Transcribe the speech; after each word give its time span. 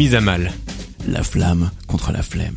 Mise 0.00 0.14
à 0.14 0.22
mal. 0.22 0.50
La 1.08 1.22
flamme 1.22 1.70
contre 1.86 2.10
la 2.10 2.22
flemme. 2.22 2.56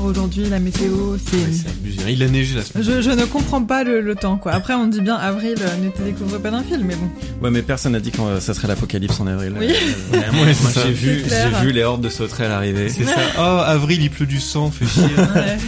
Aujourd'hui, 0.00 0.44
la 0.48 0.60
météo, 0.60 1.16
c'est... 1.18 1.52
C'est 1.52 1.68
abusé. 1.70 1.98
Il 2.12 2.22
a 2.22 2.28
neigé 2.28 2.54
la 2.54 2.62
semaine. 2.62 2.84
Je, 2.84 3.02
je 3.02 3.10
ne 3.10 3.24
comprends 3.24 3.64
pas 3.64 3.82
le, 3.82 4.00
le 4.00 4.14
temps, 4.14 4.36
quoi. 4.36 4.52
Après, 4.52 4.74
on 4.74 4.86
dit 4.86 5.00
bien 5.00 5.16
avril, 5.16 5.56
euh, 5.60 5.84
ne 5.84 5.90
te 5.90 6.02
découvre 6.02 6.38
pas 6.38 6.52
d'un 6.52 6.62
film, 6.62 6.84
mais 6.86 6.94
bon. 6.94 7.10
Ouais, 7.42 7.50
mais 7.50 7.62
personne 7.62 7.94
n'a 7.94 8.00
dit 8.00 8.12
que 8.12 8.20
euh, 8.20 8.38
ça 8.38 8.54
serait 8.54 8.68
l'apocalypse 8.68 9.18
en 9.18 9.26
avril. 9.26 9.54
Oui. 9.58 9.66
Euh, 10.14 10.18
Ouais, 10.20 10.26
moi, 10.32 10.46
j'ai 10.86 10.92
vu, 10.92 11.24
j'ai 11.64 11.72
les 11.72 11.82
hordes 11.82 12.02
de 12.04 12.10
sauterelles 12.10 12.52
arriver. 12.52 12.88
C'est 12.90 13.06
ça. 13.06 13.16
Oh, 13.38 13.40
avril, 13.66 14.00
il 14.00 14.10
pleut 14.10 14.26
du 14.26 14.38
sang, 14.38 14.70
fait 14.70 14.86
chier. 14.86 15.02
Ouais. 15.34 15.58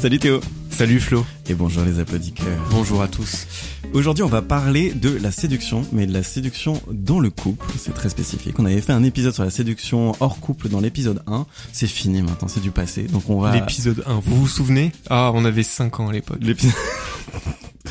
Salut 0.00 0.20
Théo. 0.20 0.40
Salut 0.80 0.98
Flo. 0.98 1.26
Et 1.46 1.52
bonjour 1.52 1.84
les 1.84 1.98
applaudisseurs. 1.98 2.58
Bonjour 2.70 3.02
à 3.02 3.08
tous. 3.08 3.46
Aujourd'hui, 3.92 4.24
on 4.24 4.28
va 4.28 4.40
parler 4.40 4.94
de 4.94 5.10
la 5.10 5.30
séduction, 5.30 5.82
mais 5.92 6.06
de 6.06 6.12
la 6.14 6.22
séduction 6.22 6.80
dans 6.90 7.20
le 7.20 7.28
couple. 7.28 7.66
C'est 7.76 7.92
très 7.92 8.08
spécifique. 8.08 8.58
On 8.58 8.64
avait 8.64 8.80
fait 8.80 8.94
un 8.94 9.04
épisode 9.04 9.34
sur 9.34 9.44
la 9.44 9.50
séduction 9.50 10.16
hors 10.20 10.40
couple 10.40 10.70
dans 10.70 10.80
l'épisode 10.80 11.22
1. 11.26 11.44
C'est 11.74 11.86
fini 11.86 12.22
maintenant, 12.22 12.48
c'est 12.48 12.62
du 12.62 12.70
passé. 12.70 13.02
Donc 13.02 13.28
on 13.28 13.40
va... 13.40 13.54
L'épisode 13.54 14.02
1. 14.06 14.20
Vous 14.24 14.36
vous 14.36 14.48
souvenez? 14.48 14.90
Ah, 15.10 15.32
on 15.34 15.44
avait 15.44 15.64
5 15.64 16.00
ans 16.00 16.08
à 16.08 16.12
l'époque. 16.14 16.38
L'épisode... 16.40 16.72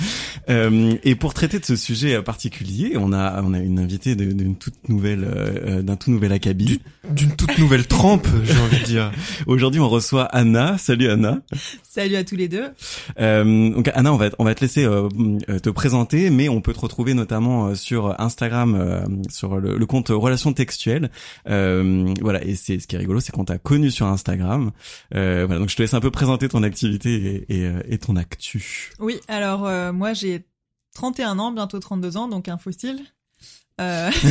Euh, 0.50 0.96
et 1.04 1.14
pour 1.14 1.36
traiter 1.36 1.60
de 1.60 1.66
ce 1.66 1.76
sujet 1.76 2.20
particulier, 2.24 2.94
on 2.96 3.14
a 3.14 3.44
on 3.44 3.54
a 3.54 3.60
une 3.60 3.78
invitée 3.78 4.16
d'une 4.16 4.56
toute 4.56 4.90
nouvelle 4.90 5.24
euh, 5.24 5.78
euh, 5.78 5.82
d'un 5.84 5.96
tout 5.96 6.10
nouvel 6.10 6.32
acabit. 6.32 6.82
D'une 7.08 7.36
toute 7.36 7.56
nouvelle 7.60 7.86
trempe, 7.86 8.28
j'ai 8.46 8.58
envie 8.58 8.80
de 8.80 8.86
dire. 8.86 9.12
Aujourd'hui, 9.46 9.80
on 9.80 9.90
reçoit 9.90 10.24
Anna. 10.24 10.80
Salut 10.80 11.08
Anna. 11.08 11.42
Salut 11.84 12.16
à 12.16 12.24
tous 12.24 12.36
les 12.36 12.48
deux. 12.48 12.66
Euh, 13.20 13.70
donc 13.70 13.92
Anna, 13.94 14.12
on 14.12 14.18
va 14.18 14.30
on 14.40 14.44
va 14.44 14.56
te 14.56 14.62
laisser 14.62 14.86
te 14.86 15.70
présenter, 15.70 16.32
mais 16.32 16.50
on 16.50 16.62
peut 16.62 16.74
te 16.74 16.80
retrouver 16.80 17.14
notamment 17.14 17.76
sur 17.76 18.20
Instagram, 18.20 18.76
euh, 18.76 19.02
sur 19.30 19.58
le, 19.58 19.78
le 19.78 19.86
compte 19.86 20.10
Relations 20.10 20.54
Textuelles. 20.54 21.10
Euh, 21.48 22.14
voilà, 22.22 22.44
et 22.44 22.56
c'est 22.56 22.80
ce 22.80 22.88
qui 22.88 22.96
est 22.96 23.00
rigolo, 23.00 23.20
c'est 23.20 23.32
qu'on 23.32 23.46
t'a 23.46 23.58
connu 23.58 23.92
sur 23.92 24.06
Instagram. 24.08 24.72
Euh, 25.16 25.46
voilà, 25.46 25.60
donc 25.60 25.70
je 25.70 25.76
te 25.76 25.82
laisse 25.82 25.94
un 25.94 26.00
peu 26.00 26.12
présenter 26.12 26.50
ton 26.50 26.64
activité 26.64 27.46
et, 27.50 27.64
et, 27.64 27.72
et 27.90 27.98
ton 27.98 28.16
actu. 28.16 28.92
Oui, 29.00 29.20
alors 29.28 29.66
euh, 29.80 29.94
moi 29.94 30.14
j'ai 30.14 30.46
31 30.94 31.40
ans, 31.40 31.52
bientôt 31.52 31.80
32 31.80 32.18
ans, 32.18 32.28
donc 32.28 32.48
un 32.48 32.58
fossile. 32.58 33.06
Euh... 33.80 34.12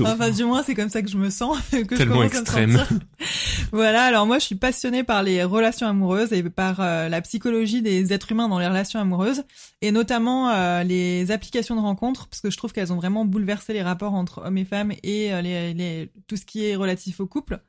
Enfin, 0.00 0.30
du 0.30 0.44
moins, 0.44 0.62
c'est 0.62 0.74
comme 0.74 0.88
ça 0.88 1.02
que 1.02 1.08
je 1.08 1.16
me 1.16 1.30
sens. 1.30 1.58
Que 1.70 1.78
je 1.78 1.96
Tellement 1.96 2.16
commence 2.16 2.32
à 2.32 2.66
me 2.66 2.74
extrême. 2.74 2.86
voilà, 3.72 4.04
alors 4.04 4.26
moi 4.26 4.38
je 4.38 4.44
suis 4.44 4.54
passionnée 4.54 5.02
par 5.02 5.22
les 5.22 5.42
relations 5.44 5.86
amoureuses 5.86 6.32
et 6.32 6.42
par 6.42 6.80
euh, 6.80 7.08
la 7.08 7.20
psychologie 7.22 7.82
des 7.82 8.12
êtres 8.12 8.32
humains 8.32 8.48
dans 8.48 8.58
les 8.58 8.66
relations 8.66 9.00
amoureuses, 9.00 9.44
et 9.80 9.90
notamment 9.90 10.50
euh, 10.50 10.82
les 10.82 11.30
applications 11.30 11.76
de 11.76 11.80
rencontres, 11.80 12.28
parce 12.28 12.40
que 12.40 12.50
je 12.50 12.56
trouve 12.56 12.72
qu'elles 12.72 12.92
ont 12.92 12.96
vraiment 12.96 13.24
bouleversé 13.24 13.72
les 13.72 13.82
rapports 13.82 14.14
entre 14.14 14.42
hommes 14.44 14.58
et 14.58 14.64
femmes 14.64 14.92
et 15.02 15.32
euh, 15.32 15.40
les, 15.40 15.74
les, 15.74 16.12
tout 16.26 16.36
ce 16.36 16.44
qui 16.44 16.66
est 16.66 16.76
relatif 16.76 17.20
au 17.20 17.26
couple. 17.26 17.60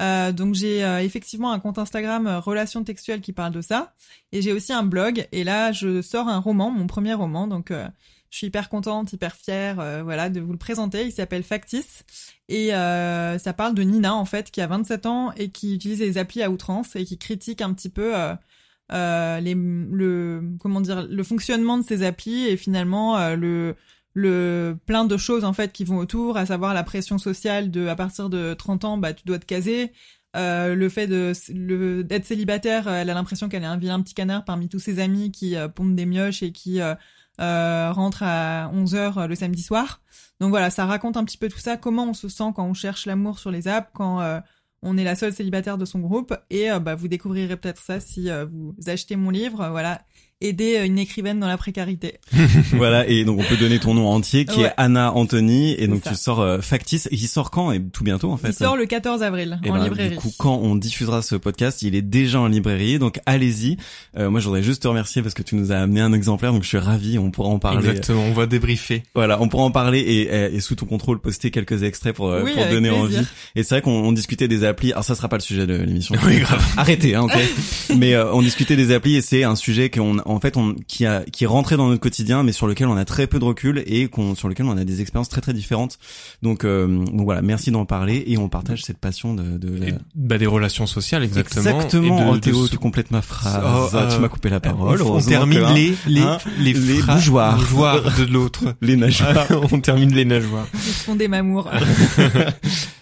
Euh, 0.00 0.32
donc 0.32 0.54
j'ai 0.54 0.84
euh, 0.84 1.00
effectivement 1.00 1.50
un 1.50 1.58
compte 1.58 1.78
Instagram 1.78 2.26
euh, 2.26 2.40
Relations 2.40 2.84
Textuelles 2.84 3.20
qui 3.20 3.32
parle 3.32 3.52
de 3.52 3.60
ça, 3.60 3.94
et 4.32 4.42
j'ai 4.42 4.52
aussi 4.52 4.72
un 4.72 4.84
blog, 4.84 5.26
et 5.32 5.44
là 5.44 5.72
je 5.72 6.02
sors 6.02 6.28
un 6.28 6.38
roman, 6.38 6.70
mon 6.70 6.86
premier 6.86 7.14
roman, 7.14 7.48
donc 7.48 7.70
euh, 7.70 7.88
je 8.30 8.38
suis 8.38 8.46
hyper 8.48 8.68
contente, 8.68 9.12
hyper 9.12 9.34
fière, 9.34 9.80
euh, 9.80 10.02
voilà, 10.02 10.28
de 10.28 10.40
vous 10.40 10.52
le 10.52 10.58
présenter. 10.58 11.06
Il 11.06 11.12
s'appelle 11.12 11.42
Factice. 11.42 12.04
Et 12.50 12.68
ça 12.68 13.52
parle 13.56 13.74
de 13.74 13.82
Nina 13.82 14.14
en 14.14 14.24
fait, 14.26 14.50
qui 14.50 14.60
a 14.60 14.66
27 14.66 15.06
ans 15.06 15.32
et 15.36 15.50
qui 15.50 15.74
utilise 15.74 16.00
les 16.00 16.18
applis 16.18 16.42
à 16.42 16.50
outrance 16.50 16.94
et 16.94 17.04
qui 17.04 17.18
critique 17.18 17.62
un 17.62 17.72
petit 17.72 17.88
peu 17.88 18.12
les, 18.90 19.54
le 19.54 20.42
comment 20.60 20.80
dire 20.82 21.06
le 21.08 21.22
fonctionnement 21.22 21.78
de 21.78 21.84
ces 21.84 22.02
applis 22.02 22.46
et 22.46 22.56
finalement 22.58 23.34
le 23.34 23.76
le 24.22 24.76
plein 24.86 25.04
de 25.04 25.16
choses 25.16 25.44
en 25.44 25.52
fait 25.52 25.72
qui 25.72 25.84
vont 25.84 25.98
autour, 25.98 26.36
à 26.36 26.46
savoir 26.46 26.74
la 26.74 26.82
pression 26.84 27.18
sociale 27.18 27.70
de 27.70 27.86
à 27.88 27.96
partir 27.96 28.28
de 28.30 28.54
30 28.54 28.84
ans, 28.84 28.98
bah 28.98 29.12
tu 29.14 29.24
dois 29.24 29.38
te 29.38 29.46
caser. 29.46 29.92
Euh, 30.36 30.74
le 30.74 30.88
fait 30.88 31.06
de 31.06 31.32
d'être 32.02 32.26
célibataire, 32.26 32.86
euh, 32.88 33.00
elle 33.00 33.10
a 33.10 33.14
l'impression 33.14 33.48
qu'elle 33.48 33.62
est 33.62 33.66
un 33.66 33.78
vilain 33.78 34.00
petit 34.02 34.14
canard 34.14 34.44
parmi 34.44 34.68
tous 34.68 34.78
ses 34.80 34.98
amis 35.00 35.30
qui 35.32 35.56
euh, 35.56 35.68
des 35.78 36.06
mioches 36.06 36.42
et 36.42 36.52
qui 36.52 36.80
euh, 36.80 36.94
euh, 37.40 37.92
rentre 37.92 38.22
à 38.22 38.70
11h 38.74 39.26
le 39.26 39.34
samedi 39.34 39.62
soir. 39.62 40.00
Donc 40.40 40.50
voilà, 40.50 40.70
ça 40.70 40.84
raconte 40.86 41.16
un 41.16 41.24
petit 41.24 41.38
peu 41.38 41.48
tout 41.48 41.58
ça, 41.58 41.76
comment 41.76 42.04
on 42.10 42.14
se 42.14 42.28
sent 42.28 42.52
quand 42.54 42.64
on 42.66 42.74
cherche 42.74 43.06
l'amour 43.06 43.38
sur 43.38 43.50
les 43.50 43.68
apps, 43.68 43.90
quand 43.94 44.20
euh, 44.20 44.40
on 44.82 44.96
est 44.98 45.04
la 45.04 45.16
seule 45.16 45.32
célibataire 45.32 45.78
de 45.78 45.84
son 45.84 46.00
groupe. 46.00 46.34
Et 46.50 46.70
euh, 46.70 46.78
bah, 46.80 46.94
vous 46.94 47.08
découvrirez 47.08 47.56
peut-être 47.56 47.82
ça 47.82 48.00
si 48.00 48.30
euh, 48.30 48.46
vous 48.46 48.74
achetez 48.86 49.16
mon 49.16 49.30
livre. 49.30 49.60
euh, 49.62 49.70
Voilà, 49.70 50.02
aider 50.40 50.76
euh, 50.78 50.86
une 50.86 50.98
écrivaine 50.98 51.40
dans 51.40 51.48
la 51.48 51.56
précarité. 51.56 52.14
voilà, 52.72 53.06
et 53.08 53.24
donc 53.24 53.40
on 53.40 53.42
peut 53.42 53.56
donner 53.56 53.78
ton 53.78 53.94
nom 53.94 54.08
entier 54.08 54.44
qui 54.44 54.60
Ouais. 54.60 54.66
est 54.68 54.72
Anna 54.76 55.12
Anthony, 55.12 55.74
et 55.78 55.86
donc 55.88 56.02
ça. 56.04 56.10
tu 56.10 56.16
sors 56.16 56.40
euh, 56.40 56.60
Factice, 56.60 57.06
et 57.06 57.14
il 57.16 57.26
sort 57.28 57.50
quand 57.50 57.72
Et 57.72 57.82
tout 57.82 58.04
bientôt 58.04 58.30
en 58.30 58.36
fait. 58.36 58.48
Il 58.50 58.54
sort 58.54 58.76
le 58.76 58.86
14 58.86 59.22
avril 59.22 59.58
Et 59.64 59.70
en 59.70 59.74
ben, 59.74 59.84
librairie. 59.84 60.10
Du 60.10 60.16
coup, 60.16 60.32
quand 60.38 60.56
on 60.62 60.76
diffusera 60.76 61.22
ce 61.22 61.34
podcast, 61.34 61.82
il 61.82 61.94
est 61.94 62.02
déjà 62.02 62.40
en 62.40 62.46
librairie, 62.48 62.98
donc 62.98 63.20
allez-y. 63.26 63.76
Euh, 64.16 64.30
moi, 64.30 64.40
je 64.40 64.46
voudrais 64.46 64.62
juste 64.62 64.82
te 64.82 64.88
remercier 64.88 65.22
parce 65.22 65.34
que 65.34 65.42
tu 65.42 65.56
nous 65.56 65.72
as 65.72 65.76
amené 65.76 66.00
un 66.00 66.12
exemplaire, 66.12 66.52
donc 66.52 66.62
je 66.62 66.68
suis 66.68 66.78
ravi. 66.78 67.18
On 67.18 67.30
pourra 67.30 67.48
en 67.48 67.58
parler. 67.58 67.78
Exactement, 67.88 68.22
on 68.24 68.32
va 68.32 68.46
débriefer. 68.46 69.02
Voilà, 69.14 69.40
on 69.42 69.48
pourra 69.48 69.64
en 69.64 69.70
parler 69.70 69.98
et, 70.00 70.54
et 70.54 70.60
sous 70.60 70.74
ton 70.76 70.86
contrôle 70.86 71.20
poster 71.20 71.50
quelques 71.50 71.82
extraits 71.82 72.14
pour, 72.14 72.28
euh, 72.28 72.42
Oui, 72.44 72.52
pour 72.54 72.64
donner 72.66 72.88
plaisir. 72.90 73.04
envie. 73.04 73.26
Et 73.56 73.62
c'est 73.64 73.74
vrai 73.74 73.82
qu'on 73.82 73.90
on 73.90 74.12
discutait 74.12 74.48
des 74.48 74.62
applis. 74.64 74.92
Alors 74.92 75.04
ça 75.04 75.14
sera 75.14 75.28
pas 75.28 75.36
le 75.36 75.42
sujet 75.42 75.66
de 75.66 75.74
l'émission. 75.74 76.14
Oui, 76.24 76.38
grave. 76.38 76.64
Arrêtez, 76.76 77.14
hein, 77.16 77.22
ok. 77.22 77.32
Mais 77.96 78.14
euh, 78.14 78.32
on 78.32 78.42
discutait 78.42 78.76
des 78.76 78.92
applis 78.92 79.16
et 79.16 79.20
c'est 79.20 79.42
un 79.44 79.56
sujet 79.56 79.90
qu'on, 79.90 80.18
en 80.30 80.40
fait, 80.40 80.56
on, 80.56 80.74
qui 80.86 81.06
a, 81.06 81.22
qui 81.24 81.44
est 81.44 81.46
rentré 81.46 81.76
dans 81.76 81.88
notre 81.88 82.00
quotidien, 82.00 82.42
mais 82.42 82.52
sur 82.52 82.66
lequel 82.66 82.88
on 82.88 82.96
a 82.96 83.04
très 83.04 83.26
peu 83.26 83.38
de 83.38 83.44
recul 83.44 83.82
et 83.86 84.08
qu'on, 84.08 84.34
sur 84.34 84.48
lequel 84.48 84.66
on 84.66 84.76
a 84.76 84.84
des 84.84 85.00
expériences 85.00 85.28
très 85.28 85.40
très 85.40 85.52
différentes. 85.52 85.98
Donc, 86.42 86.64
euh, 86.64 86.86
donc 86.86 87.22
voilà, 87.24 87.42
merci 87.42 87.70
d'en 87.70 87.84
parler 87.84 88.24
et 88.26 88.38
on 88.38 88.48
partage 88.48 88.82
cette 88.82 88.98
passion 88.98 89.34
de. 89.34 89.58
de 89.58 89.86
Et, 89.86 89.94
bah, 90.14 90.38
des 90.38 90.46
relations 90.46 90.86
sociales, 90.86 91.22
exactement. 91.24 91.64
Exactement. 91.64 92.18
Et 92.18 92.24
de- 92.24 92.28
oh, 92.30 92.34
de 92.34 92.40
Théo, 92.40 92.68
tu 92.68 92.78
complètes 92.78 93.10
ma 93.10 93.22
phrase. 93.22 93.60
Oh, 93.92 93.96
euh, 93.96 94.14
tu 94.14 94.20
m'as 94.20 94.28
coupé 94.28 94.48
la 94.50 94.60
parole. 94.60 95.00
On, 95.02 95.20
termine 95.20 95.58
que, 95.60 95.64
hein, 95.64 95.74
les, 95.74 95.94
les, 96.06 96.20
hein, 96.20 96.38
les, 96.58 96.72
les 96.72 97.02
bougeoirs. 97.02 97.56
bougeoirs 97.56 98.16
de 98.18 98.24
l'autre. 98.24 98.64
les 98.82 98.96
nageoires. 98.96 99.46
on 99.72 99.80
termine 99.80 100.14
les 100.14 100.24
nageoires. 100.24 100.66
Ils 100.74 100.78
font 100.92 101.14
des 101.16 101.28
mamours. 101.28 101.68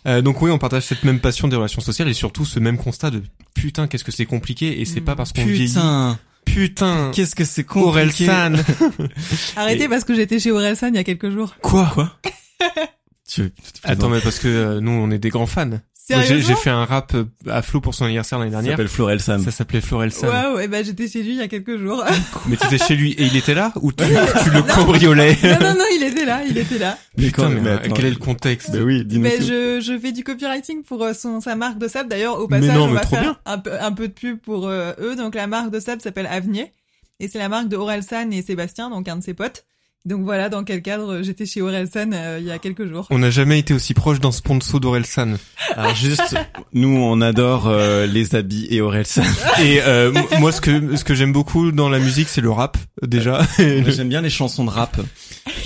Euh, 0.07 0.23
donc 0.23 0.41
oui, 0.41 0.53
on 0.53 0.59
partage 0.59 0.85
cette 0.85 1.03
même 1.03 1.19
passion 1.19 1.49
des 1.49 1.57
relations 1.57 1.81
sociales 1.81 2.07
et 2.09 2.15
surtout 2.15 2.45
ce 2.45 2.61
même 2.61 2.79
constat 2.79 3.11
de 3.11 3.23
putain 3.55 3.89
qu'est-ce 3.89 4.05
que 4.05 4.13
c'est 4.13 4.25
compliqué 4.25 4.81
et 4.81 4.85
c'est 4.85 5.01
Mm. 5.01 5.05
pas 5.05 5.17
parce 5.17 5.33
qu'on 5.33 5.45
vieillit. 5.45 5.75
Putain, 6.47 7.11
qu'est-ce 7.15 7.35
que 7.35 7.45
c'est 7.45 7.65
compliqué. 7.65 8.29
Orelsan. 8.31 8.55
Arrêtez 9.57 9.85
Et- 9.85 9.89
parce 9.89 10.05
que 10.05 10.15
j'étais 10.15 10.39
chez 10.39 10.51
Orelsan 10.53 10.89
il 10.89 10.95
y 10.95 10.99
a 10.99 11.05
quelques 11.05 11.31
jours. 11.31 11.55
Quoi? 11.61 11.91
Quoi? 11.93 12.17
Tu, 13.29 13.51
tu 13.51 13.53
Attends 13.85 14.09
mais 14.09 14.21
parce 14.21 14.39
que 14.39 14.49
euh, 14.49 14.81
nous 14.81 14.93
on 14.93 15.11
est 15.11 15.19
des 15.19 15.29
grands 15.29 15.47
fans. 15.47 15.79
J'ai 16.09 16.15
Sérieusement 16.23 16.49
j'ai 16.49 16.55
fait 16.63 16.71
un 16.71 16.85
rap 16.85 17.15
euh, 17.15 17.25
à 17.51 17.63
Flo 17.63 17.81
pour 17.81 17.93
son 17.95 18.05
anniversaire 18.05 18.39
l'année 18.39 18.51
Ça 18.53 18.59
dernière. 18.59 18.73
s'appelle 18.75 18.89
Florelsan. 18.89 19.41
Ça 19.41 19.51
s'appelait 19.51 19.81
Florelsan. 19.81 20.29
Waouh, 20.29 20.61
et 20.61 20.69
ben 20.69 20.85
j'étais 20.85 21.09
chez 21.09 21.23
lui 21.25 21.31
il 21.33 21.37
y 21.39 21.43
a 21.43 21.49
quelques 21.49 21.79
jours. 21.79 22.05
Mais 22.47 22.57
tu 22.57 22.67
étais 22.73 22.79
chez 22.79 22.95
lui 22.95 23.13
et 23.13 23.25
il 23.25 23.37
était 23.37 23.55
là 23.55 23.73
ou 23.83 23.91
tu, 23.93 24.05
tu 24.05 24.51
le 24.51 24.63
cambriolais 24.63 25.37
non, 25.43 25.59
non, 25.61 25.75
non, 25.79 25.85
il 25.97 26.05
était 26.05 26.25
là, 26.25 26.43
il 26.49 26.57
était 26.57 26.79
là. 26.79 26.97
Putain, 27.17 27.49
mais, 27.49 27.61
mais 27.61 27.69
euh, 27.71 27.77
attends. 27.79 27.95
quel 27.95 28.05
est 28.05 28.11
le 28.11 28.17
contexte 28.17 28.71
Bah 28.71 28.79
oui, 28.85 29.05
dis-nous 29.05 29.23
Mais 29.23 29.39
tout. 29.39 29.45
je, 29.47 29.81
je 29.81 29.99
fais 29.99 30.13
du 30.13 30.23
copywriting 30.23 30.85
pour 30.85 31.03
euh, 31.03 31.13
son, 31.13 31.41
sa 31.41 31.57
marque 31.57 31.79
de 31.79 31.89
sable. 31.89 32.09
D'ailleurs, 32.09 32.39
au 32.39 32.47
Mais 32.49 32.61
passage, 32.61 32.77
non, 32.77 32.85
on 32.85 32.89
mais 32.89 32.95
va 32.95 33.07
faire 33.07 33.21
bien. 33.23 33.37
un 33.45 33.59
peu, 33.59 33.73
un 33.81 33.93
peu 33.93 34.07
de 34.07 34.13
pub 34.13 34.39
pour 34.39 34.69
euh, 34.69 34.93
eux. 35.01 35.17
Donc, 35.17 35.35
la 35.35 35.49
marque 35.49 35.71
de 35.73 35.81
sable 35.81 36.01
s'appelle 36.03 36.29
Avenir. 36.31 36.67
Et 37.19 37.27
c'est 37.29 37.39
la 37.39 37.49
marque 37.49 37.69
de 37.69 37.77
Orelsan 37.77 38.31
et 38.31 38.43
Sébastien, 38.43 38.91
donc 38.91 39.09
un 39.09 39.17
de 39.17 39.25
ses 39.25 39.35
potes. 39.35 39.65
Donc 40.07 40.23
voilà 40.23 40.49
dans 40.49 40.63
quel 40.63 40.83
cadre 40.83 41.23
j'étais 41.23 41.47
chez 41.47 41.61
Orelsan 41.63 42.13
euh, 42.13 42.39
il 42.41 42.47
y 42.47 42.53
a 42.53 42.59
quelques 42.59 42.87
jours. 42.87 43.09
On 43.11 43.19
n'a 43.19 43.31
jamais 43.31 43.59
été 43.59 43.75
aussi 43.75 43.93
proche 43.93 44.21
d'un 44.21 44.31
sponsor 44.31 44.79
d'Orelsan. 44.79 45.35
Alors 45.75 45.97
juste, 45.97 46.37
nous 46.73 46.97
on 46.97 47.21
adore 47.21 47.67
euh, 47.67 48.07
les 48.07 48.37
habits 48.37 48.69
et 48.71 48.81
Orelsan. 48.81 49.23
Et 49.63 49.81
euh, 49.83 50.13
moi, 50.39 50.53
ce 50.53 50.61
que 50.61 50.95
ce 50.97 51.03
que 51.03 51.15
j'aime 51.15 51.33
beaucoup 51.33 51.73
dans 51.73 51.89
la 51.89 51.99
musique, 51.99 52.29
c'est 52.29 52.41
le 52.41 52.51
rap 52.51 52.77
déjà. 53.03 53.43
J'aime 53.59 54.09
bien 54.09 54.21
les 54.21 54.31
chansons 54.31 54.65
de 54.65 54.71
rap. 54.71 54.97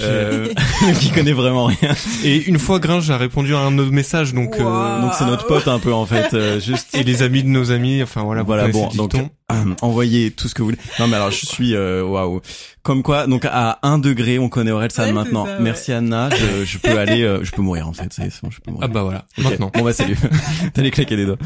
euh, 0.01 0.49
qui 1.01 1.11
connaît 1.11 1.33
vraiment 1.33 1.67
rien. 1.67 1.95
Et 2.25 2.37
une 2.45 2.59
fois 2.59 2.79
Gringe 2.79 3.11
a 3.11 3.19
répondu 3.19 3.55
à 3.55 3.59
un 3.59 3.71
de 3.71 3.77
nos 3.77 3.91
messages, 3.91 4.33
donc 4.35 4.57
euh, 4.59 4.63
Wow. 4.63 5.03
Donc 5.03 5.15
c'est 5.15 5.27
notre 5.27 5.47
pote 5.47 5.69
un 5.69 5.79
peu 5.79 5.93
en 5.93 6.07
fait, 6.07 6.33
euh, 6.35 6.61
juste. 6.61 6.95
et 6.95 7.03
les 7.03 7.23
amis 7.23 7.43
de 7.43 7.49
nos 7.49 7.73
amis, 7.73 8.03
enfin 8.03 8.23
voilà, 8.23 8.43
Voilà, 8.43 8.69
bon, 8.69 8.89
donc 8.89 9.15
euh, 9.15 9.23
envoyez 9.83 10.31
tout 10.31 10.49
ce 10.49 10.55
que 10.55 10.63
vous 10.63 10.67
voulez. 10.69 10.79
Non 10.99 11.07
mais 11.09 11.17
alors 11.17 11.31
je 11.31 11.47
suis 11.47 11.75
euh, 11.75 12.03
waouh. 12.03 12.41
Comme 12.83 13.03
quoi, 13.03 13.27
donc 13.27 13.45
à 13.45 13.79
un 13.83 13.99
degré, 13.99 14.39
on 14.39 14.49
connaît 14.49 14.71
Orelsan 14.71 15.03
Ouais, 15.03 15.09
c'est 15.09 15.13
maintenant. 15.13 15.45
ça, 15.45 15.53
ouais. 15.53 15.59
Merci 15.61 15.93
Anna, 15.93 16.31
je, 16.31 16.65
je 16.65 16.79
peux 16.79 16.99
aller, 16.99 17.23
euh, 17.23 17.41
je 17.45 17.51
peux 17.51 17.61
mourir 17.61 17.87
en 17.87 17.93
fait. 17.93 18.09
C'est 18.11 18.31
bon, 18.43 18.51
je 18.51 18.59
peux 18.61 18.71
mourir. 18.71 18.89
Ah 18.91 18.93
bah 18.93 19.03
voilà, 19.03 19.25
Ok. 19.39 19.45
maintenant. 19.45 19.71
Bon 19.75 19.83
bah 19.85 19.93
salut. 19.93 20.17
T'allais 20.73 20.91
claquer 20.91 21.17
des 21.17 21.27
doigts. 21.27 21.37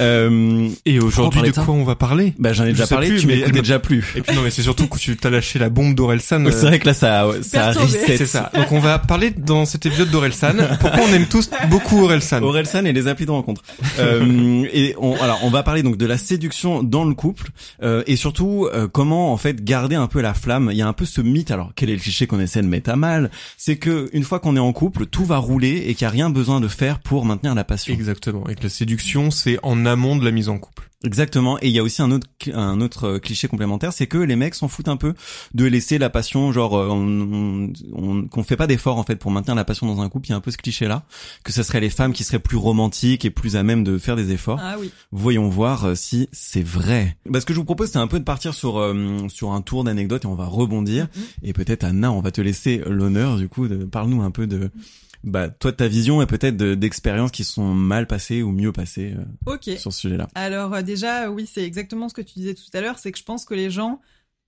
Euh, 0.00 0.68
Et 0.84 0.98
aujourd'hui, 0.98 1.42
de 1.42 1.50
quoi 1.52 1.74
on 1.74 1.84
va 1.84 1.94
parler? 1.94 2.34
Bah 2.38 2.52
j'en 2.52 2.64
ai 2.64 2.68
Je 2.68 2.72
déjà 2.72 2.86
parlé. 2.88 3.08
plus, 3.08 3.20
tu 3.20 3.26
mais 3.28 3.36
m'écoutais 3.36 3.60
déjà 3.60 3.78
plus. 3.78 4.12
Et 4.16 4.22
puis 4.22 4.34
non, 4.34 4.42
mais 4.42 4.50
c'est 4.50 4.62
surtout 4.62 4.88
que 4.88 4.98
tu 4.98 5.16
t'as 5.16 5.30
lâché 5.30 5.58
la 5.60 5.68
bombe 5.68 5.94
d'Orelsan. 5.94 6.44
euh, 6.46 6.50
C'est 6.50 6.66
vrai 6.66 6.78
que 6.80 6.86
là 6.86 6.94
ça, 6.94 7.26
ça 7.42 7.70
reset. 7.72 8.16
c'est 8.16 8.26
ça. 8.26 8.50
Donc 8.54 8.72
on 8.72 8.80
va 8.80 8.98
parler 8.98 9.30
dans 9.30 9.64
cet 9.64 9.86
épisode 9.86 10.10
d'Orelsan. 10.10 10.54
Pourquoi 10.80 11.02
on 11.08 11.12
aime 11.12 11.26
tous 11.26 11.48
beaucoup 11.70 12.02
Orelsan? 12.04 12.42
Orelsan 12.42 12.84
et 12.86 12.92
les 12.92 13.06
applis 13.06 13.26
de 13.26 13.30
rencontre. 13.30 13.62
Euh, 14.00 14.64
et 14.72 14.94
on, 14.98 15.14
alors 15.22 15.38
on 15.44 15.50
va 15.50 15.62
parler 15.62 15.82
donc 15.84 15.96
de 15.96 16.06
la 16.06 16.18
séduction 16.18 16.82
dans 16.82 17.04
le 17.04 17.14
couple 17.14 17.41
euh, 17.82 18.02
et 18.06 18.16
surtout 18.16 18.68
euh, 18.72 18.88
comment 18.88 19.32
en 19.32 19.36
fait 19.36 19.64
garder 19.64 19.96
un 19.96 20.06
peu 20.06 20.20
la 20.20 20.34
flamme. 20.34 20.68
Il 20.72 20.76
y 20.76 20.82
a 20.82 20.88
un 20.88 20.92
peu 20.92 21.04
ce 21.04 21.20
mythe. 21.20 21.50
Alors 21.50 21.72
quel 21.74 21.90
est 21.90 21.94
le 21.94 22.00
cliché 22.00 22.26
qu'on 22.26 22.40
essaie 22.40 22.62
de 22.62 22.66
mettre 22.66 22.90
à 22.90 22.96
mal 22.96 23.30
C'est 23.56 23.76
que 23.76 24.08
une 24.12 24.24
fois 24.24 24.40
qu'on 24.40 24.56
est 24.56 24.60
en 24.60 24.72
couple, 24.72 25.06
tout 25.06 25.24
va 25.24 25.38
rouler 25.38 25.84
et 25.86 25.94
qu'il 25.94 26.06
n'y 26.06 26.08
a 26.08 26.12
rien 26.12 26.30
besoin 26.30 26.60
de 26.60 26.68
faire 26.68 27.00
pour 27.00 27.24
maintenir 27.24 27.54
la 27.54 27.64
passion. 27.64 27.94
Exactement. 27.94 28.48
Et 28.48 28.54
que 28.54 28.62
la 28.64 28.68
séduction, 28.68 29.30
c'est 29.30 29.58
en 29.62 29.86
amont 29.86 30.16
de 30.16 30.24
la 30.24 30.30
mise 30.30 30.48
en 30.48 30.58
couple. 30.58 30.91
Exactement. 31.04 31.58
Et 31.60 31.68
il 31.68 31.74
y 31.74 31.78
a 31.78 31.82
aussi 31.82 32.02
un 32.02 32.10
autre 32.10 32.26
un 32.52 32.80
autre 32.80 33.04
euh, 33.04 33.18
cliché 33.18 33.48
complémentaire, 33.48 33.92
c'est 33.92 34.06
que 34.06 34.18
les 34.18 34.36
mecs 34.36 34.54
s'en 34.54 34.68
foutent 34.68 34.88
un 34.88 34.96
peu 34.96 35.14
de 35.54 35.64
laisser 35.64 35.98
la 35.98 36.10
passion, 36.10 36.52
genre 36.52 36.76
euh, 36.76 36.88
on, 36.90 37.72
on, 37.92 38.26
qu'on 38.26 38.42
fait 38.42 38.56
pas 38.56 38.66
d'efforts 38.66 38.98
en 38.98 39.04
fait 39.04 39.16
pour 39.16 39.30
maintenir 39.30 39.54
la 39.54 39.64
passion 39.64 39.86
dans 39.86 40.00
un 40.00 40.08
couple. 40.08 40.28
Il 40.28 40.30
y 40.30 40.32
a 40.32 40.36
un 40.36 40.40
peu 40.40 40.50
ce 40.50 40.56
cliché 40.56 40.86
là, 40.86 41.04
que 41.44 41.52
ce 41.52 41.62
serait 41.62 41.80
les 41.80 41.90
femmes 41.90 42.12
qui 42.12 42.24
seraient 42.24 42.38
plus 42.38 42.56
romantiques 42.56 43.24
et 43.24 43.30
plus 43.30 43.56
à 43.56 43.62
même 43.62 43.84
de 43.84 43.98
faire 43.98 44.16
des 44.16 44.32
efforts. 44.32 44.60
Ah 44.62 44.76
oui. 44.78 44.90
Voyons 45.10 45.48
voir 45.48 45.84
euh, 45.84 45.94
si 45.94 46.28
c'est 46.32 46.64
vrai. 46.64 47.16
Bah, 47.26 47.40
ce 47.40 47.46
que 47.46 47.52
je 47.52 47.58
vous 47.58 47.64
propose, 47.64 47.90
c'est 47.90 47.98
un 47.98 48.06
peu 48.06 48.18
de 48.18 48.24
partir 48.24 48.54
sur 48.54 48.78
euh, 48.78 49.28
sur 49.28 49.52
un 49.52 49.60
tour 49.60 49.84
d'anecdotes 49.84 50.24
et 50.24 50.28
on 50.28 50.34
va 50.34 50.46
rebondir. 50.46 51.08
Mhm. 51.14 51.22
Et 51.42 51.52
peut-être 51.52 51.84
Anna, 51.84 52.12
on 52.12 52.20
va 52.20 52.30
te 52.30 52.40
laisser 52.40 52.82
l'honneur 52.86 53.36
du 53.36 53.48
coup. 53.48 53.68
De, 53.68 53.84
parle-nous 53.84 54.22
un 54.22 54.30
peu 54.30 54.46
de 54.46 54.70
bah 55.24 55.48
toi 55.48 55.70
de 55.70 55.76
ta 55.76 55.88
vision 55.88 56.20
et 56.22 56.26
peut-être 56.26 56.56
de- 56.56 56.74
d'expériences 56.74 57.30
qui 57.30 57.44
sont 57.44 57.74
mal 57.74 58.06
passées 58.06 58.42
ou 58.42 58.50
mieux 58.50 58.72
passées 58.72 59.14
euh, 59.16 59.24
sur 59.76 59.92
ce 59.92 60.00
sujet-là. 60.00 60.28
Alors 60.34 60.74
euh, 60.74 60.82
déjà, 60.82 61.30
oui, 61.30 61.48
c'est 61.52 61.62
exactement 61.64 62.08
ce 62.08 62.14
que 62.14 62.22
tu 62.22 62.34
disais 62.34 62.54
tout 62.54 62.64
à 62.72 62.80
l'heure, 62.80 62.98
c'est 62.98 63.12
que 63.12 63.18
je 63.18 63.24
pense 63.24 63.44
que 63.44 63.54
les 63.54 63.70
gens, 63.70 64.00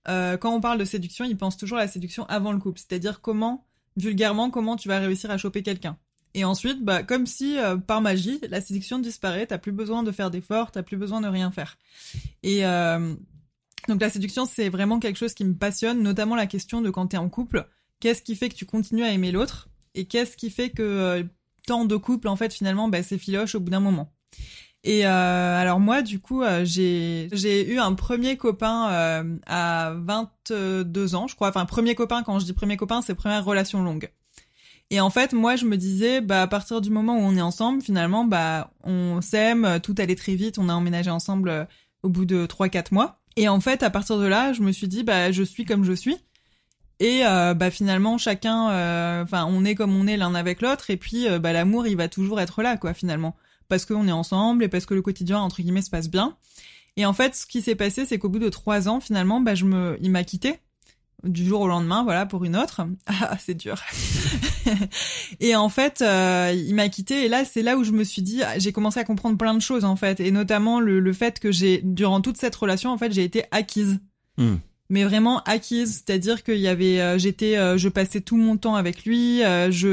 euh, 0.07 0.37
quand 0.37 0.53
on 0.53 0.61
parle 0.61 0.77
de 0.79 0.85
séduction, 0.85 1.25
ils 1.25 1.37
pensent 1.37 1.57
toujours 1.57 1.77
à 1.77 1.81
la 1.81 1.87
séduction 1.87 2.25
avant 2.25 2.51
le 2.51 2.59
couple, 2.59 2.79
c'est-à-dire 2.79 3.21
comment, 3.21 3.65
vulgairement, 3.97 4.49
comment 4.49 4.75
tu 4.75 4.87
vas 4.87 4.99
réussir 4.99 5.31
à 5.31 5.37
choper 5.37 5.63
quelqu'un. 5.63 5.97
Et 6.33 6.43
ensuite, 6.43 6.83
bah, 6.83 7.01
comme 7.01 7.25
si 7.25 7.57
euh, 7.57 7.77
par 7.77 8.01
magie, 8.01 8.41
la 8.49 8.59
séduction 8.59 8.99
disparaît, 8.99 9.47
t'as 9.47 9.57
plus 9.57 9.71
besoin 9.71 10.03
de 10.03 10.11
faire 10.11 10.29
d'efforts, 10.29 10.71
t'as 10.71 10.83
plus 10.83 10.97
besoin 10.97 11.21
de 11.21 11.27
rien 11.27 11.49
faire. 11.49 11.77
Et 12.43 12.65
euh, 12.65 13.15
donc 13.87 14.01
la 14.01 14.09
séduction, 14.09 14.45
c'est 14.45 14.67
vraiment 14.67 14.99
quelque 14.99 15.17
chose 15.17 15.33
qui 15.33 15.45
me 15.45 15.53
passionne, 15.53 16.03
notamment 16.03 16.35
la 16.35 16.45
question 16.45 16.81
de 16.81 16.89
quand 16.89 17.07
t'es 17.07 17.17
en 17.17 17.29
couple, 17.29 17.65
qu'est-ce 18.01 18.21
qui 18.21 18.35
fait 18.35 18.49
que 18.49 18.55
tu 18.55 18.65
continues 18.65 19.03
à 19.05 19.11
aimer 19.11 19.31
l'autre, 19.31 19.69
et 19.95 20.05
qu'est-ce 20.05 20.37
qui 20.37 20.49
fait 20.49 20.69
que 20.69 20.83
euh, 20.83 21.23
tant 21.65 21.85
de 21.85 21.95
couples, 21.95 22.27
en 22.27 22.35
fait, 22.35 22.53
finalement, 22.53 22.89
bah, 22.89 23.01
c'est 23.01 23.17
filoche 23.17 23.55
au 23.55 23.59
bout 23.59 23.71
d'un 23.71 23.79
moment? 23.79 24.11
Et 24.83 25.07
euh, 25.07 25.59
alors 25.59 25.79
moi, 25.79 26.03
du 26.03 26.19
coup, 26.19 26.43
euh, 26.43 26.63
j'ai 26.63 27.73
eu 27.73 27.79
un 27.79 27.93
premier 27.93 28.37
copain 28.37 29.25
à 29.47 29.95
22 29.97 31.15
ans, 31.15 31.27
je 31.27 31.35
crois. 31.35 31.49
Enfin, 31.49 31.65
premier 31.65 31.95
copain. 31.95 32.21
Quand 32.21 32.37
je 32.37 32.45
dis 32.45 32.53
premier 32.53 32.77
copain, 32.77 33.01
c'est 33.01 33.15
première 33.15 33.43
relation 33.43 33.81
longue. 33.81 34.11
Et 34.91 35.01
en 35.01 35.09
fait, 35.09 35.33
moi, 35.33 35.55
je 35.55 35.65
me 35.65 35.77
disais, 35.77 36.21
bah 36.21 36.43
à 36.43 36.47
partir 36.47 36.81
du 36.81 36.91
moment 36.91 37.17
où 37.17 37.21
on 37.21 37.35
est 37.35 37.41
ensemble, 37.41 37.81
finalement, 37.81 38.25
bah 38.25 38.69
on 38.83 39.21
s'aime, 39.21 39.79
tout 39.81 39.95
allait 39.97 40.15
très 40.15 40.35
vite. 40.35 40.59
On 40.59 40.69
a 40.69 40.73
emménagé 40.73 41.09
ensemble 41.09 41.67
au 42.03 42.09
bout 42.09 42.25
de 42.25 42.45
3-4 42.45 42.93
mois. 42.93 43.19
Et 43.37 43.49
en 43.49 43.59
fait, 43.59 43.81
à 43.81 43.89
partir 43.89 44.19
de 44.19 44.25
là, 44.27 44.53
je 44.53 44.61
me 44.61 44.71
suis 44.71 44.87
dit, 44.87 45.03
bah 45.03 45.31
je 45.31 45.41
suis 45.41 45.65
comme 45.65 45.83
je 45.83 45.93
suis. 45.93 46.17
Et 46.99 47.25
euh, 47.25 47.53
bah 47.53 47.71
finalement, 47.71 48.17
chacun, 48.17 48.69
euh, 48.69 49.23
enfin, 49.23 49.45
on 49.49 49.65
est 49.65 49.75
comme 49.75 49.95
on 49.95 50.07
est 50.07 50.17
l'un 50.17 50.33
avec 50.35 50.61
l'autre. 50.61 50.89
Et 50.89 50.97
puis, 50.97 51.27
euh, 51.27 51.39
bah 51.39 51.53
l'amour, 51.53 51.87
il 51.87 51.97
va 51.97 52.07
toujours 52.07 52.39
être 52.39 52.61
là, 52.61 52.77
quoi, 52.77 52.93
finalement 52.93 53.35
parce 53.67 53.85
qu'on 53.85 54.07
est 54.07 54.11
ensemble 54.11 54.63
et 54.63 54.67
parce 54.67 54.85
que 54.85 54.93
le 54.93 55.01
quotidien 55.01 55.39
entre 55.39 55.61
guillemets 55.61 55.81
se 55.81 55.89
passe 55.89 56.09
bien. 56.09 56.37
Et 56.97 57.05
en 57.05 57.13
fait, 57.13 57.35
ce 57.35 57.45
qui 57.45 57.61
s'est 57.61 57.75
passé, 57.75 58.05
c'est 58.05 58.17
qu'au 58.17 58.29
bout 58.29 58.39
de 58.39 58.49
trois 58.49 58.87
ans, 58.87 58.99
finalement, 58.99 59.41
bah, 59.41 59.55
je 59.55 59.65
me, 59.65 59.97
il 60.01 60.11
m'a 60.11 60.23
quitté 60.23 60.59
du 61.23 61.43
jour 61.43 61.61
au 61.61 61.67
lendemain, 61.67 62.03
voilà, 62.03 62.25
pour 62.25 62.45
une 62.45 62.55
autre. 62.55 62.81
Ah, 63.07 63.37
c'est 63.39 63.55
dur. 63.55 63.81
et 65.39 65.55
en 65.55 65.69
fait, 65.69 66.01
euh, 66.01 66.53
il 66.55 66.75
m'a 66.75 66.89
quitté 66.89 67.25
et 67.25 67.27
là, 67.27 67.43
c'est 67.45 67.63
là 67.63 67.77
où 67.77 67.83
je 67.83 67.91
me 67.91 68.03
suis 68.03 68.21
dit, 68.21 68.43
ah, 68.43 68.59
j'ai 68.59 68.71
commencé 68.71 68.99
à 68.99 69.03
comprendre 69.03 69.37
plein 69.37 69.53
de 69.53 69.61
choses 69.61 69.85
en 69.85 69.95
fait, 69.95 70.19
et 70.19 70.31
notamment 70.31 70.79
le, 70.79 70.99
le 70.99 71.13
fait 71.13 71.39
que 71.39 71.51
j'ai, 71.51 71.81
durant 71.83 72.21
toute 72.21 72.37
cette 72.37 72.55
relation, 72.55 72.91
en 72.91 72.97
fait, 72.97 73.11
j'ai 73.11 73.23
été 73.23 73.45
acquise. 73.51 73.99
Hmm. 74.37 74.55
Mais 74.89 75.03
vraiment 75.03 75.41
acquise, 75.43 76.03
c'est-à-dire 76.05 76.43
qu'il 76.43 76.59
y 76.59 76.67
avait, 76.67 77.01
euh, 77.01 77.17
j'étais, 77.17 77.57
euh, 77.57 77.77
je 77.77 77.89
passais 77.89 78.21
tout 78.21 78.37
mon 78.37 78.55
temps 78.55 78.75
avec 78.75 79.03
lui, 79.05 79.43
euh, 79.43 79.71
je, 79.71 79.87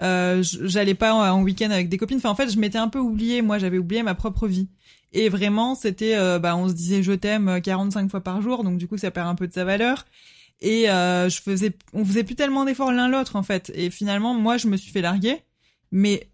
euh, 0.00 0.42
j'allais 0.42 0.94
pas 0.94 1.12
en, 1.12 1.38
en 1.38 1.42
week-end 1.42 1.70
avec 1.70 1.88
des 1.88 1.98
copines. 1.98 2.18
Enfin, 2.18 2.30
en 2.30 2.34
fait, 2.34 2.50
je 2.50 2.58
m'étais 2.58 2.78
un 2.78 2.88
peu 2.88 2.98
oubliée. 2.98 3.42
Moi, 3.42 3.58
j'avais 3.58 3.78
oublié 3.78 4.02
ma 4.02 4.14
propre 4.14 4.46
vie. 4.46 4.68
Et 5.12 5.28
vraiment, 5.28 5.74
c'était, 5.74 6.16
bah, 6.38 6.56
on 6.56 6.68
se 6.68 6.74
disait 6.74 7.02
je 7.02 7.12
t'aime 7.12 7.48
euh, 7.48 7.60
45 7.60 8.10
fois 8.10 8.20
par 8.20 8.42
jour, 8.42 8.64
donc 8.64 8.78
du 8.78 8.86
coup, 8.86 8.98
ça 8.98 9.10
perd 9.10 9.26
un 9.28 9.34
peu 9.34 9.46
de 9.46 9.52
sa 9.52 9.64
valeur. 9.64 10.04
Et 10.60 10.90
euh, 10.90 11.28
je 11.28 11.40
faisais, 11.40 11.72
on 11.92 12.04
faisait 12.04 12.24
plus 12.24 12.34
tellement 12.34 12.64
d'efforts 12.64 12.92
l'un 12.92 13.08
l'autre 13.08 13.36
en 13.36 13.42
fait. 13.42 13.70
Et 13.74 13.90
finalement, 13.90 14.34
moi, 14.34 14.56
je 14.56 14.68
me 14.68 14.76
suis 14.76 14.90
fait 14.90 15.00
larguer, 15.00 15.36
mais 15.92 16.28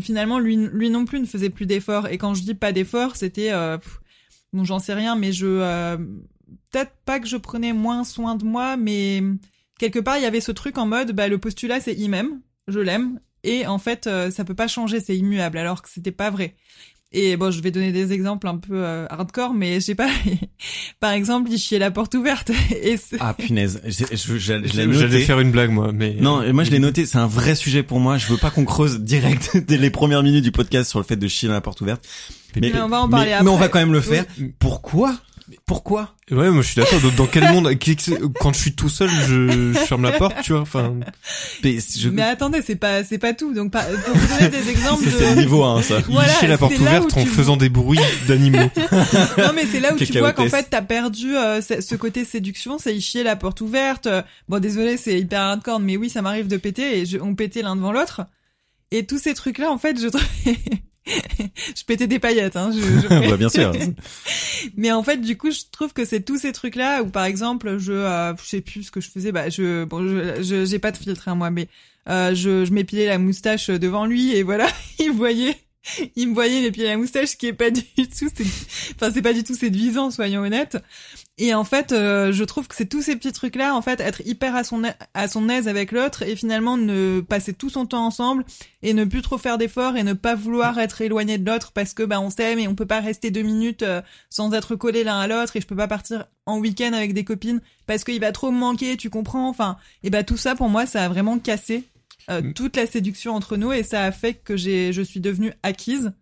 finalement, 0.00 0.38
lui, 0.38 0.56
lui 0.56 0.90
non 0.90 1.04
plus 1.04 1.20
ne 1.20 1.26
faisait 1.26 1.50
plus 1.50 1.66
d'efforts. 1.66 2.08
Et 2.08 2.18
quand 2.18 2.34
je 2.34 2.42
dis 2.42 2.54
pas 2.54 2.72
d'efforts, 2.72 3.16
c'était, 3.16 3.50
bon, 4.52 4.64
j'en 4.64 4.80
sais 4.80 4.94
rien, 4.94 5.14
mais 5.14 5.32
je, 5.32 5.96
peut-être 6.70 6.92
pas 7.04 7.20
que 7.20 7.26
je 7.28 7.36
prenais 7.36 7.72
moins 7.72 8.04
soin 8.04 8.34
de 8.36 8.44
moi, 8.44 8.76
mais 8.76 9.22
quelque 9.78 9.98
part, 9.98 10.16
il 10.18 10.22
y 10.22 10.26
avait 10.26 10.40
ce 10.40 10.52
truc 10.52 10.78
en 10.78 10.86
mode, 10.86 11.12
bah, 11.12 11.28
le 11.28 11.38
postulat, 11.38 11.80
c'est 11.80 11.94
il 11.94 12.08
m'aime, 12.08 12.40
je 12.66 12.80
l'aime, 12.80 13.20
et 13.44 13.66
en 13.66 13.78
fait, 13.78 14.06
euh, 14.06 14.30
ça 14.30 14.44
peut 14.44 14.54
pas 14.54 14.68
changer, 14.68 15.00
c'est 15.00 15.16
immuable, 15.16 15.58
alors 15.58 15.82
que 15.82 15.88
c'était 15.88 16.12
pas 16.12 16.30
vrai. 16.30 16.54
Et 17.10 17.38
bon, 17.38 17.50
je 17.50 17.62
vais 17.62 17.70
donner 17.70 17.90
des 17.90 18.12
exemples 18.12 18.46
un 18.48 18.58
peu 18.58 18.74
euh, 18.84 19.06
hardcore, 19.08 19.54
mais 19.54 19.76
je 19.76 19.86
sais 19.86 19.94
pas. 19.94 20.10
Par 21.00 21.12
exemple, 21.12 21.50
il 21.50 21.56
chiait 21.58 21.78
la 21.78 21.90
porte 21.90 22.14
ouverte. 22.14 22.50
Et 22.70 22.96
Ah 23.18 23.32
punaise, 23.32 23.80
J'allais 23.86 24.86
noté. 24.86 25.20
faire 25.20 25.40
une 25.40 25.50
blague 25.50 25.70
moi, 25.70 25.90
mais 25.92 26.16
Non, 26.20 26.42
et 26.42 26.52
moi 26.52 26.64
je 26.64 26.70
l'ai 26.70 26.78
noté, 26.80 27.06
c'est 27.06 27.16
un 27.16 27.26
vrai 27.26 27.54
sujet 27.54 27.82
pour 27.82 27.98
moi. 27.98 28.18
Je 28.18 28.26
veux 28.26 28.36
pas 28.36 28.50
qu'on 28.50 28.66
creuse 28.66 29.00
direct 29.00 29.56
dès 29.56 29.78
les 29.78 29.88
premières 29.88 30.22
minutes 30.22 30.44
du 30.44 30.52
podcast 30.52 30.90
sur 30.90 30.98
le 30.98 31.04
fait 31.06 31.16
de 31.16 31.28
chier 31.28 31.48
dans 31.48 31.54
la 31.54 31.62
porte 31.62 31.80
ouverte. 31.80 32.06
Mais, 32.56 32.70
Mais 32.74 32.80
on 32.82 32.88
va 32.88 33.00
en 33.00 33.08
parler 33.08 33.26
mais, 33.28 33.32
après. 33.32 33.44
mais 33.44 33.50
on 33.52 33.56
va 33.56 33.68
quand 33.70 33.78
même 33.78 33.92
le 33.94 34.02
faire. 34.02 34.26
Oui. 34.38 34.52
Pourquoi? 34.58 35.16
Pourquoi? 35.66 36.14
Ouais, 36.30 36.50
moi 36.50 36.62
je 36.62 36.68
suis 36.72 36.76
d'accord. 36.80 37.00
Dans- 37.16 37.26
quel 37.26 37.44
monde? 37.52 37.70
Quand 38.40 38.52
je 38.52 38.58
suis 38.58 38.74
tout 38.74 38.88
seul, 38.88 39.08
je, 39.26 39.72
je 39.72 39.78
ferme 39.78 40.02
la 40.02 40.12
porte, 40.12 40.36
tu 40.42 40.52
vois. 40.52 40.60
Enfin, 40.60 40.94
Mais 41.64 41.78
je- 41.96 42.08
Mais 42.10 42.22
attendez, 42.22 42.60
c'est 42.62 42.76
pas, 42.76 43.02
c'est 43.04 43.18
pas 43.18 43.32
tout. 43.32 43.54
Donc, 43.54 43.72
pour 43.72 43.80
vous 44.14 44.38
donner 44.38 44.48
des 44.50 44.68
exemples 44.70 45.04
c'est 45.04 45.10
c'est 45.10 45.30
le 45.30 45.36
de... 45.36 45.40
niveau 45.40 45.64
1 45.64 45.82
ça. 45.82 46.00
Voilà, 46.08 46.32
licher 46.32 46.46
la 46.48 46.58
porte 46.58 46.78
ouverte 46.78 47.16
en 47.16 47.24
faisant 47.26 47.56
des 47.56 47.68
bruits 47.68 47.98
d'animaux. 48.26 48.70
Non 49.38 49.52
mais 49.54 49.64
c'est 49.70 49.80
là 49.80 49.94
où 49.94 49.96
tu 49.96 50.18
vois 50.18 50.32
qu'en 50.32 50.48
fait 50.48 50.66
t'as 50.70 50.82
perdu 50.82 51.36
euh, 51.36 51.60
ce 51.62 51.94
côté 51.94 52.24
séduction, 52.24 52.78
c'est 52.78 52.98
chier 53.00 53.22
la 53.22 53.36
porte 53.36 53.60
ouverte. 53.60 54.08
Bon 54.48 54.58
désolé 54.60 54.96
c'est 54.96 55.18
hyper 55.18 55.40
hardcore 55.40 55.80
mais 55.80 55.96
oui 55.96 56.10
ça 56.10 56.22
m'arrive 56.22 56.48
de 56.48 56.56
péter 56.56 56.98
et 56.98 57.06
je, 57.06 57.18
on 57.18 57.34
pétait 57.34 57.62
l'un 57.62 57.76
devant 57.76 57.92
l'autre. 57.92 58.22
Et 58.90 59.06
tous 59.06 59.18
ces 59.18 59.34
trucs 59.34 59.58
là 59.58 59.70
en 59.70 59.78
fait 59.78 59.98
je 60.00 60.08
je 61.76 61.84
pétais 61.86 62.06
des 62.06 62.18
paillettes 62.18 62.56
hein. 62.56 62.70
Je, 62.74 62.80
je- 62.80 63.08
bah, 63.30 63.36
bien 63.36 63.48
sûr. 63.48 63.72
mais 64.76 64.92
en 64.92 65.02
fait, 65.02 65.18
du 65.18 65.36
coup, 65.36 65.50
je 65.50 65.60
trouve 65.70 65.92
que 65.92 66.04
c'est 66.04 66.20
tous 66.20 66.38
ces 66.38 66.52
trucs-là 66.52 67.02
où, 67.02 67.06
par 67.08 67.24
exemple, 67.24 67.78
je, 67.78 67.92
euh, 67.92 68.34
je 68.36 68.48
sais 68.48 68.60
plus 68.60 68.84
ce 68.84 68.90
que 68.90 69.00
je 69.00 69.10
faisais. 69.10 69.32
Bah, 69.32 69.48
je, 69.48 69.84
bon, 69.84 70.06
je, 70.06 70.64
j'ai 70.64 70.78
pas 70.78 70.90
de 70.92 70.96
filtre, 70.96 71.28
hein, 71.28 71.34
moi, 71.34 71.50
mais 71.50 71.68
euh, 72.08 72.34
je, 72.34 72.64
je 72.64 72.72
m'épilais 72.72 73.06
la 73.06 73.18
moustache 73.18 73.68
devant 73.70 74.06
lui 74.06 74.34
et 74.34 74.42
voilà, 74.42 74.68
il 74.98 75.12
voyait, 75.12 75.56
il 76.16 76.28
me 76.28 76.34
voyait 76.34 76.60
m'épiler 76.60 76.86
la 76.86 76.96
moustache, 76.96 77.30
ce 77.30 77.36
qui 77.36 77.46
est 77.46 77.52
pas 77.52 77.70
du 77.70 77.82
tout, 77.82 78.26
enfin, 78.94 79.10
c'est 79.12 79.22
pas 79.22 79.32
du 79.32 79.44
tout 79.44 79.54
séduisant, 79.54 80.10
soyons 80.10 80.42
honnêtes. 80.42 80.78
Et 81.38 81.54
en 81.54 81.64
fait, 81.64 81.92
euh, 81.92 82.32
je 82.32 82.44
trouve 82.44 82.66
que 82.66 82.74
c'est 82.74 82.88
tous 82.88 83.02
ces 83.02 83.14
petits 83.14 83.32
trucs-là, 83.32 83.74
en 83.74 83.82
fait, 83.82 84.00
être 84.00 84.22
hyper 84.26 84.56
à 84.56 84.64
son, 84.64 84.82
à 85.14 85.28
son 85.28 85.48
aise 85.48 85.68
avec 85.68 85.92
l'autre 85.92 86.22
et 86.22 86.34
finalement 86.34 86.76
ne 86.76 87.20
passer 87.20 87.52
tout 87.52 87.70
son 87.70 87.86
temps 87.86 88.04
ensemble 88.04 88.44
et 88.82 88.92
ne 88.92 89.04
plus 89.04 89.22
trop 89.22 89.38
faire 89.38 89.58
d'efforts 89.58 89.96
et 89.96 90.02
ne 90.02 90.12
pas 90.12 90.34
vouloir 90.34 90.78
être 90.78 91.00
éloigné 91.00 91.38
de 91.38 91.48
l'autre 91.48 91.72
parce 91.72 91.94
que 91.94 92.02
bah 92.02 92.20
on 92.20 92.30
s'aime 92.30 92.58
et 92.58 92.68
on 92.68 92.74
peut 92.74 92.86
pas 92.86 93.00
rester 93.00 93.30
deux 93.30 93.42
minutes 93.42 93.82
euh, 93.82 94.02
sans 94.30 94.52
être 94.52 94.76
collés 94.76 95.04
l'un 95.04 95.18
à 95.18 95.26
l'autre 95.26 95.56
et 95.56 95.60
je 95.60 95.66
peux 95.66 95.76
pas 95.76 95.88
partir 95.88 96.26
en 96.46 96.58
week-end 96.58 96.92
avec 96.92 97.14
des 97.14 97.24
copines 97.24 97.60
parce 97.86 98.04
qu'il 98.04 98.20
va 98.20 98.32
trop 98.32 98.50
me 98.50 98.58
manquer, 98.58 98.96
tu 98.96 99.10
comprends? 99.10 99.48
Enfin, 99.48 99.76
et 100.02 100.10
bah 100.10 100.24
tout 100.24 100.36
ça 100.36 100.54
pour 100.54 100.68
moi 100.68 100.86
ça 100.86 101.04
a 101.04 101.08
vraiment 101.08 101.38
cassé 101.38 101.84
euh, 102.30 102.42
Mm. 102.42 102.52
toute 102.54 102.76
la 102.76 102.86
séduction 102.86 103.34
entre 103.34 103.56
nous 103.56 103.72
et 103.72 103.82
ça 103.82 104.04
a 104.04 104.12
fait 104.12 104.34
que 104.34 104.56
j'ai 104.56 104.92
je 104.92 105.02
suis 105.02 105.20
devenue 105.20 105.52
acquise 105.62 106.12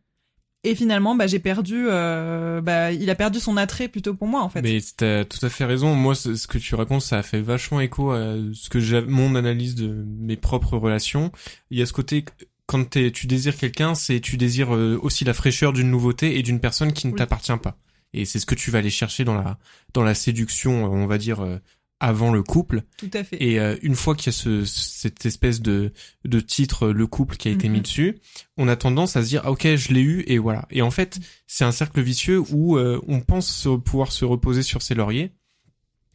Et 0.64 0.75
finalement, 0.75 1.14
bah, 1.14 1.28
j'ai 1.28 1.38
perdu, 1.38 1.86
euh, 1.88 2.60
bah, 2.60 2.90
il 2.90 3.08
a 3.08 3.14
perdu 3.14 3.38
son 3.38 3.56
attrait 3.56 3.86
plutôt 3.86 4.14
pour 4.14 4.26
moi, 4.26 4.42
en 4.42 4.48
fait. 4.48 4.62
Mais 4.62 4.80
t'as 4.96 5.25
tout 5.25 5.38
à 5.46 5.48
fait 5.48 5.64
raison. 5.64 5.94
Moi, 5.94 6.16
ce 6.16 6.46
que 6.48 6.58
tu 6.58 6.75
racontes, 6.75 7.02
ça 7.02 7.18
a 7.18 7.22
fait 7.22 7.40
vachement 7.40 7.80
écho 7.80 8.10
à 8.10 8.34
ce 8.52 8.68
que 8.68 8.80
j'ai, 8.80 9.00
mon 9.02 9.36
analyse 9.36 9.76
de 9.76 10.04
mes 10.18 10.36
propres 10.36 10.76
relations. 10.76 11.30
Il 11.70 11.78
y 11.78 11.82
a 11.82 11.86
ce 11.86 11.92
côté, 11.92 12.25
quand 12.66 12.82
t'es- 12.90 13.12
tu 13.12 13.28
désires 13.28 13.56
quelqu'un, 13.56 13.94
c'est 13.94 14.18
tu 14.18 14.36
désires 14.36 14.75
euh, 14.75 14.98
aussi 15.02 15.25
la 15.25 15.34
fraîcheur 15.34 15.72
d'une 15.72 15.88
nouveauté 15.90 16.36
et 16.36 16.42
d'une 16.42 16.58
personne 16.58 16.92
qui 16.92 17.06
ne 17.06 17.12
Oui. 17.12 17.18
t'appartient 17.18 17.56
pas. 17.62 17.76
Et 18.12 18.25
c'est 18.25 18.40
ce 18.40 18.46
que 18.46 18.56
tu 18.56 18.72
vas 18.72 18.78
aller 18.78 18.90
chercher 18.90 19.22
dans 19.25 19.34
la 19.34 19.58
dans 19.94 20.02
la 20.02 20.14
séduction, 20.14 20.84
on 20.84 21.06
va 21.06 21.18
dire 21.18 21.44
euh, 21.44 21.58
avant 22.00 22.30
le 22.30 22.42
couple. 22.42 22.82
Tout 22.98 23.10
à 23.14 23.24
fait. 23.24 23.42
Et 23.42 23.58
euh, 23.58 23.76
une 23.82 23.94
fois 23.94 24.14
qu'il 24.14 24.26
y 24.26 24.28
a 24.28 24.32
ce, 24.38 24.64
cette 24.66 25.24
espèce 25.24 25.62
de, 25.62 25.92
de 26.24 26.40
titre, 26.40 26.88
euh, 26.88 26.92
le 26.92 27.06
couple 27.06 27.36
qui 27.36 27.48
a 27.48 27.50
été 27.52 27.68
Mhm. 27.68 27.74
mis 27.74 27.80
dessus, 27.80 28.18
on 28.58 28.68
a 28.68 28.76
tendance 28.76 29.16
à 29.16 29.22
se 29.22 29.28
dire, 29.28 29.40
ah, 29.44 29.50
ok, 29.52 29.76
je 29.76 29.92
l'ai 29.94 30.02
eu, 30.02 30.22
et 30.26 30.36
voilà. 30.38 30.66
Et 30.70 30.82
en 30.82 30.90
fait, 30.90 31.18
c'est 31.46 31.64
un 31.64 31.72
cercle 31.72 32.02
vicieux 32.02 32.38
où 32.50 32.76
euh, 32.76 33.00
on 33.08 33.20
pense 33.20 33.48
se- 33.48 33.76
pouvoir 33.78 34.12
se 34.12 34.24
reposer 34.26 34.62
sur 34.62 34.82
ses 34.82 34.94
lauriers. 34.94 35.32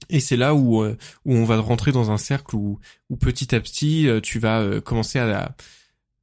Et 0.09 0.19
c'est 0.19 0.38
là 0.38 0.53
où, 0.55 0.81
euh, 0.83 0.97
où 1.25 1.33
on 1.35 1.45
va 1.45 1.57
rentrer 1.59 1.91
dans 1.91 2.11
un 2.11 2.17
cercle 2.17 2.55
où, 2.55 2.79
où 3.09 3.17
petit 3.17 3.55
à 3.55 3.59
petit, 3.59 4.07
euh, 4.07 4.19
tu 4.19 4.39
vas 4.39 4.59
euh, 4.61 4.81
commencer 4.81 5.19
à, 5.19 5.55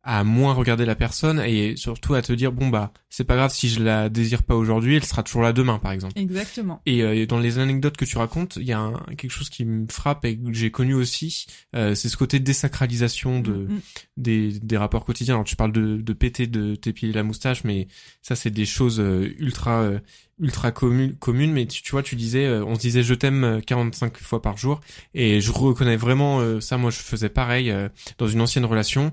à 0.04 0.24
moins 0.24 0.54
regarder 0.54 0.86
la 0.86 0.94
personne 0.94 1.38
et 1.40 1.76
surtout 1.76 2.14
à 2.14 2.22
te 2.22 2.32
dire, 2.32 2.50
bon, 2.52 2.68
bah, 2.68 2.92
c'est 3.10 3.24
pas 3.24 3.36
grave 3.36 3.52
si 3.52 3.68
je 3.68 3.82
la 3.82 4.08
désire 4.08 4.42
pas 4.42 4.54
aujourd'hui, 4.54 4.96
elle 4.96 5.04
sera 5.04 5.22
toujours 5.22 5.42
là 5.42 5.52
demain, 5.52 5.78
par 5.78 5.92
exemple. 5.92 6.14
Exactement. 6.18 6.80
Et 6.86 7.02
euh, 7.02 7.26
dans 7.26 7.38
les 7.38 7.58
anecdotes 7.58 7.96
que 7.96 8.04
tu 8.06 8.16
racontes, 8.16 8.56
il 8.56 8.66
y 8.66 8.72
a 8.72 8.78
un- 8.78 8.94
quelque 9.18 9.32
chose 9.32 9.50
qui 9.50 9.64
me 9.66 9.86
frappe 9.90 10.24
et 10.24 10.38
que 10.38 10.52
j'ai 10.52 10.70
connu 10.70 10.94
aussi, 10.94 11.46
euh, 11.76 11.94
c'est 11.94 12.08
ce 12.08 12.16
côté 12.16 12.38
désacralisation 12.40 13.40
de 13.40 13.52
Mm, 13.52 13.74
mm. 13.74 13.80
des, 14.16 14.52
des 14.60 14.76
rapports 14.76 15.04
quotidiens. 15.04 15.34
Alors 15.34 15.44
tu 15.44 15.56
parles 15.56 15.72
de, 15.72 15.96
de 15.98 16.12
péter, 16.12 16.46
de 16.46 16.74
t'épiler 16.74 17.12
la 17.12 17.22
moustache, 17.22 17.64
mais 17.64 17.88
ça 18.22 18.34
c'est 18.36 18.50
des 18.50 18.66
choses 18.66 19.00
euh, 19.00 19.34
ultra 19.38 19.80
euh, 19.82 19.98
ultra 20.40 20.70
communes 20.70 21.16
communes. 21.16 21.52
Mais 21.52 21.66
tu, 21.66 21.82
tu 21.82 21.90
vois, 21.90 22.02
tu 22.02 22.14
disais, 22.16 22.46
euh, 22.46 22.64
on 22.64 22.76
se 22.76 22.80
disait 22.80 23.02
je 23.02 23.14
t'aime 23.14 23.44
euh, 23.44 23.60
45 23.60 24.16
fois 24.18 24.40
par 24.40 24.56
jour, 24.56 24.80
et 25.12 25.40
je 25.40 25.50
reconnais 25.50 25.96
vraiment 25.96 26.40
euh, 26.40 26.60
ça. 26.60 26.78
Moi, 26.78 26.90
je 26.90 26.98
faisais 26.98 27.28
pareil 27.28 27.70
euh, 27.70 27.88
dans 28.16 28.28
une 28.28 28.40
ancienne 28.40 28.64
relation. 28.64 29.12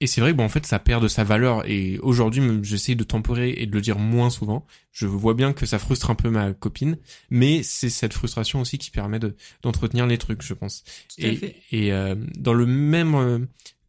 Et 0.00 0.06
c'est 0.06 0.20
vrai 0.20 0.32
que 0.32 0.36
bon, 0.36 0.44
en 0.44 0.48
fait, 0.50 0.66
ça 0.66 0.78
perd 0.78 1.02
de 1.02 1.08
sa 1.08 1.24
valeur. 1.24 1.66
Et 1.68 1.98
aujourd'hui, 2.00 2.42
même, 2.42 2.62
j'essaye 2.62 2.96
de 2.96 3.04
temporer 3.04 3.54
et 3.56 3.64
de 3.66 3.72
le 3.72 3.80
dire 3.80 3.98
moins 3.98 4.28
souvent. 4.28 4.66
Je 4.92 5.06
vois 5.06 5.32
bien 5.32 5.54
que 5.54 5.64
ça 5.64 5.78
frustre 5.78 6.10
un 6.10 6.14
peu 6.14 6.28
ma 6.28 6.52
copine, 6.52 6.98
mais 7.30 7.62
c'est 7.62 7.88
cette 7.88 8.12
frustration 8.12 8.60
aussi 8.60 8.76
qui 8.76 8.90
permet 8.90 9.18
de 9.18 9.36
d'entretenir 9.62 10.06
les 10.06 10.18
trucs, 10.18 10.42
je 10.42 10.52
pense. 10.54 10.84
Tout 11.16 11.24
à 11.24 11.28
Et, 11.28 11.36
fait. 11.36 11.56
et 11.72 11.92
euh, 11.92 12.14
dans 12.38 12.52
le 12.52 12.66
même 12.66 13.14
euh, 13.14 13.38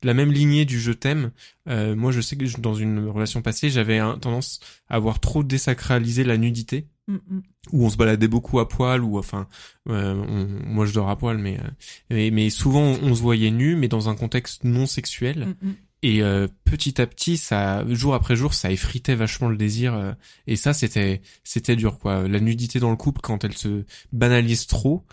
la 0.03 0.13
même 0.13 0.31
lignée 0.31 0.63
du 0.63 0.79
je 0.79 0.93
t'aime, 0.93 1.31
euh, 1.67 1.93
moi 1.95 2.11
je 2.13 2.21
sais 2.21 2.37
que 2.37 2.45
je- 2.45 2.57
dans 2.57 2.75
une 2.75 3.07
relation 3.09 3.41
passée, 3.41 3.69
j'avais 3.69 3.99
tendance 4.21 4.61
à 4.87 4.95
avoir 4.95 5.19
trop 5.19 5.43
désacralisé 5.43 6.23
la 6.23 6.37
nudité 6.37 6.87
Mm, 7.09 7.15
mm. 7.29 7.41
où 7.71 7.85
on 7.85 7.89
se 7.89 7.95
baladait 7.95 8.27
beaucoup 8.27 8.59
à 8.59 8.67
poil 8.67 9.01
ou 9.01 9.17
enfin 9.17 9.47
euh, 9.87 10.13
on- 10.13 10.67
moi 10.69 10.85
je 10.85 10.93
dors 10.93 11.09
à 11.09 11.17
poil 11.17 11.37
mais, 11.37 11.57
euh, 11.57 11.67
mais 12.09 12.31
mais 12.31 12.49
souvent 12.49 12.81
on, 12.81 13.15
se 13.15 13.21
voyait 13.21 13.49
nu 13.49 13.77
mais 13.77 13.87
dans 13.87 14.09
un 14.09 14.15
contexte 14.15 14.65
non 14.65 14.85
sexuel 14.85 15.55
mm. 15.61 15.69
Et 16.03 16.21
euh, 16.21 16.47
petit 16.63 17.01
à 17.01 17.07
petit 17.07 17.37
ça 17.37 17.83
jour 17.89 18.13
après 18.13 18.35
jour 18.35 18.53
ça 18.53 18.71
effritait 18.71 19.15
vachement 19.15 19.49
le 19.49 19.57
désir 19.57 19.93
euh, 19.95 20.11
et 20.45 20.55
ça 20.55 20.73
c'était 20.73 21.21
c'était 21.43 21.75
dur 21.75 21.97
quoi 21.97 22.27
la 22.27 22.39
nudité 22.39 22.79
dans 22.79 22.91
le 22.91 22.95
couple 22.97 23.21
quand 23.21 23.43
elle 23.43 23.57
se 23.57 23.83
banalise 24.11 24.67
trop 24.67 25.05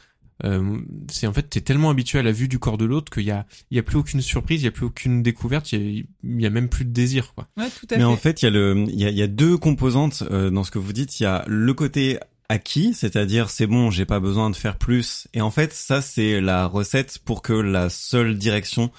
euh, 0.45 0.79
c'est 1.11 1.27
en 1.27 1.33
fait 1.33 1.45
t'es 1.45 1.61
tellement 1.61 1.91
habitué 1.91 2.19
à 2.19 2.23
la 2.23 2.33
vue 2.33 2.49
du 2.49 2.59
corps 2.59 2.77
de 2.77 2.85
l'autre 2.85 3.11
qu'il 3.11 3.23
y 3.23 3.31
a 3.31 3.47
il 3.71 3.77
y 3.77 3.81
a 3.81 3.83
plus 3.83 3.97
aucune 3.97 4.21
surprise 4.21 4.61
il 4.63 4.65
y 4.65 4.69
a 4.69 4.73
plus 4.73 4.85
aucune 4.85 5.23
découverte 5.23 5.73
il 5.73 5.81
y 5.81 6.01
a, 6.01 6.03
il 6.25 6.41
y 6.41 6.47
a 6.47 6.51
même 6.51 6.69
plus 6.69 6.85
de 6.85 6.91
désir 6.91 7.33
quoi 7.35 7.49
Ouais, 7.57 7.69
tout 7.71 7.87
à 7.91 7.95
Mais 7.95 7.99
fait. 7.99 8.05
en 8.05 8.17
fait, 8.17 8.43
il 8.43 8.47
y 8.47 8.49
a 8.49 8.51
le, 8.51 8.85
il 8.89 9.01
y 9.01 9.05
a, 9.07 9.11
il 9.11 9.17
y 9.17 9.23
a 9.23 9.27
deux 9.29 9.57
composantes 9.57 10.25
euh, 10.31 10.51
dans 10.51 10.65
ce 10.65 10.71
que 10.73 10.79
vous 10.81 10.93
dites. 10.93 11.21
Il 11.21 11.23
y 11.23 11.27
a 11.27 11.45
le 11.47 11.73
côté 11.73 12.19
acquis, 12.49 12.95
c'est-à-dire 12.95 13.49
c'est 13.49 13.69
bon, 13.69 13.91
j'ai 13.93 14.05
pas 14.07 14.19
besoin 14.19 14.51
de 14.51 14.57
faire 14.57 14.77
plus. 14.77 15.29
Et 15.35 15.41
en 15.41 15.53
fait, 15.53 15.73
ça 15.73 16.03
c'est 16.03 16.41
la 16.41 16.67
recette 16.67 17.21
pour 17.25 17.41
que 17.41 17.53
la 17.53 17.89
seule 17.89 18.37
direction 18.37 18.91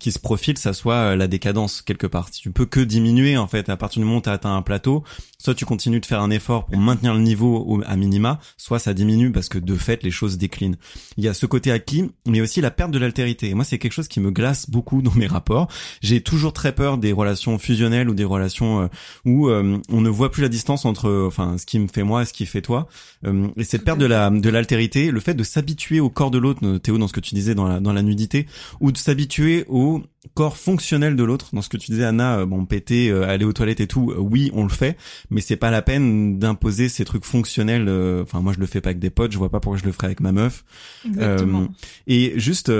qui 0.00 0.10
se 0.10 0.18
profile, 0.18 0.58
ça 0.58 0.72
soit 0.72 0.94
euh, 0.94 1.16
la 1.16 1.28
décadence 1.28 1.82
quelque 1.82 2.06
part. 2.06 2.30
Tu 2.30 2.50
peux 2.50 2.66
que 2.66 2.80
diminuer 2.80 3.36
en 3.36 3.46
fait 3.46 3.68
à 3.68 3.76
partir 3.76 4.00
du 4.00 4.06
moment 4.06 4.18
où 4.18 4.22
tu 4.22 4.30
as 4.30 4.32
atteint 4.32 4.56
un 4.56 4.62
plateau. 4.62 5.04
Soit 5.38 5.54
tu 5.54 5.64
continues 5.64 6.00
de 6.00 6.06
faire 6.06 6.20
un 6.20 6.30
effort 6.30 6.66
pour 6.66 6.78
maintenir 6.78 7.14
le 7.14 7.20
niveau 7.20 7.64
au, 7.66 7.80
à 7.86 7.96
minima, 7.96 8.40
soit 8.56 8.78
ça 8.78 8.92
diminue 8.92 9.30
parce 9.30 9.48
que 9.48 9.58
de 9.58 9.76
fait 9.76 10.02
les 10.02 10.10
choses 10.10 10.36
déclinent. 10.36 10.76
Il 11.16 11.24
y 11.24 11.28
a 11.28 11.34
ce 11.34 11.46
côté 11.46 11.70
acquis, 11.70 12.10
mais 12.26 12.40
aussi 12.40 12.60
la 12.60 12.70
perte 12.70 12.90
de 12.90 12.98
l'altérité. 12.98 13.48
Et 13.48 13.54
moi, 13.54 13.64
c'est 13.64 13.78
quelque 13.78 13.92
chose 13.92 14.08
qui 14.08 14.20
me 14.20 14.30
glace 14.30 14.68
beaucoup 14.68 15.00
dans 15.02 15.14
mes 15.14 15.26
rapports. 15.26 15.68
J'ai 16.02 16.20
toujours 16.20 16.52
très 16.52 16.74
peur 16.74 16.98
des 16.98 17.12
relations 17.12 17.58
fusionnelles 17.58 18.10
ou 18.10 18.14
des 18.14 18.24
relations 18.24 18.82
euh, 18.82 18.88
où 19.24 19.48
euh, 19.48 19.78
on 19.90 20.00
ne 20.00 20.08
voit 20.08 20.30
plus 20.30 20.42
la 20.42 20.48
distance 20.48 20.84
entre, 20.84 21.24
enfin, 21.26 21.56
ce 21.56 21.66
qui 21.66 21.78
me 21.78 21.88
fait 21.88 22.02
moi 22.02 22.22
et 22.22 22.24
ce 22.24 22.32
qui 22.32 22.46
fait 22.46 22.62
toi. 22.62 22.88
Euh, 23.26 23.48
et 23.56 23.64
cette 23.64 23.84
perte 23.84 23.98
de 23.98 24.06
la 24.06 24.30
de 24.30 24.48
l'altérité, 24.50 25.10
le 25.10 25.20
fait 25.20 25.34
de 25.34 25.42
s'habituer 25.42 26.00
au 26.00 26.10
corps 26.10 26.30
de 26.30 26.38
l'autre, 26.38 26.78
Théo, 26.78 26.98
dans 26.98 27.08
ce 27.08 27.12
que 27.12 27.20
tu 27.20 27.34
disais 27.34 27.54
dans 27.54 27.66
la 27.66 27.80
dans 27.80 27.92
la 27.92 28.02
nudité, 28.02 28.46
ou 28.80 28.92
de 28.92 28.98
s'habituer 28.98 29.64
au 29.68 29.89
corps 30.34 30.56
fonctionnel 30.56 31.16
de 31.16 31.24
l'autre, 31.24 31.48
dans 31.54 31.62
ce 31.62 31.68
que 31.68 31.76
tu 31.76 31.90
disais 31.90 32.04
Anna, 32.04 32.38
euh, 32.40 32.46
bon 32.46 32.66
péter, 32.66 33.08
euh, 33.10 33.26
aller 33.28 33.44
aux 33.44 33.52
toilettes 33.52 33.80
et 33.80 33.86
tout, 33.86 34.10
euh, 34.10 34.18
oui 34.18 34.50
on 34.54 34.62
le 34.62 34.68
fait, 34.68 34.96
mais 35.30 35.40
c'est 35.40 35.56
pas 35.56 35.70
la 35.70 35.82
peine 35.82 36.38
d'imposer 36.38 36.88
ces 36.88 37.04
trucs 37.04 37.24
fonctionnels. 37.24 37.86
euh, 37.88 38.22
Enfin 38.22 38.40
moi 38.40 38.52
je 38.52 38.60
le 38.60 38.66
fais 38.66 38.80
pas 38.80 38.90
avec 38.90 38.98
des 38.98 39.10
potes, 39.10 39.32
je 39.32 39.38
vois 39.38 39.50
pas 39.50 39.60
pourquoi 39.60 39.78
je 39.78 39.84
le 39.84 39.92
ferais 39.92 40.06
avec 40.06 40.20
ma 40.20 40.32
meuf. 40.32 40.64
Exactement. 41.06 41.62
Euh, 41.62 41.66
Et 42.06 42.34
juste 42.36 42.70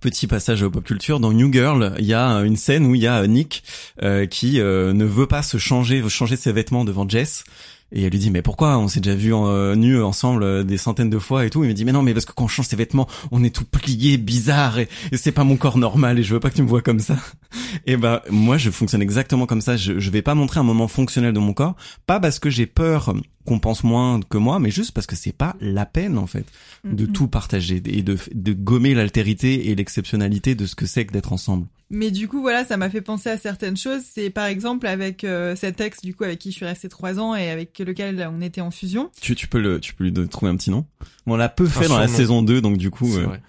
petit 0.00 0.26
passage 0.26 0.62
au 0.62 0.70
pop 0.70 0.84
culture 0.84 1.20
dans 1.20 1.32
New 1.32 1.52
Girl, 1.52 1.94
il 1.98 2.04
y 2.04 2.14
a 2.14 2.26
une 2.44 2.56
scène 2.56 2.86
où 2.86 2.94
il 2.94 3.02
y 3.02 3.06
a 3.06 3.26
Nick 3.26 3.62
euh, 4.02 4.26
qui 4.26 4.60
euh, 4.60 4.92
ne 4.92 5.04
veut 5.04 5.26
pas 5.26 5.42
se 5.42 5.58
changer, 5.58 6.00
veut 6.00 6.08
changer 6.08 6.36
ses 6.36 6.52
vêtements 6.52 6.84
devant 6.84 7.08
Jess. 7.08 7.44
Et 7.92 8.02
elle 8.02 8.10
lui 8.10 8.18
dit 8.18 8.30
mais 8.30 8.42
pourquoi 8.42 8.78
on 8.78 8.88
s'est 8.88 9.00
déjà 9.00 9.14
vu 9.14 9.32
en, 9.32 9.46
euh, 9.46 9.76
nus 9.76 10.02
ensemble 10.02 10.42
euh, 10.42 10.64
des 10.64 10.76
centaines 10.76 11.10
de 11.10 11.18
fois 11.20 11.46
et 11.46 11.50
tout. 11.50 11.62
Il 11.62 11.68
me 11.68 11.74
dit 11.74 11.84
mais 11.84 11.92
non 11.92 12.02
mais 12.02 12.14
parce 12.14 12.24
que 12.24 12.32
quand 12.32 12.44
on 12.44 12.48
change 12.48 12.66
ses 12.66 12.74
vêtements 12.74 13.06
on 13.30 13.44
est 13.44 13.54
tout 13.54 13.64
plié 13.64 14.16
bizarre 14.16 14.80
et, 14.80 14.88
et 15.12 15.16
c'est 15.16 15.30
pas 15.30 15.44
mon 15.44 15.56
corps 15.56 15.78
normal 15.78 16.18
et 16.18 16.24
je 16.24 16.34
veux 16.34 16.40
pas 16.40 16.50
que 16.50 16.56
tu 16.56 16.62
me 16.62 16.68
vois 16.68 16.82
comme 16.82 16.98
ça. 16.98 17.16
Et 17.86 17.96
ben 17.96 18.20
moi 18.28 18.58
je 18.58 18.70
fonctionne 18.70 19.02
exactement 19.02 19.46
comme 19.46 19.60
ça. 19.60 19.76
Je, 19.76 19.98
je 20.00 20.10
vais 20.10 20.22
pas 20.22 20.34
montrer 20.34 20.60
un 20.60 20.64
moment 20.64 20.88
fonctionnel 20.88 21.32
de 21.32 21.38
mon 21.38 21.52
corps, 21.52 21.76
pas 22.06 22.18
parce 22.18 22.38
que 22.38 22.50
j'ai 22.50 22.66
peur 22.66 23.14
qu'on 23.46 23.60
pense 23.60 23.84
moins 23.84 24.20
que 24.28 24.36
moi, 24.36 24.58
mais 24.58 24.70
juste 24.70 24.90
parce 24.90 25.06
que 25.06 25.14
c'est 25.14 25.32
pas 25.32 25.54
la 25.60 25.86
peine 25.86 26.18
en 26.18 26.26
fait 26.26 26.44
de 26.84 27.06
Mm, 27.06 27.12
tout 27.12 27.28
partager 27.28 27.82
et 27.86 28.02
de, 28.02 28.18
de 28.34 28.52
gommer 28.52 28.94
l'altérité 28.94 29.70
et 29.70 29.74
l'exceptionnalité 29.96 30.54
de 30.54 30.66
ce 30.66 30.74
que 30.74 30.84
c'est 30.86 31.06
que 31.06 31.12
d'être 31.12 31.32
ensemble. 31.32 31.66
Mais 31.88 32.10
du 32.10 32.28
coup, 32.28 32.40
voilà, 32.40 32.64
ça 32.64 32.76
m'a 32.76 32.90
fait 32.90 33.00
penser 33.00 33.30
à 33.30 33.38
certaines 33.38 33.76
choses. 33.76 34.02
C'est 34.12 34.28
par 34.30 34.46
exemple 34.46 34.86
avec 34.86 35.24
euh, 35.24 35.56
cet 35.56 35.80
ex, 35.80 36.02
du 36.02 36.14
coup, 36.14 36.24
avec 36.24 36.38
qui 36.38 36.50
je 36.50 36.56
suis 36.56 36.66
restée 36.66 36.88
trois 36.88 37.18
ans 37.18 37.34
et 37.34 37.48
avec 37.48 37.78
lequel 37.78 38.28
on 38.30 38.40
était 38.42 38.60
en 38.60 38.70
fusion. 38.70 39.10
Tu, 39.20 39.34
tu 39.34 39.46
peux 39.48 39.60
le, 39.60 39.80
tu 39.80 39.94
peux 39.94 40.04
lui 40.04 40.12
donner- 40.12 40.28
trouver 40.28 40.50
un 40.50 40.56
petit 40.56 40.70
nom? 40.70 40.84
Bon, 41.26 41.34
on 41.34 41.36
l'a 41.36 41.48
peu 41.48 41.66
fait 41.66 41.86
Un 41.86 41.88
dans 41.88 41.98
la 41.98 42.08
saison 42.08 42.42
2, 42.42 42.60
donc 42.60 42.76
du 42.76 42.90
coup, 42.90 43.16
euh, 43.16 43.22
vrai 43.22 43.40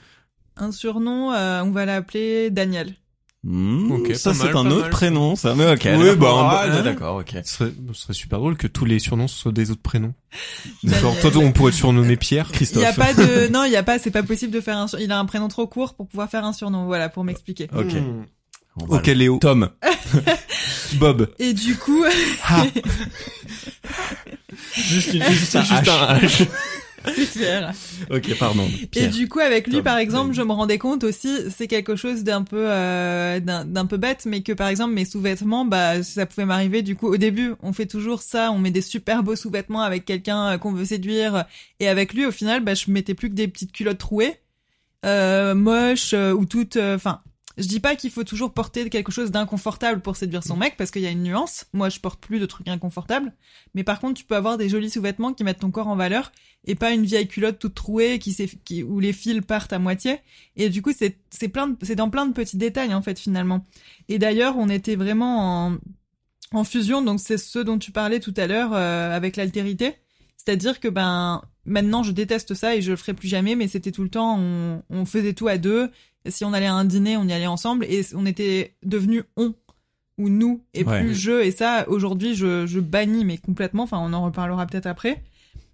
Un 0.56 0.72
surnom, 0.72 1.34
euh, 1.34 1.64
on 1.64 1.72
va 1.72 1.86
l'appeler 1.86 2.50
Daniel. 2.50 2.94
Hmm, 3.50 3.92
Ok, 3.92 4.16
ça 4.16 4.34
c'est 4.34 4.50
un 4.56 4.66
autre 4.68 4.82
mal. 4.82 4.90
prénom, 4.90 5.36
ça. 5.36 5.56
Mais 5.56 5.66
ok. 5.72 5.88
Oui, 5.98 6.06
d'accord. 6.06 6.50
bah, 6.50 6.62
Ah, 6.64 6.68
bah, 6.68 6.82
d'accord, 6.82 7.16
ok. 7.18 7.32
ce 7.44 7.54
serait, 7.54 7.72
ce 7.94 8.02
serait 8.02 8.14
super 8.14 8.40
drôle 8.40 8.58
que 8.58 8.68
tous 8.68 8.86
les 8.86 9.00
surnoms 9.00 9.28
soient 9.28 9.52
des 9.52 9.72
autres 9.72 9.82
prénoms 9.82 10.14
Daniel. 10.84 11.02
genre 11.02 11.20
toi 11.20 11.32
on 11.38 11.52
pourrait 11.52 11.72
te 11.72 11.78
surnommer 11.78 12.18
Pierre 12.18 12.48
Il 12.50 12.54
y 12.54 12.54
a 12.54 12.58
Christophe. 12.92 12.96
pas 12.96 13.14
de, 13.14 13.48
non, 13.48 13.64
il 13.64 13.72
y 13.72 13.76
a 13.78 13.84
pas, 13.84 14.00
c'est 14.00 14.12
pas 14.12 14.24
possible 14.24 14.54
de 14.54 14.62
faire 14.62 14.78
un, 14.78 14.86
il 15.00 15.12
a 15.12 15.20
un 15.20 15.26
prénom 15.26 15.48
trop 15.48 15.68
court 15.68 15.96
pour 15.96 16.08
pouvoir 16.08 16.30
faire 16.30 16.46
un 16.46 16.54
surnom. 16.54 16.86
Voilà, 16.86 17.10
pour 17.10 17.24
m'expliquer. 17.24 17.68
Ok. 17.76 17.94
Va 18.88 18.98
ok 18.98 19.08
Léo 19.08 19.40
Tom. 19.40 19.70
Bob 21.00 21.30
Et 21.40 21.54
du 21.54 21.76
coup, 21.76 22.04
Ah. 22.48 22.64
juste, 24.76 25.14
une, 25.14 25.24
juste, 25.24 25.56
un 25.56 25.62
juste 25.64 25.88
un 25.90 26.18
H. 26.20 26.48
c'est 27.06 27.32
clair. 27.32 27.74
Ok, 28.10 28.38
pardon. 28.38 28.68
Et 28.96 29.08
du 29.08 29.28
coup, 29.28 29.40
avec 29.40 29.68
lui, 29.68 29.76
Tom, 29.76 29.84
par 29.84 29.98
exemple, 29.98 30.34
je 30.34 30.42
me 30.42 30.52
rendais 30.52 30.78
compte 30.78 31.04
aussi, 31.04 31.30
c'est 31.56 31.68
quelque 31.68 31.96
chose 31.96 32.24
d'un 32.24 32.44
peu, 32.44 32.66
euh, 32.70 33.40
d'un 33.40 33.86
peu 33.86 33.98
bête, 33.98 34.26
mais 34.26 34.42
que 34.42 34.54
par 34.54 34.68
exemple, 34.68 34.94
mes 34.94 35.06
sous-vêtements, 35.06 35.66
bah, 35.66 36.04
ça 36.04 36.26
pouvait 36.26 36.46
m'arriver. 36.46 36.82
Du 36.82 36.96
coup, 36.96 37.08
au 37.08 37.18
début, 37.18 37.54
on 37.62 37.74
fait 37.74 37.86
toujours 37.86 38.22
ça, 38.22 38.52
on 38.52 38.60
met 38.60 38.72
des 38.72 38.82
super 38.82 39.24
beaux 39.24 39.36
sous-vêtements 39.36 39.82
avec 39.82 40.06
quelqu'un 40.06 40.54
euh, 40.54 40.58
qu'on 40.58 40.74
veut 40.74 40.86
séduire, 40.86 41.46
et 41.80 41.88
avec 41.88 42.14
lui, 42.14 42.26
au 42.26 42.32
final, 42.32 42.64
bah, 42.64 42.74
je 42.74 42.90
mettais 42.92 43.14
plus 43.14 43.30
que 43.30 43.36
des 43.36 43.48
petites 43.48 43.72
culottes 43.72 43.98
trouées, 43.98 44.36
euh, 45.06 45.56
moches 45.56 46.14
euh, 46.14 46.34
ou 46.34 46.46
toutes, 46.46 46.78
enfin. 46.78 47.22
Je 47.58 47.68
dis 47.68 47.80
pas 47.80 47.96
qu'il 47.96 48.12
faut 48.12 48.24
toujours 48.24 48.54
porter 48.54 48.90
quelque 48.90 49.12
chose 49.12 49.32
d'inconfortable 49.32 50.02
pour 50.02 50.16
séduire 50.16 50.44
son 50.44 50.56
mec 50.58 50.76
parce 50.78 50.92
qu'il 50.92 51.02
y 51.02 51.08
a 51.08 51.12
une 51.12 51.24
nuance. 51.24 51.66
Moi, 51.74 51.90
je 51.90 52.00
porte 52.00 52.20
plus 52.20 52.40
de 52.40 52.46
trucs 52.46 52.68
inconfortables, 52.68 53.34
mais 53.74 53.84
par 53.84 54.00
contre, 54.00 54.14
tu 54.20 54.26
peux 54.26 54.36
avoir 54.36 54.58
des 54.58 54.70
jolis 54.70 54.90
sous-vêtements 54.92 55.34
qui 55.34 55.44
mettent 55.44 55.60
ton 55.60 55.72
corps 55.72 55.88
en 55.88 55.96
valeur 55.96 56.32
et 56.66 56.76
pas 56.76 56.92
une 56.92 57.04
vieille 57.06 57.28
culotte 57.28 57.58
toute 57.60 57.74
trouée 57.76 58.20
qui, 58.20 58.32
s'est- 58.34 58.60
qui 58.64 58.84
où 58.84 59.00
les 59.00 59.14
fils 59.14 59.42
partent 59.42 59.74
à 59.74 59.80
moitié. 59.80 60.20
Et 60.56 60.70
du 60.70 60.82
coup, 60.82 60.92
c'est 60.96 61.18
c'est 61.32 61.48
plein 61.50 61.68
de- 61.70 61.78
c'est 61.82 61.96
dans 61.96 62.10
plein 62.10 62.26
de 62.28 62.34
petits 62.34 62.58
détails 62.58 62.94
en 62.94 63.02
fait 63.02 63.18
finalement. 63.20 63.66
Et 64.08 64.20
d'ailleurs, 64.20 64.56
on 64.58 64.70
était 64.70 64.96
vraiment 64.96 65.66
en 65.68 65.78
en 66.54 66.64
fusion, 66.64 67.02
donc 67.02 67.20
c'est 67.20 67.38
ce 67.38 67.60
dont 67.60 67.78
tu 67.78 67.92
parlais 67.92 68.20
tout 68.22 68.34
à 68.38 68.48
l'heure 68.48 68.72
euh, 68.74 69.14
avec 69.16 69.36
l'altérité. 69.36 69.96
C'est-à-dire 70.38 70.80
que 70.80 70.88
ben 70.88 71.42
maintenant 71.66 72.04
je 72.04 72.12
déteste 72.14 72.54
ça 72.54 72.74
et 72.76 72.82
je 72.82 72.92
le 72.92 72.96
ferai 72.98 73.14
plus 73.14 73.28
jamais, 73.28 73.56
mais 73.56 73.68
c'était 73.68 73.92
tout 73.92 74.04
le 74.04 74.10
temps 74.10 74.38
on, 74.40 74.82
on 74.90 75.06
faisait 75.06 75.34
tout 75.34 75.48
à 75.50 75.58
deux. 75.58 75.92
Si 76.30 76.46
on 76.46 76.54
allait 76.54 76.66
à 76.68 76.74
un 76.74 76.86
dîner, 76.86 77.18
on 77.18 77.26
y 77.28 77.34
allait 77.34 77.48
ensemble 77.48 77.86
et 77.86 78.02
on 78.16 78.26
était 78.26 78.76
devenus 78.84 79.24
on. 79.36 79.54
ou 80.18 80.30
nous 80.30 80.64
et 80.74 80.84
Ouais. 80.84 81.02
plus 81.02 81.14
je. 81.16 81.44
Et 81.44 81.52
ça, 81.52 81.88
aujourd'hui, 81.90 82.34
je, 82.36 82.66
je 82.66 82.80
bannis, 82.80 83.24
mais 83.26 83.38
complètement. 83.38 83.84
Enfin, 83.84 84.00
on 84.02 84.14
en 84.14 84.24
reparlera 84.26 84.66
peut-être 84.66 84.88
après. 84.88 85.22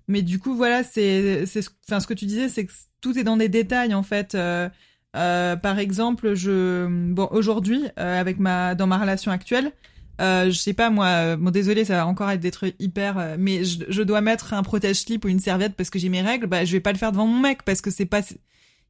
Mais 0.10 0.22
du 0.22 0.38
coup, 0.40 0.54
voilà, 0.56 0.84
c'est, 0.84 1.46
c'est, 1.46 1.62
ce- 1.62 1.70
enfin, 1.88 2.02
ce 2.02 2.08
que 2.08 2.14
tu 2.14 2.26
disais, 2.26 2.50
c'est 2.50 2.66
que 2.66 2.74
tout 3.00 3.18
est 3.18 3.24
dans 3.24 3.38
des 3.38 3.48
détails, 3.48 3.94
en 3.94 4.04
fait. 4.04 4.36
Euh, 4.36 4.68
euh, 5.16 5.56
par 5.56 5.80
exemple, 5.80 6.34
je, 6.34 6.88
bon, 7.14 7.30
aujourd'hui, 7.32 7.84
euh, 8.00 8.20
avec 8.20 8.38
ma, 8.40 8.76
dans 8.76 8.86
ma 8.88 8.98
relation 8.98 9.32
actuelle, 9.32 9.72
je 10.20 10.52
sais 10.52 10.74
pas 10.74 10.90
moi, 10.90 11.36
bon 11.38 11.52
désolé, 11.52 11.86
ça 11.86 11.96
va 11.96 12.08
encore 12.08 12.30
être 12.30 12.40
des 12.40 12.52
trucs 12.52 12.76
hyper, 12.80 13.36
mais 13.38 13.64
je, 13.66 13.80
je 13.90 14.02
dois 14.04 14.22
mettre 14.22 14.54
un 14.54 14.64
protège-slip 14.64 15.24
ou 15.26 15.28
une 15.28 15.40
serviette 15.40 15.76
parce 15.76 15.90
que 15.90 16.00
j'ai 16.00 16.08
mes 16.10 16.22
règles, 16.22 16.48
bah 16.48 16.64
je 16.66 16.72
vais 16.72 16.80
pas 16.80 16.92
le 16.94 16.98
faire 16.98 17.12
devant 17.12 17.28
mon 17.28 17.40
mec 17.40 17.64
parce 17.64 17.82
que 17.82 17.92
c'est 17.92 18.06
pas, 18.06 18.22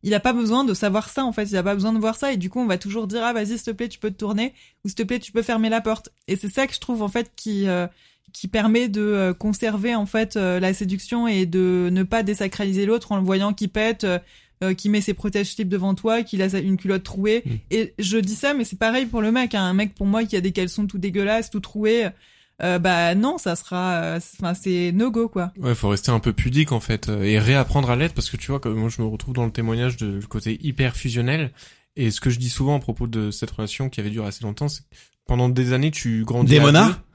il 0.04 0.14
a 0.14 0.20
pas 0.20 0.34
besoin 0.34 0.64
de 0.64 0.74
savoir 0.74 1.10
ça 1.10 1.26
en 1.26 1.32
fait, 1.32 1.46
il 1.46 1.58
a 1.58 1.64
pas 1.64 1.74
besoin 1.74 1.94
de 1.94 2.00
voir 2.00 2.16
ça 2.16 2.32
et 2.32 2.38
du 2.38 2.50
coup 2.50 2.60
on 2.60 2.68
va 2.68 2.78
toujours 2.78 3.08
dire 3.08 3.24
ah 3.24 3.34
vas-y 3.34 3.58
s'il 3.58 3.64
te 3.64 3.72
plaît 3.72 3.90
tu 3.90 4.00
peux 4.00 4.12
te 4.12 4.18
tourner 4.18 4.54
ou 4.84 4.90
s'il 4.90 4.96
te 4.96 5.04
plaît 5.04 5.20
tu 5.20 5.32
peux 5.32 5.42
fermer 5.42 5.70
la 5.70 5.82
porte 5.82 6.10
et 6.28 6.36
c'est 6.36 6.50
ça 6.50 6.68
que 6.68 6.74
je 6.74 6.80
trouve 6.80 7.02
en 7.02 7.08
fait 7.08 7.32
qui 7.36 7.68
euh, 7.68 7.88
qui 8.34 8.48
permet 8.48 8.90
de 8.90 9.02
euh, 9.02 9.34
conserver 9.34 9.96
en 9.96 10.06
fait 10.06 10.36
euh, 10.36 10.60
la 10.60 10.74
séduction 10.74 11.28
et 11.28 11.46
de 11.46 11.90
ne 11.92 12.04
pas 12.04 12.24
désacraliser 12.24 12.86
l'autre 12.86 13.12
en 13.12 13.18
le 13.18 13.24
voyant 13.24 13.54
qui 13.54 13.68
pète, 13.68 14.04
euh, 14.04 14.74
qui 14.74 14.90
met 14.90 15.02
ses 15.02 15.14
protège-slips 15.14 15.70
devant 15.70 15.94
toi, 15.94 16.24
qu'il 16.24 16.42
a 16.42 16.48
une 16.60 16.78
culotte 16.78 17.04
trouée. 17.04 17.44
Mm. 17.46 17.52
Et 17.72 17.94
je 18.00 18.18
dis 18.18 18.36
ça, 18.36 18.54
mais 18.54 18.66
c'est 18.66 18.80
pareil 18.80 19.06
pour 19.06 19.22
le 19.22 19.32
mec. 19.32 19.56
Hein. 19.56 19.64
Un 19.64 19.74
mec 19.74 19.94
pour 19.94 20.08
moi 20.08 20.26
qui 20.26 20.36
a 20.36 20.42
des 20.42 20.52
caleçons 20.52 20.88
tout 20.88 20.98
dégueulasses, 20.98 21.52
tout 21.52 21.60
troués, 21.60 22.08
euh, 22.62 22.78
bah 22.80 23.16
non, 23.16 23.38
ça 23.38 23.56
sera, 23.56 23.96
euh, 23.96 24.20
enfin 24.40 24.54
c'est 24.54 24.92
no 24.94 25.10
go 25.12 25.28
quoi. 25.28 25.52
Ouais, 25.58 25.74
faut 25.74 25.90
rester 25.90 26.12
un 26.12 26.20
peu 26.20 26.34
pudique 26.34 26.72
en 26.72 26.80
fait 26.80 27.10
euh, 27.10 27.24
et 27.24 27.40
réapprendre 27.40 27.90
à 27.90 27.96
l'être 27.96 28.14
parce 28.14 28.30
que 28.30 28.38
tu 28.38 28.52
vois, 28.52 28.60
comme 28.60 28.76
moi 28.76 28.90
je 28.90 29.02
me 29.02 29.08
retrouve 29.08 29.34
dans 29.34 29.46
le 29.46 29.52
témoignage 29.52 29.98
de 29.98 30.20
le 30.20 30.28
côté 30.28 30.60
hyper 30.62 30.96
fusionnel 30.96 31.52
et 31.96 32.12
ce 32.12 32.22
que 32.22 32.30
je 32.30 32.40
dis 32.40 32.50
souvent 32.50 32.76
à 32.78 32.80
propos 32.80 33.08
de 33.08 33.32
cette 33.32 33.52
relation 33.52 33.90
qui 33.90 34.00
avait 34.00 34.12
duré 34.12 34.28
assez 34.28 34.44
longtemps, 34.44 34.68
c'est 34.68 34.82
que 34.82 34.96
pendant 35.26 35.50
des 35.50 35.74
années 35.74 35.92
tu 35.92 36.24
grandis. 36.26 36.52
Démona. 36.52 37.00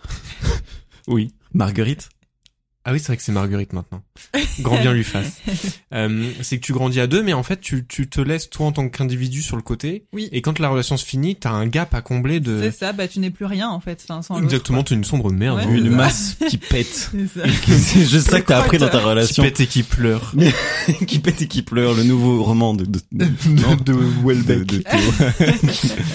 Oui. 1.09 1.33
Marguerite 1.55 2.11
Ah 2.85 2.93
oui, 2.93 3.01
c'est 3.01 3.09
vrai 3.09 3.17
que 3.19 3.23
c'est 3.23 3.33
Marguerite 3.33 3.75
maintenant. 3.75 4.03
Grand 4.61 4.79
bien 4.81 4.93
lui 4.95 5.05
fasse. 5.05 5.41
Euh, 5.95 6.31
c'est 6.43 6.59
que 6.59 6.65
tu 6.67 6.75
grandis 6.75 7.01
à 7.01 7.07
deux, 7.07 7.23
mais 7.23 7.33
en 7.33 7.43
fait 7.43 7.63
tu, 7.63 7.87
tu 7.87 8.11
te 8.11 8.21
laisses 8.21 8.51
toi 8.51 8.67
en 8.67 8.73
tant 8.73 8.87
qu'individu 8.91 9.41
sur 9.41 9.57
le 9.57 9.63
côté. 9.63 10.05
Oui. 10.13 10.29
Et 10.33 10.43
quand 10.43 10.59
la 10.59 10.69
relation 10.69 10.99
se 10.99 11.05
finit, 11.07 11.35
t'as 11.35 11.49
un 11.51 11.67
gap 11.67 11.95
à 11.95 12.03
combler 12.03 12.41
de. 12.41 12.61
C'est 12.61 12.79
ça, 12.79 12.93
bah 12.93 13.09
tu 13.09 13.21
n'es 13.21 13.31
plus 13.31 13.47
rien 13.47 13.71
en 13.71 13.81
fait. 13.81 13.99
Enfin, 14.07 14.21
sans 14.21 14.43
Exactement, 14.43 14.83
t'es 14.83 14.95
une 14.95 15.05
sombre 15.05 15.33
merde. 15.33 15.57
Ouais. 15.57 15.65
hein. 15.65 15.75
Une 15.75 15.89
masse 15.89 16.37
qui 16.51 16.59
pète. 16.59 17.11
C'est 17.11 17.27
ça. 17.27 17.47
c'est 17.79 18.05
juste 18.07 18.29
ça 18.29 18.43
que 18.43 18.49
t'as 18.49 18.59
appris 18.59 18.77
dans 18.77 18.91
ta 18.91 18.99
Qui 18.99 19.05
relation. 19.05 19.43
pète 19.43 19.61
et 19.61 19.67
qui 19.67 19.83
pleure. 19.83 20.35
qui 21.07 21.21
pète 21.21 21.41
et 21.41 21.49
qui 21.49 21.63
pleure, 21.63 21.95
le 21.95 22.03
nouveau 22.05 22.43
roman 22.45 22.75
de, 22.75 22.85
de, 22.85 23.01
de, 23.13 23.25
non, 23.49 23.77
de 23.77 23.95
Welbeck. 24.23 24.67
de- 24.67 24.77
de 24.77 24.83
Théo. 24.83 25.49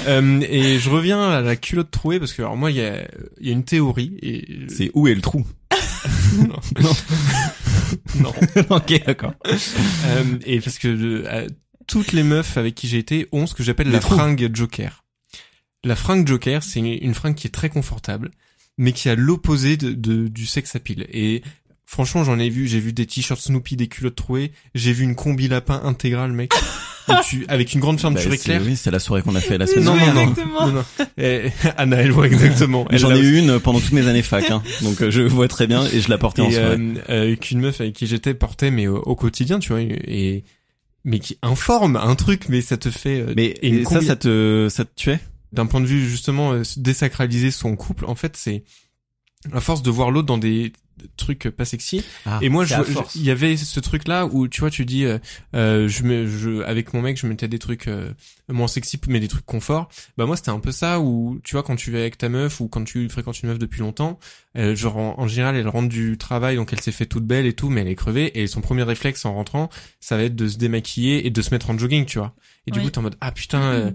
Euh, 0.07 0.41
et 0.47 0.77
je 0.77 0.89
reviens 0.91 1.19
à 1.31 1.41
la 1.41 1.55
culotte 1.55 1.89
trouée 1.89 2.19
parce 2.19 2.33
que 2.33 2.43
alors 2.43 2.57
moi 2.57 2.69
il 2.69 2.77
y 2.77 2.81
a, 2.81 3.07
il 3.41 3.47
y 3.47 3.49
a 3.49 3.53
une 3.53 3.63
théorie 3.63 4.17
et 4.21 4.45
C'est 4.69 4.91
où 4.93 5.07
est 5.07 5.15
le 5.15 5.21
trou? 5.21 5.45
non. 6.81 6.91
non. 8.19 8.33
Ok, 8.69 9.03
d'accord. 9.05 9.33
Euh, 9.45 10.23
et 10.45 10.59
parce 10.61 10.77
que 10.79 10.87
euh, 10.87 11.47
toutes 11.87 12.11
les 12.11 12.23
meufs 12.23 12.57
avec 12.57 12.75
qui 12.75 12.87
j'ai 12.87 12.97
été 12.97 13.27
ont 13.31 13.47
ce 13.47 13.53
que 13.53 13.63
j'appelle 13.63 13.91
la 13.91 13.99
trous. 13.99 14.15
fringue 14.15 14.49
joker. 14.53 15.03
La 15.83 15.95
fringue 15.95 16.27
joker, 16.27 16.63
c'est 16.63 16.79
une, 16.79 16.85
une 16.87 17.13
fringue 17.13 17.35
qui 17.35 17.47
est 17.47 17.51
très 17.51 17.69
confortable, 17.69 18.31
mais 18.77 18.93
qui 18.93 19.09
a 19.09 19.15
l'opposé 19.15 19.75
de, 19.77 19.91
de- 19.91 20.27
du 20.27 20.45
sex 20.45 20.75
appeal. 20.75 21.05
Et 21.11 21.43
franchement, 21.93 22.23
j'en 22.23 22.39
ai 22.39 22.49
vu, 22.49 22.67
j'ai 22.67 22.79
vu 22.79 22.91
des 22.91 23.05
t-shirts 23.05 23.39
Snoopy, 23.39 23.75
des 23.77 23.87
culottes 23.87 24.15
trouées, 24.15 24.51
j'ai 24.75 24.91
vu 24.93 25.03
une 25.03 25.15
combi 25.15 25.47
lapin 25.47 25.79
intégrale, 25.85 26.33
mec, 26.33 26.51
où 27.07 27.13
tu- 27.27 27.45
avec 27.47 27.73
une 27.73 27.79
grande 27.79 27.97
Bah, 27.97 28.01
fermeture 28.01 28.31
c'est- 28.31 28.37
éclair. 28.37 28.61
oui, 28.65 28.75
c'est 28.75 28.89
la 28.91 28.99
soirée 28.99 29.21
qu'on 29.21 29.35
a 29.35 29.39
fait 29.41 29.57
la 29.57 29.67
semaine 29.67 29.85
Non, 29.85 29.91
non, 29.93 29.97
dernière. 29.97 30.15
non, 30.15 30.29
Exactement. 30.31 30.67
non, 30.67 30.73
non. 30.73 30.83
Eh, 31.17 31.49
Anna, 31.77 31.97
elle 31.97 32.11
voit 32.11 32.27
exactement. 32.27 32.85
J'en 32.91 33.13
ai 33.13 33.19
eu 33.19 33.37
une 33.37 33.59
pendant 33.59 33.79
toutes 33.79 33.91
mes 33.93 34.07
années 34.07 34.23
fac, 34.23 34.49
hein. 34.49 34.63
donc 34.81 35.01
euh, 35.01 35.11
je 35.11 35.21
vois 35.21 35.47
très 35.47 35.67
bien 35.67 35.85
et 35.85 36.01
je 36.01 36.09
la 36.09 36.17
portais 36.17 36.41
en 36.41 36.49
et 36.49 36.53
soirée. 36.53 36.77
euh, 36.79 36.93
euh, 37.09 37.35
qu'une 37.35 37.59
meuf 37.61 37.79
avec 37.79 37.93
qui 37.93 38.07
j'étais 38.07 38.33
portait 38.33 38.71
mais 38.71 38.87
au, 38.87 38.97
au 38.97 39.15
quotidien 39.15 39.59
tu 39.59 39.69
vois 39.69 39.81
et 39.81 40.43
mais 41.05 41.19
qui 41.19 41.37
informe 41.41 41.97
un 41.97 42.15
truc 42.15 42.47
mais 42.49 42.61
ça 42.61 42.77
te 42.77 42.89
fait 42.89 43.19
euh, 43.21 43.33
Mais 43.35 43.45
et 43.47 43.67
une 43.69 43.75
et 43.79 43.83
ça, 43.83 43.99
combi- 43.99 44.05
ça 44.07 44.15
te, 44.15 44.67
ça 44.71 44.85
te 44.85 44.95
tuait? 44.95 45.19
D'un 45.51 45.65
point 45.67 45.81
de 45.81 45.85
vue 45.85 46.09
justement 46.09 46.53
euh, 46.53 46.63
désacraliser 46.77 47.51
son 47.51 47.75
couple 47.75 48.05
en 48.05 48.15
fait 48.15 48.35
c'est 48.37 48.63
à 49.51 49.59
force 49.59 49.81
de 49.83 49.89
voir 49.91 50.11
l'autre 50.11 50.27
dans 50.27 50.37
des 50.37 50.71
trucs 51.17 51.49
pas 51.49 51.65
sexy. 51.65 52.03
Et 52.41 52.49
moi 52.49 52.65
il 53.15 53.23
y 53.23 53.31
avait 53.31 53.57
ce 53.57 53.79
truc 53.79 54.07
là 54.07 54.27
où 54.27 54.47
tu 54.47 54.61
vois 54.61 54.69
tu 54.69 54.85
dis 54.85 55.05
euh, 55.05 55.17
euh, 55.55 55.87
je 55.87 56.03
me 56.03 56.27
je 56.27 56.61
avec 56.63 56.93
mon 56.93 57.01
mec 57.01 57.17
je 57.19 57.25
mettais 57.25 57.47
des 57.47 57.57
trucs 57.57 57.87
euh, 57.87 58.11
moins 58.47 58.67
sexy 58.67 58.99
mais 59.07 59.19
des 59.19 59.27
trucs 59.27 59.45
confort. 59.45 59.89
Bah 60.17 60.27
moi 60.27 60.37
c'était 60.37 60.51
un 60.51 60.59
peu 60.59 60.71
ça 60.71 60.99
où 60.99 61.39
tu 61.43 61.53
vois 61.55 61.63
quand 61.63 61.75
tu 61.75 61.91
vas 61.91 61.97
avec 61.99 62.17
ta 62.19 62.29
meuf 62.29 62.61
ou 62.61 62.67
quand 62.67 62.83
tu 62.83 63.09
fréquentes 63.09 63.41
une 63.41 63.49
meuf 63.49 63.57
depuis 63.59 63.79
longtemps 63.81 64.19
euh, 64.55 64.75
genre 64.75 64.97
en, 64.97 65.15
en 65.19 65.27
général 65.27 65.55
elle 65.55 65.67
rentre 65.67 65.89
du 65.89 66.17
travail 66.19 66.57
donc 66.57 66.71
elle 66.73 66.79
s'est 66.81 66.91
fait 66.91 67.07
toute 67.07 67.25
belle 67.25 67.47
et 67.47 67.53
tout 67.53 67.69
mais 67.69 67.81
elle 67.81 67.87
est 67.87 67.95
crevée. 67.95 68.39
Et 68.39 68.45
son 68.45 68.61
premier 68.61 68.83
réflexe 68.83 69.25
en 69.25 69.33
rentrant 69.33 69.69
ça 69.99 70.15
va 70.15 70.23
être 70.23 70.35
de 70.35 70.47
se 70.47 70.57
démaquiller 70.57 71.25
et 71.25 71.31
de 71.31 71.41
se 71.41 71.49
mettre 71.49 71.71
en 71.71 71.77
jogging 71.77 72.05
tu 72.05 72.19
vois. 72.19 72.33
Et 72.67 72.71
du 72.71 72.77
Oui. 72.79 72.85
coup 72.85 72.91
t'es 72.91 72.99
en 72.99 73.01
mode 73.01 73.17
ah 73.19 73.31
putain 73.31 73.61
euh, 73.63 73.91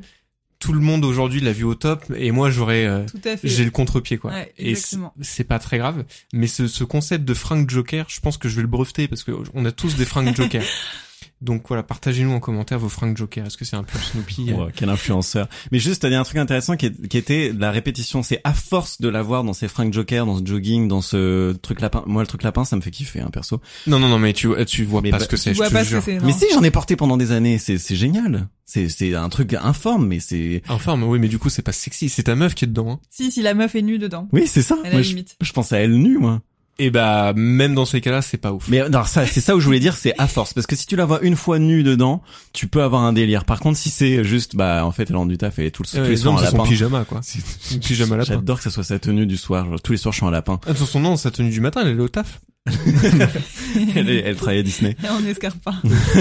tout 0.58 0.72
le 0.72 0.80
monde 0.80 1.04
aujourd'hui 1.04 1.40
l'a 1.40 1.52
vu 1.52 1.64
au 1.64 1.74
top 1.74 2.04
et 2.16 2.30
moi 2.30 2.50
j'aurais 2.50 2.84
euh, 2.84 3.04
j'ai 3.44 3.64
le 3.64 3.70
contre-pied 3.70 4.18
quoi. 4.18 4.32
Ouais, 4.32 4.52
et 4.58 4.74
c'est 5.20 5.44
pas 5.44 5.58
très 5.58 5.78
grave, 5.78 6.04
mais 6.32 6.46
ce, 6.46 6.66
ce 6.66 6.84
concept 6.84 7.24
de 7.24 7.34
fringue 7.34 7.70
joker, 7.70 8.06
je 8.08 8.20
pense 8.20 8.38
que 8.38 8.48
je 8.48 8.56
vais 8.56 8.62
le 8.62 8.68
breveter 8.68 9.08
parce 9.08 9.24
que 9.24 9.32
on 9.54 9.64
a 9.64 9.72
tous 9.72 9.96
des 9.96 10.04
fringues 10.04 10.34
joker. 10.34 10.64
Donc 11.40 11.62
voilà, 11.68 11.82
partagez-nous 11.84 12.32
en 12.32 12.40
commentaire 12.40 12.78
vos 12.80 12.88
fringues 12.88 13.16
joker. 13.16 13.46
Est-ce 13.46 13.56
que 13.56 13.64
c'est 13.64 13.76
un 13.76 13.84
peu 13.84 13.96
Snoopy 13.98 14.52
Ouais, 14.52 14.72
quel 14.74 14.88
influenceur. 14.88 15.48
Mais 15.70 15.78
juste, 15.78 16.02
t'as 16.02 16.08
dit 16.08 16.16
un 16.16 16.24
truc 16.24 16.38
intéressant 16.38 16.76
qui, 16.76 16.86
est- 16.86 17.06
qui 17.08 17.16
était 17.16 17.52
la 17.56 17.70
répétition. 17.70 18.22
C'est 18.24 18.40
à 18.42 18.52
force 18.52 19.00
de 19.00 19.08
l'avoir 19.08 19.44
dans 19.44 19.52
ces 19.52 19.68
fringues 19.68 19.92
joker, 19.92 20.26
dans 20.26 20.36
ce 20.38 20.44
jogging, 20.44 20.88
dans 20.88 21.00
ce 21.00 21.52
truc 21.52 21.80
lapin. 21.80 22.02
Moi, 22.06 22.22
le 22.22 22.26
truc 22.26 22.42
lapin, 22.42 22.64
ça 22.64 22.74
me 22.74 22.80
fait 22.80 22.90
kiffer, 22.90 23.20
hein, 23.20 23.30
perso. 23.32 23.60
Non 23.86 23.98
non 24.00 24.08
non, 24.08 24.18
mais 24.18 24.32
tu 24.32 24.48
tu 24.66 24.84
vois 24.84 25.00
Mais 25.00 25.10
pas 25.10 25.18
bah, 25.18 25.24
ce 25.24 25.28
que 25.28 25.36
c'est, 25.36 25.50
Tu 25.50 25.54
je 25.54 25.58
vois 25.58 25.68
te 25.68 25.72
pas 25.74 25.84
ce 25.84 25.90
que 25.90 25.94
jure. 25.96 26.02
c'est. 26.04 26.18
Mais 26.26 26.32
si, 26.32 26.46
j'en 26.52 26.62
ai 26.64 26.70
porté 26.72 26.96
pendant 26.96 27.16
des 27.16 27.30
années. 27.30 27.58
C'est, 27.58 27.78
c'est 27.78 27.96
génial. 27.96 28.48
C'est, 28.64 28.88
c'est 28.90 29.14
un 29.14 29.28
truc 29.30 29.54
informe, 29.54 30.06
mais 30.08 30.20
c'est. 30.20 30.62
Mais 30.68 31.04
oui, 31.04 31.18
mais 31.18 31.28
du 31.28 31.38
coup 31.38 31.48
c'est 31.48 31.62
pas 31.62 31.72
sexy, 31.72 32.08
c'est 32.10 32.24
ta 32.24 32.34
meuf 32.34 32.54
qui 32.54 32.64
est 32.64 32.68
dedans. 32.68 32.90
Hein. 32.90 33.00
Si, 33.10 33.30
si 33.32 33.40
la 33.42 33.54
meuf 33.54 33.74
est 33.74 33.80
nue 33.82 33.98
dedans. 33.98 34.28
Oui, 34.32 34.46
c'est 34.46 34.60
ça. 34.62 34.76
À 34.82 34.88
la 34.88 34.92
Moi, 34.94 35.02
je, 35.02 35.08
limite. 35.10 35.36
je 35.40 35.52
pense 35.52 35.72
à 35.72 35.78
elle 35.78 35.96
nue, 35.96 36.18
moi. 36.18 36.42
Et 36.80 36.90
bah 36.90 37.32
même 37.34 37.74
dans 37.74 37.84
ces 37.84 38.00
cas-là, 38.00 38.22
c'est 38.22 38.36
pas 38.38 38.52
ouf. 38.52 38.68
Mais 38.68 38.88
non, 38.88 39.02
ça, 39.04 39.26
c'est 39.26 39.40
ça 39.40 39.56
où 39.56 39.60
je 39.60 39.64
voulais 39.66 39.80
dire, 39.80 39.94
c'est 39.96 40.14
à 40.16 40.28
force. 40.28 40.54
Parce 40.54 40.66
que 40.66 40.76
si 40.76 40.86
tu 40.86 40.94
la 40.94 41.06
vois 41.06 41.20
une 41.22 41.34
fois 41.34 41.58
nue 41.58 41.82
dedans, 41.82 42.22
tu 42.52 42.68
peux 42.68 42.82
avoir 42.82 43.02
un 43.02 43.12
délire. 43.12 43.44
Par 43.44 43.58
contre, 43.58 43.76
si 43.78 43.90
c'est 43.90 44.22
juste, 44.22 44.54
bah, 44.54 44.84
en 44.84 44.92
fait, 44.92 45.10
elle 45.10 45.16
rentre 45.16 45.28
du 45.28 45.38
taf 45.38 45.58
et 45.58 45.70
tout 45.72 45.82
le, 45.82 45.88
tous 45.88 45.96
Ouais, 45.98 46.08
les 46.08 46.16
soirs 46.16 46.34
en 46.34 46.38
c'est 46.38 46.46
son 46.50 46.56
lapin. 46.58 46.68
pyjama 46.68 47.04
quoi. 47.04 47.18
C'est 47.22 47.40
son 47.44 47.78
pyjama 47.80 48.16
lapin. 48.16 48.32
J'adore 48.34 48.58
que 48.58 48.62
ça 48.62 48.70
soit 48.70 48.84
sa 48.84 48.98
tenue 49.00 49.26
du 49.26 49.36
soir. 49.36 49.66
Tous 49.82 49.90
les 49.92 49.98
soirs, 49.98 50.12
je 50.12 50.18
suis 50.18 50.26
en 50.26 50.30
lapin. 50.30 50.60
Ah, 50.68 50.74
façon 50.74 51.00
non, 51.00 51.16
sa 51.16 51.30
tenue 51.32 51.50
du 51.50 51.60
matin, 51.60 51.80
elle 51.84 51.98
est 51.98 52.00
au 52.00 52.08
taf. 52.08 52.40
elle, 53.94 54.08
elle 54.10 54.36
travaille 54.36 54.58
à 54.58 54.62
Disney. 54.62 54.96
On 55.10 55.24
escarpe 55.26 55.58
pas. 55.62 55.74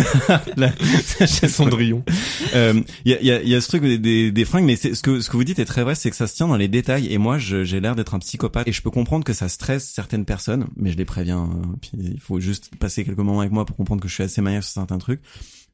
Là, 0.58 0.72
Chez 1.26 1.48
Cendrillon. 1.48 2.04
Euh, 2.56 2.82
Il 3.06 3.12
y, 3.12 3.16
a, 3.16 3.22
y, 3.22 3.32
a, 3.32 3.42
y 3.44 3.56
a 3.56 3.62
ce 3.62 3.68
truc 3.68 3.82
des, 3.84 3.98
des, 3.98 4.32
des 4.32 4.46
fringues, 4.46 4.66
mais 4.66 4.76
ce 4.76 5.02
que 5.02 5.20
ce 5.22 5.30
que 5.30 5.38
vous 5.38 5.44
dites 5.44 5.60
est 5.60 5.66
très 5.66 5.84
vrai, 5.84 5.96
c'est 5.96 6.10
que 6.10 6.16
ça 6.16 6.28
se 6.28 6.36
tient 6.36 6.48
dans 6.48 6.58
les 6.58 6.68
détails. 6.68 7.12
Et 7.12 7.18
moi, 7.18 7.38
j'ai 7.38 7.80
l'air 7.80 7.96
d'être 7.96 8.14
un 8.16 8.20
psychopathe 8.20 8.68
et 8.68 8.72
je 8.72 8.82
peux 8.82 8.92
comprendre 8.92 9.24
que 9.24 9.34
ça 9.34 9.50
stresse 9.50 9.90
certaines 9.90 10.26
personnes, 10.26 10.68
mais 10.76 10.92
je 10.92 10.98
les 10.98 11.06
préviens. 11.06 11.44
euh, 11.44 11.76
puis 11.82 11.92
il 12.00 12.20
faut 12.20 12.40
juste 12.40 12.72
passer 12.80 13.04
quelques 13.04 13.18
moments 13.18 13.40
avec 13.42 13.52
moi 13.52 13.66
pour 13.66 13.76
comprendre 13.76 14.02
que 14.02 14.08
je 14.08 14.14
suis 14.14 14.24
assez 14.24 14.42
maniaque 14.42 14.64
sur 14.64 14.74
certains 14.74 14.98
trucs. 14.98 15.22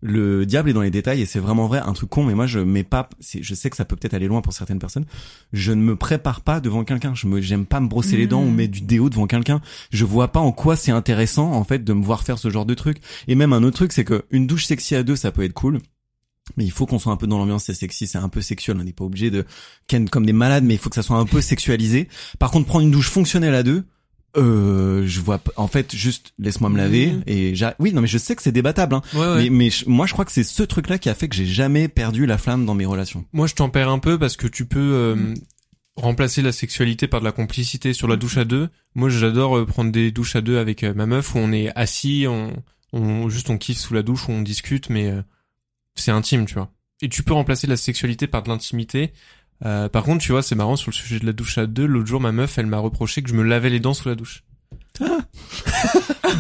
Le 0.06 0.46
diable 0.46 0.70
est 0.70 0.74
dans 0.74 0.82
les 0.82 0.92
détails 0.92 1.22
et 1.22 1.26
c'est 1.26 1.40
vraiment 1.40 1.66
vrai. 1.66 1.80
Un 1.80 1.94
truc 1.94 2.10
con, 2.10 2.26
mais 2.26 2.36
moi 2.36 2.46
je 2.46 2.60
mets 2.60 2.84
pas. 2.84 3.10
Je 3.40 3.56
sais 3.56 3.70
que 3.70 3.78
ça 3.78 3.86
peut 3.86 3.96
peut-être 3.96 4.14
aller 4.14 4.28
loin 4.28 4.42
pour 4.42 4.52
certaines 4.52 4.78
personnes. 4.78 5.06
Je 5.54 5.72
ne 5.72 5.82
me 5.82 5.96
prépare 5.96 6.42
pas 6.42 6.60
devant 6.60 6.84
quelqu'un. 6.84 7.16
Je 7.16 7.26
me, 7.26 7.40
j'aime 7.40 7.66
pas 7.66 7.80
me 7.80 7.88
brosser 7.88 8.18
les 8.18 8.28
dents 8.28 8.44
ou 8.44 8.50
Mhm. 8.50 8.56
mettre 8.56 8.72
du 8.74 8.82
déo 8.82 9.10
devant 9.10 9.28
quelqu'un. 9.28 9.62
Je 9.92 10.04
vois 10.04 10.28
pas 10.34 10.42
en 10.42 10.52
quoi 10.52 10.76
c'est 10.76 10.92
intéressant 10.92 11.54
en 11.54 11.64
fait 11.64 11.86
de 11.86 11.94
me 11.94 12.04
voir 12.04 12.24
faire 12.24 12.38
ce 12.38 12.50
genre 12.50 12.66
de 12.66 12.74
truc. 12.74 12.98
Et 13.30 13.36
même 13.36 13.54
un 13.54 13.64
autre 13.64 13.78
truc, 13.78 13.94
c'est 13.94 14.04
que 14.04 14.26
une 14.30 14.46
douche 14.46 14.66
sexy 14.66 14.94
à 14.96 15.04
deux, 15.04 15.16
ça 15.16 15.32
peut 15.32 15.44
être 15.44 15.54
cool. 15.54 15.80
Mais 16.58 16.66
il 16.66 16.72
faut 16.72 16.86
qu'on 16.86 17.00
soit 17.00 17.14
un 17.14 17.16
peu 17.16 17.26
dans 17.26 17.38
l'ambiance, 17.38 17.64
c'est 17.64 17.74
sexy, 17.74 18.06
c'est 18.06 18.18
un 18.18 18.28
peu 18.28 18.42
sexuel, 18.42 18.76
on 18.78 18.84
n'est 18.84 18.92
pas 18.92 19.06
obligé 19.06 19.32
de 19.32 19.46
ken 19.88 20.10
comme 20.10 20.26
des 20.26 20.34
malades, 20.34 20.66
mais 20.66 20.74
il 20.74 20.78
faut 20.78 20.90
que 20.90 20.96
ça 20.96 21.02
soit 21.02 21.16
un 21.18 21.26
peu 21.26 21.40
sexualisé. 21.40 22.10
Par 22.40 22.52
contre, 22.52 22.68
prendre 22.68 22.84
une 22.84 22.92
douche 22.92 23.10
fonctionnelle 23.10 23.56
à 23.56 23.64
deux, 23.64 23.86
euh, 24.38 25.04
je 25.06 25.20
vois, 25.22 25.42
en 25.58 25.68
fait, 25.68 25.96
juste 25.96 26.34
laisse-moi 26.40 26.70
me 26.70 26.78
laver 26.78 27.12
Mhm. 27.12 27.24
et 27.28 27.56
j'a- 27.56 27.76
oui, 27.80 27.94
non, 27.94 28.02
mais 28.02 28.08
je 28.08 28.18
sais 28.18 28.36
que 28.36 28.42
c'est 28.42 28.52
débattable, 28.52 28.96
hein. 28.96 29.02
Ouais, 29.14 29.20
ouais. 29.20 29.44
mais, 29.44 29.50
mais 29.50 29.70
je- 29.70 29.88
moi 29.88 30.06
je 30.08 30.14
crois 30.14 30.26
que 30.26 30.32
c'est 30.32 30.44
ce 30.44 30.64
truc-là 30.64 30.98
qui 30.98 31.10
a 31.10 31.14
fait 31.16 31.28
que 31.28 31.36
j'ai 31.36 31.46
jamais 31.46 31.88
perdu 31.88 32.26
la 32.26 32.38
flamme 32.38 32.66
dans 32.66 32.74
mes 32.76 32.86
relations. 32.86 33.26
Moi, 33.34 33.48
je 33.48 33.54
tempère 33.56 33.90
un 33.90 34.00
peu 34.00 34.18
parce 34.18 34.36
que 34.38 34.48
tu 34.48 34.66
peux 34.66 34.80
euh, 34.80 35.34
remplacer 35.96 36.42
la 36.42 36.52
sexualité 36.52 37.08
par 37.08 37.20
de 37.20 37.26
la 37.26 37.32
complicité 37.32 37.94
sur 37.94 38.08
la 38.08 38.16
douche 38.16 38.38
à 38.38 38.46
deux. 38.46 38.70
Moi, 38.96 39.10
j'adore 39.10 39.58
euh, 39.58 39.66
prendre 39.66 39.92
des 39.92 40.12
douches 40.12 40.36
à 40.36 40.42
deux 40.42 40.58
avec 40.58 40.84
euh, 40.84 40.94
ma 40.96 41.06
meuf 41.06 41.36
où 41.36 41.38
on 41.38 41.52
est 41.52 41.72
assis, 41.76 42.26
on, 42.28 42.54
on 42.94 43.30
juste 43.30 43.50
on 43.52 43.58
kiffe 43.58 43.78
sous 43.80 43.94
la 43.94 44.02
douche, 44.02 44.28
où 44.28 44.32
on 44.32 44.42
discute, 44.42 44.90
mais 44.90 45.12
euh, 45.12 45.22
c'est 45.96 46.12
intime, 46.12 46.46
tu 46.46 46.56
vois. 46.56 46.72
Et 47.02 47.10
tu 47.10 47.22
peux 47.22 47.34
remplacer 47.34 47.68
la 47.68 47.78
sexualité 47.78 48.26
par 48.28 48.42
de 48.44 48.50
l'intimité. 48.50 49.14
Euh, 49.66 49.90
par 49.90 50.04
contre, 50.04 50.24
tu 50.24 50.32
vois, 50.32 50.44
c'est 50.44 50.56
marrant 50.56 50.76
sur 50.76 50.92
le 50.92 50.96
sujet 50.96 51.20
de 51.20 51.26
la 51.26 51.34
douche 51.34 51.58
à 51.58 51.66
deux. 51.66 51.86
L'autre 51.86 52.08
jour, 52.08 52.20
ma 52.20 52.32
meuf, 52.32 52.58
elle 52.58 52.66
m'a 52.66 52.80
reproché 52.80 53.22
que 53.22 53.30
je 53.30 53.34
me 53.34 53.44
lavais 53.44 53.70
les 53.70 53.80
dents 53.80 53.94
sous 53.94 54.10
la 54.10 54.16
douche. 54.16 54.44
Ah, 55.02 55.20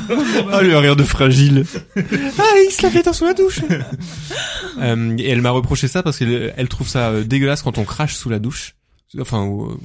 le 0.61 0.77
rire 0.77 0.95
de 0.95 1.03
fragile. 1.03 1.65
ah, 1.95 2.01
il 2.67 2.71
se 2.71 2.83
lavait 2.83 2.99
les 2.99 3.03
dents 3.03 3.13
sous 3.13 3.25
la 3.25 3.33
douche. 3.33 3.59
Euh, 4.79 5.15
et 5.19 5.29
elle 5.29 5.41
m'a 5.41 5.51
reproché 5.51 5.87
ça 5.87 6.01
parce 6.01 6.17
qu'elle 6.17 6.51
elle 6.57 6.67
trouve 6.67 6.87
ça 6.87 7.09
euh, 7.09 7.23
dégueulasse 7.23 7.61
quand 7.61 7.77
on 7.77 7.83
crache 7.83 8.15
sous 8.15 8.29
la 8.29 8.39
douche. 8.39 8.75
Enfin, 9.19 9.45
euh, 9.45 9.75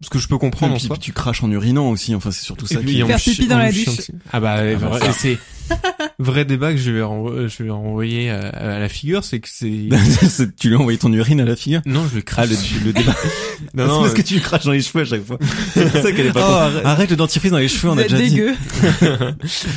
ce 0.00 0.10
que 0.10 0.18
je 0.18 0.28
peux 0.28 0.38
comprendre 0.38 0.72
Et 0.72 0.76
en 0.76 0.78
puis, 0.78 0.86
soi. 0.86 0.96
tu 0.98 1.12
craches 1.12 1.42
en 1.42 1.50
urinant 1.50 1.90
aussi. 1.90 2.14
Enfin, 2.14 2.30
c'est 2.30 2.44
surtout 2.44 2.66
ça 2.66 2.76
Et 2.80 2.84
puis, 2.84 2.94
qui. 2.94 3.04
Faire 3.04 3.16
pipi 3.18 3.46
dans 3.48 3.58
la 3.58 3.72
douche. 3.72 4.10
Ah 4.32 4.40
bah, 4.40 4.58
bah, 4.76 4.88
vrai- 4.88 5.00
ça. 5.00 5.12
c'est 5.12 5.38
vrai 6.18 6.44
débat 6.46 6.72
que 6.72 6.78
je 6.78 6.90
vais 6.90 7.02
renvo- 7.02 7.46
je 7.46 7.62
vais 7.62 7.68
renvoyer 7.70 8.30
à, 8.30 8.48
à 8.48 8.78
la 8.78 8.88
figure, 8.88 9.22
c'est 9.22 9.38
que 9.40 9.48
c'est 9.50 10.56
tu 10.56 10.68
lui 10.68 10.76
as 10.76 10.78
envoyé 10.78 10.96
ton 10.98 11.12
urine 11.12 11.40
à 11.40 11.44
la 11.44 11.56
figure? 11.56 11.82
non, 11.84 12.06
je 12.08 12.14
le 12.14 12.20
Ah, 12.20 12.22
crache. 12.22 12.48
le, 12.80 12.86
le 12.86 12.92
débat. 12.94 13.12
non, 13.74 13.84
c'est 13.84 13.86
non, 13.86 14.00
parce 14.00 14.12
euh, 14.12 14.14
que 14.16 14.22
tu 14.22 14.34
lui 14.34 14.40
craches 14.40 14.64
dans 14.64 14.72
les 14.72 14.80
cheveux 14.80 15.02
à 15.02 15.04
chaque 15.04 15.24
fois. 15.24 15.38
C'est 15.74 15.90
pour 15.92 16.00
ça 16.02 16.12
qu'elle 16.12 16.26
est 16.28 16.32
pas 16.32 16.40
Oh, 16.40 16.46
contente. 16.46 16.62
arrête. 16.62 16.86
arrête. 16.86 17.10
le 17.10 17.16
dentifrice 17.16 17.50
dans 17.50 17.58
les 17.58 17.68
cheveux, 17.68 17.90
on 17.92 17.98
a 17.98 18.02
déjà 18.04 18.16
dit. 18.18 18.30
dégueu. 18.30 18.54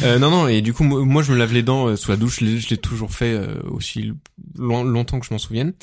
Euh, 0.04 0.20
non, 0.20 0.30
non, 0.30 0.48
et 0.48 0.62
du 0.62 0.74
coup, 0.74 0.84
moi, 0.84 1.24
je 1.24 1.32
me 1.34 1.38
lave 1.38 1.54
les 1.54 1.64
dents 1.64 1.88
euh, 1.88 1.96
sous 1.96 2.12
la 2.12 2.18
douche. 2.18 2.40
Je 2.40 2.46
l'ai- 2.46 2.60
je 2.60 2.70
l'ai 2.70 2.78
toujours 2.78 3.12
fait 3.12 3.34
euh, 3.34 3.56
aussi 3.70 4.14
long- 4.58 4.84
longtemps 4.84 5.20
que 5.20 5.26
je 5.26 5.34
m'en 5.34 5.38
souvienne. 5.40 5.74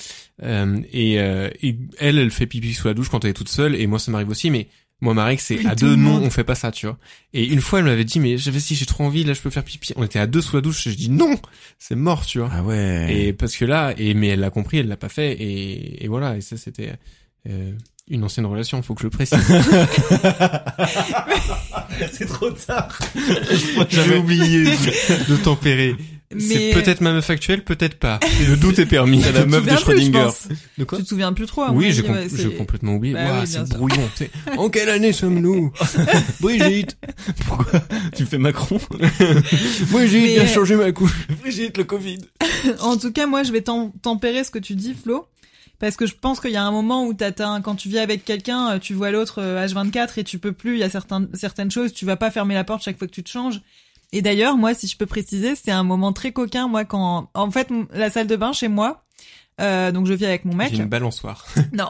Euh, 0.43 0.81
et, 0.93 1.21
euh, 1.21 1.49
et 1.63 1.77
elle, 1.99 2.19
elle 2.19 2.31
fait 2.31 2.47
pipi 2.47 2.75
sous 2.75 2.89
la 2.89 2.95
douche 2.95 3.09
quand 3.09 3.25
elle 3.25 3.31
est 3.31 3.35
toute 3.35 3.49
seule. 3.49 3.75
Et 3.75 3.87
moi, 3.87 3.99
ça 3.99 4.11
m'arrive 4.11 4.29
aussi. 4.31 4.51
Mais 4.51 4.69
moi, 5.01 5.15
ma 5.15 5.25
règle, 5.25 5.41
c'est 5.41 5.65
à 5.67 5.77
deux, 5.77 5.95
non, 5.95 6.21
on 6.23 6.31
fait 6.31 6.43
pas 6.43 6.57
ça, 6.57 6.73
tu 6.73 6.87
vois. 6.87 6.99
Et 7.33 7.45
une 7.47 7.61
fois, 7.61 7.79
elle 7.79 7.85
m'avait 7.85 8.05
dit, 8.05 8.19
mais 8.19 8.37
j'avais 8.37 8.59
si 8.59 8.75
j'ai 8.75 8.87
trop 8.87 9.05
envie, 9.05 9.23
là, 9.23 9.33
je 9.33 9.41
peux 9.41 9.51
faire 9.51 9.63
pipi. 9.63 9.93
On 9.97 10.03
était 10.05 10.19
à 10.19 10.27
deux 10.27 10.41
sous 10.41 10.57
la 10.57 10.63
douche. 10.63 10.89
Je 10.89 10.95
dis 10.97 11.09
non, 11.11 11.39
c'est 11.79 11.95
mort, 11.95 12.27
tu 12.27 12.41
vois. 12.41 12.51
Ah 12.53 12.63
ouais. 12.65 13.07
Et 13.15 13.33
parce 13.33 13.57
que 13.57 13.65
là, 13.65 13.95
et 13.97 14.15
mais 14.15 14.29
elle 14.29 14.41
l'a 14.41 14.51
compris, 14.51 14.79
elle 14.79 14.89
l'a 14.89 14.97
pas 14.97 15.09
fait. 15.09 15.33
Et, 15.35 16.05
et 16.05 16.09
voilà. 16.09 16.37
Et 16.37 16.41
ça, 16.41 16.57
c'était 16.57 16.95
euh, 17.49 17.71
une 18.09 18.25
ancienne 18.25 18.47
relation. 18.47 18.83
Faut 18.83 18.95
que 18.95 19.03
je 19.03 19.07
le 19.07 19.11
précise. 19.11 19.39
c'est 22.13 22.27
trop 22.27 22.51
tard. 22.51 22.99
J'avais 23.91 24.19
oublié 24.19 24.65
de 24.65 25.37
tempérer. 25.37 25.95
C'est 26.31 26.37
Mais 26.59 26.73
peut-être 26.75 27.01
ma 27.01 27.13
meuf 27.15 27.31
actuelle, 27.31 27.65
peut-être 27.65 27.99
pas. 27.99 28.21
Le 28.49 28.57
doute 28.57 28.79
est 28.79 28.85
permis. 28.87 29.23
C'est 29.23 29.33
la 29.33 29.47
meuf 29.47 29.65
de 29.65 29.71
plus, 29.71 29.79
Schrödinger. 29.79 30.13
pense. 30.25 30.49
De 30.77 30.85
quoi 30.85 30.99
Tu 30.99 31.05
te 31.05 31.09
souviens 31.09 31.33
plus 31.33 31.47
trop. 31.47 31.65
Oui, 31.71 31.91
j'ai 31.93 32.03
com- 32.03 32.17
c'est- 32.29 32.55
complètement 32.57 32.97
oublié. 32.97 33.15
Bah 33.15 33.41
oui, 33.41 33.47
c'est 33.47 33.67
brouillon. 33.71 34.09
en 34.59 34.69
quelle 34.69 34.91
année 34.91 35.13
sommes-nous? 35.15 35.73
Brigitte 36.41 36.99
Tu 38.15 38.27
fais 38.27 38.37
Macron? 38.39 38.79
Brigitte, 39.91 40.23
Mais- 40.23 40.35
viens 40.35 40.47
changer 40.47 40.77
ma 40.77 40.93
couche. 40.93 41.27
Brigitte, 41.41 41.77
le 41.79 41.85
Covid. 41.85 42.19
En 42.81 42.97
tout 42.97 43.13
cas, 43.13 43.27
moi, 43.27 43.43
je 43.43 43.53
vais 43.53 43.61
tem- 43.63 43.93
tempérer 44.03 44.45
ce 44.45 44.51
que 44.51 44.59
tu 44.59 44.75
dis, 44.75 44.95
Flo. 44.95 45.27
Parce 45.79 45.97
que 45.97 46.07
je 46.07 46.15
pense 46.21 46.41
qu'il 46.41 46.51
y 46.51 46.57
a 46.57 46.65
un 46.65 46.73
moment 46.73 47.07
où 47.07 47.15
t'atteins, 47.15 47.61
quand 47.61 47.77
tu 47.77 47.89
vis 47.89 48.01
avec 48.01 48.25
quelqu'un, 48.25 48.73
euh, 48.73 48.79
tu 48.81 48.95
vois 48.95 49.13
l'autre 49.13 49.41
euh, 49.41 49.65
H24 49.65 50.19
et 50.19 50.25
tu 50.25 50.39
peux 50.41 50.51
plus, 50.53 50.73
il 50.75 50.81
y 50.81 50.83
a 50.83 50.91
certains, 50.91 51.29
certaines 51.35 51.71
choses, 51.71 51.93
tu 51.93 52.05
vas 52.05 52.17
pas 52.17 52.33
fermer 52.33 52.55
la 52.55 52.65
porte 52.65 52.83
chaque 52.83 52.99
fois 52.99 53.07
que 53.07 53.13
tu 53.13 53.23
te 53.23 53.31
changes. 53.31 53.61
Et 54.13 54.23
d'ailleurs, 54.23 54.57
moi, 54.57 54.75
si 54.75 54.87
je 54.87 54.97
peux 54.97 55.07
préciser, 55.07 55.55
c'est 55.55 55.71
un 55.71 55.85
moment 55.85 56.13
très 56.13 56.33
coquin, 56.33 56.67
moi, 56.69 56.85
quand, 56.85 57.29
en 57.35 57.51
fait, 57.51 57.69
la 57.93 58.11
salle 58.11 58.27
de 58.27 58.37
bain 58.37 58.53
chez 58.53 58.69
moi, 58.69 59.05
euh, 59.61 59.91
donc 59.91 60.07
je 60.07 60.13
vis 60.15 60.25
avec 60.25 60.45
mon 60.45 60.55
mec. 60.55 60.71
J'ai 60.73 60.83
une 60.83 60.89
balançoire. 60.89 61.45
Non. 61.73 61.89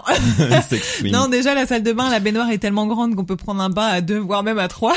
Non, 1.05 1.29
déjà, 1.29 1.55
la 1.55 1.67
salle 1.67 1.83
de 1.83 1.93
bain, 1.93 2.11
la 2.11 2.19
baignoire 2.19 2.51
est 2.51 2.59
tellement 2.59 2.87
grande 2.87 3.15
qu'on 3.15 3.25
peut 3.25 3.37
prendre 3.37 3.61
un 3.63 3.69
bain 3.69 3.87
à 3.87 4.01
deux, 4.01 4.19
voire 4.19 4.43
même 4.43 4.59
à 4.59 4.69
trois. 4.69 4.95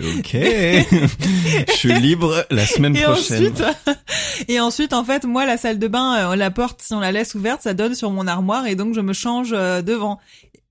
Ok. 0.00 0.30
Je 0.32 1.72
suis 1.72 1.92
libre 2.00 2.44
la 2.50 2.66
semaine 2.66 2.96
Et 2.96 3.02
prochaine. 3.02 3.52
ensuite, 3.52 3.62
et 4.48 4.58
ensuite, 4.58 4.92
en 4.94 5.04
fait, 5.04 5.24
moi, 5.24 5.44
la 5.46 5.58
salle 5.58 5.78
de 5.78 5.86
bain, 5.88 6.32
euh, 6.32 6.36
la 6.36 6.50
porte, 6.50 6.80
si 6.82 6.94
on 6.94 7.00
la 7.00 7.12
laisse 7.12 7.34
ouverte, 7.34 7.62
ça 7.62 7.74
donne 7.74 7.94
sur 7.94 8.10
mon 8.10 8.26
armoire 8.26 8.66
et 8.66 8.74
donc 8.74 8.94
je 8.94 9.00
me 9.00 9.12
change 9.12 9.50
euh, 9.52 9.82
devant. 9.82 10.18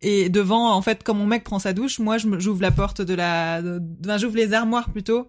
Et 0.02 0.30
devant, 0.30 0.72
en 0.74 0.82
fait, 0.82 1.02
quand 1.04 1.14
mon 1.14 1.26
mec 1.26 1.44
prend 1.44 1.60
sa 1.60 1.74
douche, 1.74 2.00
moi, 2.00 2.18
j'ouvre 2.18 2.62
la 2.62 2.72
porte 2.72 3.02
de 3.02 3.14
la, 3.14 3.62
enfin, 4.04 4.18
j'ouvre 4.18 4.36
les 4.36 4.54
armoires 4.54 4.90
plutôt 4.90 5.28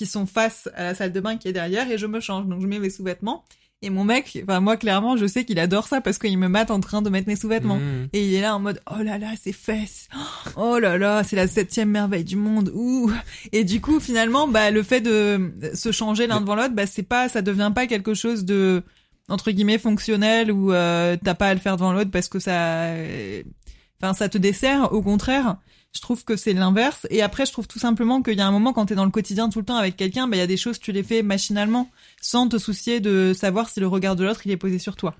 qui 0.00 0.06
sont 0.06 0.24
face 0.24 0.66
à 0.76 0.84
la 0.84 0.94
salle 0.94 1.12
de 1.12 1.20
bain 1.20 1.36
qui 1.36 1.46
est 1.46 1.52
derrière 1.52 1.90
et 1.90 1.98
je 1.98 2.06
me 2.06 2.20
change. 2.20 2.46
Donc, 2.46 2.62
je 2.62 2.66
mets 2.66 2.78
mes 2.78 2.88
sous-vêtements. 2.88 3.44
Et 3.82 3.90
mon 3.90 4.02
mec, 4.02 4.38
enfin, 4.44 4.60
moi, 4.60 4.78
clairement, 4.78 5.18
je 5.18 5.26
sais 5.26 5.44
qu'il 5.44 5.58
adore 5.58 5.86
ça 5.88 6.00
parce 6.00 6.16
qu'il 6.16 6.38
me 6.38 6.48
mate 6.48 6.70
en 6.70 6.80
train 6.80 7.02
de 7.02 7.10
mettre 7.10 7.28
mes 7.28 7.36
sous-vêtements. 7.36 7.76
Mmh. 7.76 8.08
Et 8.14 8.26
il 8.26 8.34
est 8.34 8.40
là 8.40 8.56
en 8.56 8.60
mode 8.60 8.80
oh 8.90 9.02
là 9.02 9.18
là 9.18 9.28
ses 9.38 9.52
fesses 9.52 10.08
oh 10.56 10.78
là 10.78 10.96
là 10.96 11.22
c'est 11.22 11.36
la 11.36 11.46
septième 11.46 11.90
merveille 11.90 12.24
du 12.24 12.36
monde 12.36 12.70
ouh 12.74 13.10
et 13.52 13.64
du 13.64 13.82
coup 13.82 14.00
finalement 14.00 14.48
bah 14.48 14.70
le 14.70 14.82
fait 14.82 15.00
de 15.00 15.52
se 15.74 15.92
changer 15.92 16.26
l'un 16.26 16.40
devant 16.40 16.54
l'autre 16.54 16.74
bah 16.74 16.86
c'est 16.86 17.02
pas 17.02 17.28
ça 17.28 17.42
devient 17.42 17.72
pas 17.74 17.86
quelque 17.86 18.14
chose 18.14 18.44
de 18.44 18.82
entre 19.28 19.50
guillemets 19.50 19.78
fonctionnel 19.78 20.50
où 20.52 20.72
euh, 20.72 21.16
t'as 21.22 21.34
pas 21.34 21.48
à 21.48 21.54
le 21.54 21.60
faire 21.60 21.76
devant 21.76 21.92
l'autre 21.92 22.10
parce 22.10 22.28
que 22.28 22.38
ça 22.38 22.84
euh, 22.86 23.42
enfin 24.02 24.14
ça 24.14 24.28
te 24.28 24.38
dessert 24.38 24.92
au 24.92 25.02
contraire 25.02 25.56
je 25.92 26.00
trouve 26.00 26.24
que 26.24 26.36
c'est 26.36 26.52
l'inverse 26.52 27.06
et 27.10 27.22
après 27.22 27.46
je 27.46 27.52
trouve 27.52 27.66
tout 27.66 27.78
simplement 27.78 28.22
qu'il 28.22 28.36
y 28.36 28.40
a 28.40 28.46
un 28.46 28.52
moment 28.52 28.72
quand 28.72 28.86
t'es 28.86 28.94
dans 28.94 29.04
le 29.04 29.10
quotidien 29.10 29.48
tout 29.48 29.58
le 29.58 29.64
temps 29.64 29.76
avec 29.76 29.96
quelqu'un 29.96 30.28
bah 30.28 30.36
il 30.36 30.40
y 30.40 30.42
a 30.42 30.46
des 30.46 30.56
choses 30.56 30.78
tu 30.78 30.92
les 30.92 31.02
fais 31.02 31.22
machinalement 31.22 31.90
sans 32.20 32.48
te 32.48 32.58
soucier 32.58 33.00
de 33.00 33.32
savoir 33.34 33.68
si 33.68 33.80
le 33.80 33.86
regard 33.86 34.16
de 34.16 34.24
l'autre 34.24 34.42
il 34.44 34.52
est 34.52 34.56
posé 34.56 34.78
sur 34.78 34.96
toi 34.96 35.14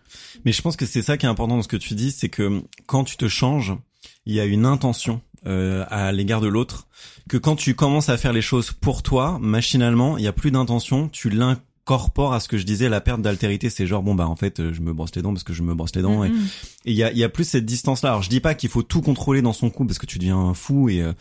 Mais 0.44 0.52
je 0.52 0.62
pense 0.62 0.76
que 0.76 0.86
c'est 0.86 1.02
ça 1.02 1.16
qui 1.16 1.26
est 1.26 1.28
important 1.28 1.56
dans 1.56 1.62
ce 1.62 1.68
que 1.68 1.76
tu 1.76 1.94
dis, 1.94 2.12
c'est 2.12 2.28
que 2.28 2.62
quand 2.86 3.04
tu 3.04 3.16
te 3.16 3.28
changes, 3.28 3.74
il 4.26 4.34
y 4.34 4.40
a 4.40 4.44
une 4.44 4.66
intention 4.66 5.20
euh, 5.46 5.84
à 5.88 6.12
l'égard 6.12 6.40
de 6.40 6.48
l'autre. 6.48 6.88
Que 7.28 7.36
quand 7.36 7.56
tu 7.56 7.74
commences 7.74 8.08
à 8.08 8.18
faire 8.18 8.32
les 8.32 8.42
choses 8.42 8.72
pour 8.72 9.02
toi, 9.02 9.38
machinalement, 9.40 10.18
il 10.18 10.24
y 10.24 10.28
a 10.28 10.32
plus 10.32 10.50
d'intention, 10.50 11.08
tu 11.08 11.30
l'incorpores 11.90 12.32
à 12.32 12.40
ce 12.40 12.48
que 12.48 12.56
je 12.58 12.64
disais, 12.64 12.88
la 12.88 13.00
perte 13.00 13.20
d'altérité, 13.22 13.68
c'est 13.70 13.86
genre 13.86 14.02
bon 14.02 14.14
bah 14.14 14.28
en 14.28 14.36
fait 14.36 14.60
euh, 14.60 14.72
je 14.72 14.80
me 14.80 14.92
brosse 14.92 15.14
les 15.16 15.22
dents 15.22 15.32
parce 15.32 15.44
que 15.44 15.52
je 15.52 15.62
me 15.62 15.74
brosse 15.74 15.94
les 15.96 16.02
dents 16.02 16.24
et 16.24 16.28
et 16.28 16.32
il 16.92 16.94
y 16.94 17.02
a, 17.02 17.10
il 17.12 17.18
y 17.18 17.24
a 17.24 17.28
plus 17.28 17.44
cette 17.44 17.64
distance-là. 17.66 18.10
Alors 18.10 18.22
je 18.22 18.28
dis 18.30 18.40
pas 18.40 18.54
qu'il 18.54 18.68
faut 18.70 18.82
tout 18.82 19.00
contrôler 19.02 19.42
dans 19.42 19.52
son 19.52 19.70
couple 19.70 19.88
parce 19.88 19.98
que 19.98 20.06
tu 20.06 20.18
deviens 20.18 20.38
un 20.38 20.54
fou 20.54 20.88
et 20.88 21.02
euh, 21.02 21.12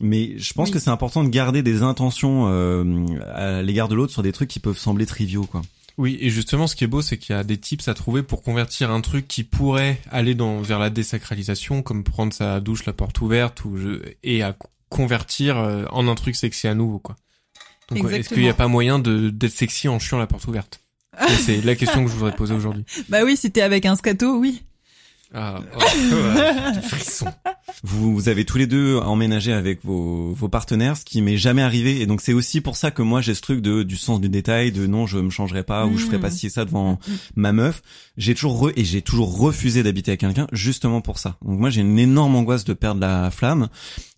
mais 0.00 0.38
je 0.38 0.52
pense 0.54 0.68
Oui. 0.68 0.72
que 0.74 0.78
c'est 0.78 0.90
important 0.90 1.22
de 1.24 1.28
garder 1.28 1.62
des 1.62 1.82
intentions 1.82 2.46
euh, 2.48 3.04
à 3.34 3.62
l'égard 3.62 3.88
de 3.88 3.94
l'autre 3.94 4.12
sur 4.12 4.22
des 4.22 4.32
trucs 4.32 4.48
qui 4.48 4.60
peuvent 4.60 4.78
sembler 4.78 5.06
triviaux 5.06 5.44
quoi. 5.44 5.62
Oui, 5.96 6.18
et 6.20 6.28
justement, 6.28 6.66
ce 6.66 6.74
qui 6.74 6.82
est 6.82 6.88
beau, 6.88 7.02
c'est 7.02 7.18
qu'il 7.18 7.36
y 7.36 7.38
a 7.38 7.44
des 7.44 7.56
tips 7.56 7.86
à 7.86 7.94
trouver 7.94 8.24
pour 8.24 8.42
convertir 8.42 8.90
un 8.90 9.00
truc 9.00 9.28
qui 9.28 9.44
pourrait 9.44 10.00
aller 10.10 10.34
dans 10.34 10.60
vers 10.60 10.80
la 10.80 10.90
désacralisation, 10.90 11.82
comme 11.82 12.02
prendre 12.02 12.32
sa 12.32 12.58
douche 12.58 12.84
la 12.84 12.92
porte 12.92 13.20
ouverte, 13.20 13.64
ou 13.64 13.76
je, 13.76 14.00
et 14.24 14.42
à 14.42 14.54
co- 14.54 14.66
convertir 14.88 15.56
euh, 15.56 15.84
en 15.92 16.08
un 16.08 16.16
truc 16.16 16.34
sexy 16.34 16.66
à 16.66 16.74
nouveau, 16.74 16.98
quoi. 16.98 17.14
Donc, 17.90 18.10
est-ce 18.12 18.28
qu'il 18.28 18.42
n'y 18.42 18.48
a 18.48 18.54
pas 18.54 18.68
moyen 18.68 18.98
de 18.98 19.30
d'être 19.30 19.52
sexy 19.52 19.88
en 19.88 19.98
chiant 19.98 20.18
la 20.18 20.26
porte 20.26 20.46
ouverte? 20.46 20.80
C'est 21.44 21.64
la 21.64 21.74
question 21.74 22.04
que 22.04 22.10
je 22.10 22.16
voudrais 22.16 22.34
poser 22.34 22.54
aujourd'hui. 22.54 22.84
Bah 23.08 23.22
oui, 23.24 23.36
si 23.36 23.50
t'es 23.50 23.62
avec 23.62 23.86
un 23.86 23.96
scato, 23.96 24.36
oui. 24.38 24.62
Ah, 25.36 25.60
oh, 25.76 25.78
ouais, 26.14 26.80
frisson. 26.82 27.26
Vous, 27.82 28.14
vous 28.14 28.28
avez 28.28 28.44
tous 28.44 28.56
les 28.56 28.68
deux 28.68 28.98
emménagé 28.98 29.52
avec 29.52 29.84
vos, 29.84 30.32
vos 30.32 30.48
partenaires, 30.48 30.96
ce 30.96 31.04
qui 31.04 31.20
m'est 31.22 31.36
jamais 31.36 31.60
arrivé. 31.60 32.00
Et 32.00 32.06
donc 32.06 32.20
c'est 32.20 32.32
aussi 32.32 32.60
pour 32.60 32.76
ça 32.76 32.92
que 32.92 33.02
moi 33.02 33.20
j'ai 33.20 33.34
ce 33.34 33.42
truc 33.42 33.60
de 33.60 33.82
du 33.82 33.96
sens 33.96 34.20
du 34.20 34.28
détail, 34.28 34.70
de 34.70 34.86
non 34.86 35.06
je 35.06 35.18
me 35.18 35.30
changerai 35.30 35.64
pas 35.64 35.86
ou 35.86 35.98
je 35.98 36.04
ferai 36.04 36.20
pas 36.20 36.30
ci 36.30 36.46
et 36.46 36.50
ça 36.50 36.64
devant 36.64 37.00
ma 37.34 37.52
meuf. 37.52 37.82
J'ai 38.16 38.34
toujours 38.34 38.60
re, 38.60 38.70
et 38.76 38.84
j'ai 38.84 39.02
toujours 39.02 39.36
refusé 39.36 39.82
d'habiter 39.82 40.12
avec 40.12 40.20
quelqu'un 40.20 40.46
justement 40.52 41.00
pour 41.00 41.18
ça. 41.18 41.36
Donc 41.44 41.58
moi 41.58 41.68
j'ai 41.68 41.80
une 41.80 41.98
énorme 41.98 42.36
angoisse 42.36 42.64
de 42.64 42.72
perdre 42.72 43.00
la 43.00 43.30
flamme. 43.32 43.68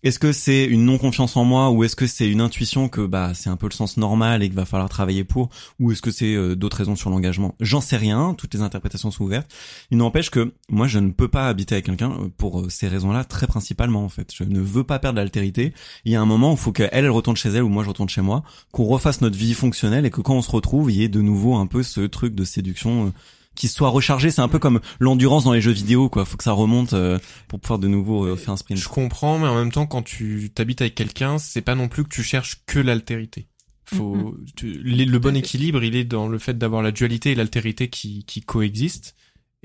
Est-ce 0.03 0.19
que 0.19 0.31
c'est 0.31 0.65
une 0.65 0.85
non 0.85 0.99
confiance 0.99 1.35
en 1.35 1.43
moi 1.43 1.71
ou 1.71 1.83
est-ce 1.83 1.95
que 1.95 2.05
c'est 2.05 2.29
une 2.29 2.41
intuition 2.41 2.89
que 2.89 3.01
bah 3.01 3.33
c'est 3.33 3.49
un 3.49 3.57
peu 3.57 3.67
le 3.67 3.73
sens 3.73 3.97
normal 3.97 4.43
et 4.43 4.47
qu'il 4.47 4.55
va 4.55 4.65
falloir 4.65 4.87
travailler 4.87 5.23
pour 5.23 5.49
ou 5.79 5.91
est-ce 5.91 6.03
que 6.03 6.11
c'est 6.11 6.35
euh, 6.35 6.55
d'autres 6.55 6.77
raisons 6.77 6.95
sur 6.95 7.09
l'engagement? 7.09 7.55
J'en 7.59 7.81
sais 7.81 7.97
rien. 7.97 8.35
Toutes 8.37 8.53
les 8.53 8.61
interprétations 8.61 9.09
sont 9.09 9.23
ouvertes. 9.23 9.51
Il 9.89 9.97
n'empêche 9.97 10.29
que 10.29 10.53
moi 10.69 10.87
je 10.87 10.99
ne 10.99 11.06
peux 11.13 11.27
pas 11.27 11.47
habiter 11.47 11.75
avec 11.75 11.85
quelqu'un 11.85 12.11
euh, 12.11 12.29
pour 12.37 12.61
euh, 12.61 12.69
ces 12.69 12.87
raisons-là 12.87 13.23
très 13.23 13.47
principalement 13.47 14.03
en 14.03 14.09
fait. 14.09 14.31
Je 14.35 14.43
ne 14.43 14.59
veux 14.59 14.83
pas 14.83 14.99
perdre 14.99 15.17
l'altérité. 15.19 15.73
Il 16.05 16.11
y 16.11 16.15
a 16.15 16.21
un 16.21 16.25
moment 16.25 16.51
où 16.51 16.55
il 16.55 16.59
faut 16.59 16.71
qu'elle 16.71 16.89
elle 16.91 17.09
retourne 17.09 17.35
chez 17.37 17.49
elle 17.49 17.63
ou 17.63 17.69
moi 17.69 17.83
je 17.83 17.89
retourne 17.89 18.09
chez 18.09 18.21
moi, 18.21 18.43
qu'on 18.71 18.85
refasse 18.85 19.21
notre 19.21 19.37
vie 19.37 19.53
fonctionnelle 19.53 20.05
et 20.05 20.09
que 20.09 20.21
quand 20.21 20.35
on 20.35 20.41
se 20.41 20.51
retrouve, 20.51 20.91
il 20.91 20.97
y 20.97 21.03
ait 21.03 21.09
de 21.09 21.21
nouveau 21.21 21.55
un 21.55 21.67
peu 21.67 21.83
ce 21.83 22.01
truc 22.01 22.35
de 22.35 22.43
séduction 22.43 23.07
euh, 23.07 23.09
qui 23.55 23.67
soit 23.67 23.89
rechargé. 23.89 24.29
C'est 24.29 24.41
un 24.41 24.47
peu 24.47 24.59
comme 24.59 24.79
l'endurance 24.99 25.43
dans 25.45 25.53
les 25.53 25.61
jeux 25.61 25.71
vidéo 25.71 26.09
quoi. 26.09 26.25
Faut 26.25 26.37
que 26.37 26.43
ça 26.43 26.51
remonte 26.51 26.93
euh, 26.93 27.17
pour 27.47 27.59
pouvoir 27.59 27.79
de 27.79 27.87
nouveau 27.87 28.25
euh, 28.25 28.35
faire 28.35 28.53
un 28.53 28.57
sprint. 28.57 28.79
Je 28.79 28.87
comprends, 28.89 29.39
mais 29.39 29.47
en 29.47 29.55
même 29.55 29.71
temps, 29.71 29.87
quand 29.87 30.03
tu 30.03 30.51
t'habites 30.53 30.81
avec 30.81 30.93
quelqu'un, 30.95 31.37
c'est 31.39 31.61
pas 31.61 31.73
non 31.75 31.87
plus 31.87 32.03
que 32.03 32.09
tu 32.09 32.21
cherches 32.23 32.61
que 32.67 32.79
l'altérité. 32.79 33.47
Faut, 33.85 34.35
tu- 34.57 34.81
les- 34.83 35.05
le 35.05 35.17
bon 35.17 35.33
équilibre, 35.35 35.81
il 35.81 35.95
est 35.95 36.03
dans 36.03 36.27
le 36.27 36.37
fait 36.39 36.57
d'avoir 36.57 36.81
la 36.81 36.91
dualité 36.91 37.31
et 37.31 37.35
l'altérité 37.35 37.87
qui, 37.89 38.25
qui 38.25 38.41
coexistent. 38.41 39.15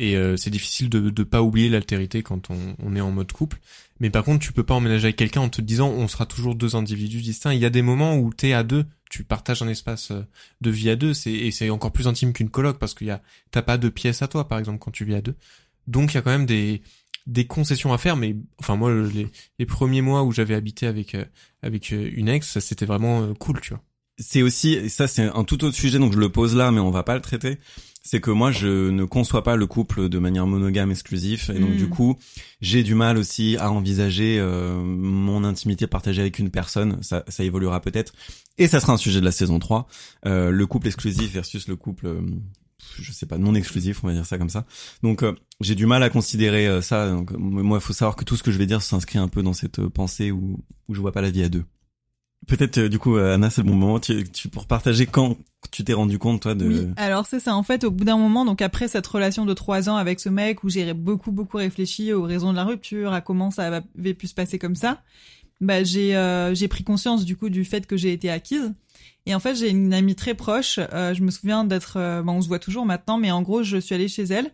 Et 0.03 0.17
euh, 0.17 0.37
c'est 0.37 0.51
difficile 0.51 0.89
de 0.89 1.11
de 1.11 1.23
pas 1.23 1.43
oublier 1.43 1.69
l'altérité 1.69 2.25
quand 2.25 2.51
on, 2.51 2.75
on 2.83 2.97
est 2.97 3.01
en 3.01 3.13
mode 3.13 3.31
couple. 3.31 3.61
Mais 4.01 4.11
par 4.11 4.25
contre, 4.25 4.45
tu 4.45 4.53
peux 4.53 4.65
pas 4.65 4.75
emménager 4.75 5.05
avec 5.05 5.17
quelqu'un 5.17 5.43
en 5.43 5.49
te 5.49 5.61
disant 5.61 5.91
on 5.91 6.09
sera 6.09 6.27
toujours 6.27 6.57
deux 6.57 6.75
individus 6.75 7.21
distincts. 7.21 7.53
Il 7.53 7.61
y 7.61 7.65
a 7.65 7.71
des 7.71 7.83
moments 7.83 8.17
où 8.17 8.35
t'es 8.35 8.53
à 8.53 8.65
deux, 8.65 8.85
tu 9.09 9.23
partages 9.23 9.63
un 9.63 9.69
espace 9.69 10.11
euh, 10.11 10.27
de 10.61 10.71
vie 10.71 10.91
à 10.91 10.97
deux, 10.97 11.13
et 11.29 11.53
c'est 11.53 11.71
encore 11.71 11.93
plus 11.93 12.09
intime 12.09 12.33
qu'une 12.33 12.51
coloc 12.51 12.81
parce 12.81 12.95
qu'il 12.95 13.07
y 13.07 13.11
a 13.13 13.23
t'as 13.53 13.63
pas 13.63 13.79
de 13.79 13.89
pièces 13.89 14.23
à 14.23 14.27
toi 14.27 14.49
par 14.49 14.59
exemple 14.59 14.81
quand 14.81 14.91
tu 14.91 15.05
vis 15.05 15.15
à 15.15 15.21
deux. 15.21 15.37
Donc 15.87 16.13
il 16.13 16.15
y 16.17 16.19
a 16.19 16.23
quand 16.23 16.33
même 16.33 16.47
des 16.47 16.83
des 17.29 17.47
concessions 17.47 17.93
à 17.93 17.99
faire, 17.99 18.17
mais 18.17 18.35
enfin 18.59 18.75
moi 18.75 18.93
les, 18.93 19.29
les 19.61 19.67
premiers 19.67 20.03
mois 20.03 20.25
où 20.25 20.33
j'avais 20.33 20.55
habité 20.57 20.89
avec 20.89 21.15
euh, 21.15 21.25
avec 21.63 21.93
euh, 21.93 22.11
une 22.13 22.29
ex, 22.29 22.59
c'était 22.59 22.87
vraiment 22.87 23.35
cool, 23.35 23.61
tu 23.61 23.71
vois. 23.71 23.85
c'est 24.19 24.43
aussi 24.43 24.91
ça 24.91 25.07
c'est 25.07 25.23
un 25.23 25.45
tout 25.45 25.63
autre 25.63 25.77
sujet 25.77 26.01
donc 26.01 26.13
je 26.13 26.19
le 26.19 26.29
pose 26.29 26.57
là 26.57 26.73
mais 26.73 26.81
on 26.81 26.91
va 26.91 27.05
pas 27.05 27.15
le 27.15 27.21
traiter 27.21 27.59
c'est 28.03 28.21
que 28.21 28.31
moi 28.31 28.51
je 28.51 28.91
ne 28.91 29.05
conçois 29.05 29.43
pas 29.43 29.57
le 29.57 29.67
couple 29.67 30.09
de 30.09 30.19
manière 30.19 30.47
monogame 30.47 30.91
exclusif 30.91 31.51
et 31.51 31.59
donc 31.59 31.77
du 31.77 31.89
coup 31.89 32.17
j'ai 32.61 32.83
du 32.83 32.95
mal 32.95 33.17
aussi 33.17 33.57
à 33.59 33.71
envisager 33.71 34.39
euh, 34.39 34.75
mon 34.83 35.45
intimité 35.45 35.87
partagée 35.87 36.21
avec 36.21 36.39
une 36.39 36.51
personne. 36.51 36.99
Ça, 37.03 37.25
ça 37.29 37.45
évoluera 37.45 37.81
peut-être. 37.81 38.13
Et 38.59 38.67
ça 38.67 38.81
sera 38.81 38.93
un 38.93 38.97
sujet 38.97 39.21
de 39.21 39.25
la 39.25 39.33
saison 39.33 39.59
3 39.59 39.87
euh, 40.27 40.51
le 40.51 40.67
couple 40.67 40.89
exclusif 40.89 41.33
versus 41.33 41.69
le 41.69 41.77
couple 41.77 42.07
euh, 42.07 42.21
je 42.99 43.13
sais 43.13 43.27
pas 43.27 43.39
non 43.39 43.55
exclusif 43.55 44.03
on 44.03 44.09
va 44.09 44.13
dire 44.13 44.27
ça 44.27 44.39
comme 44.39 44.51
ça. 44.51 44.67
Donc 45.03 45.23
euh, 45.23 45.35
j'ai 45.61 45.75
du 45.75 45.87
mal 45.87 46.03
à 46.03 46.11
considérer 46.11 46.67
euh, 46.67 46.83
ça. 46.83 47.09
Donc 47.11 47.31
moi 47.33 47.79
il 47.79 47.83
faut 47.83 47.93
savoir 47.93 48.17
que 48.17 48.25
tout 48.25 48.37
ce 48.37 48.43
que 48.43 48.51
je 48.51 48.59
vais 48.59 48.67
dire 48.67 48.83
s'inscrit 48.83 49.19
un 49.19 49.29
peu 49.29 49.43
dans 49.43 49.53
cette 49.53 49.81
pensée 49.87 50.31
où 50.31 50.65
où 50.89 50.95
je 50.95 51.01
vois 51.01 51.13
pas 51.13 51.23
la 51.23 51.31
vie 51.31 51.45
à 51.45 51.49
deux 51.49 51.65
peut-être 52.47 52.81
du 52.81 52.99
coup 52.99 53.17
Anna 53.17 53.51
c'est 53.51 53.63
le 53.63 53.69
bon 53.69 53.77
moment 53.77 54.01
tu, 54.01 54.25
tu 54.31 54.49
pour 54.49 54.67
partager 54.67 55.07
quand 55.07 55.37
tu 55.71 55.85
t'es 55.85 55.93
rendu 55.93 56.19
compte 56.19 56.43
toi 56.43 56.55
de 56.55 56.89
alors 56.97 57.27
c'est 57.27 57.41
ça 57.41 57.55
en 57.55 57.63
fait 57.63 57.85
au 57.85 57.91
bout 57.91 58.05
d'un 58.05 58.17
moment 58.17 58.45
donc 58.45 58.61
après 58.63 58.89
cette 58.89 59.07
relation 59.07 59.45
de 59.45 59.55
trois 59.55 59.89
ans 59.89 59.97
avec 59.97 60.19
ce 60.21 60.29
mec 60.29 60.65
où 60.65 60.69
j'ai 60.69 60.93
beaucoup 60.93 61.33
beaucoup 61.33 61.57
réfléchi 61.57 62.13
aux 62.13 62.25
raisons 62.25 62.51
de 62.51 62.57
la 62.57 62.65
rupture 62.65 63.13
à 63.13 63.21
comment 63.21 63.51
ça 63.51 63.83
avait 63.99 64.15
pu 64.15 64.27
se 64.27 64.35
passer 64.35 64.59
comme 64.59 64.75
ça 64.75 65.01
bah 65.61 65.85
j'ai 65.85 66.51
j'ai 66.55 66.69
pris 66.69 66.85
conscience 66.85 67.25
du 67.25 67.37
coup 67.37 67.49
du 67.49 67.65
fait 67.65 67.87
que 67.87 67.97
j'ai 67.97 68.13
été 68.13 68.31
acquise 68.31 68.73
et 69.27 69.35
en 69.35 69.41
fait, 69.41 69.55
j'ai 69.55 69.71
une 69.71 69.95
amie 69.95 70.15
très 70.15 70.35
proche. 70.35 70.79
Euh, 70.93 71.15
je 71.15 71.23
me 71.23 71.31
souviens 71.31 71.65
d'être, 71.65 71.97
euh, 71.97 72.23
on 72.27 72.41
se 72.41 72.49
voit 72.49 72.59
toujours 72.59 72.87
maintenant, 72.87 73.19
mais 73.19 73.31
en 73.31 73.43
gros, 73.43 73.63
je 73.63 73.77
suis 73.77 73.95
allée 73.95 74.09
chez 74.09 74.25
elle 74.25 74.51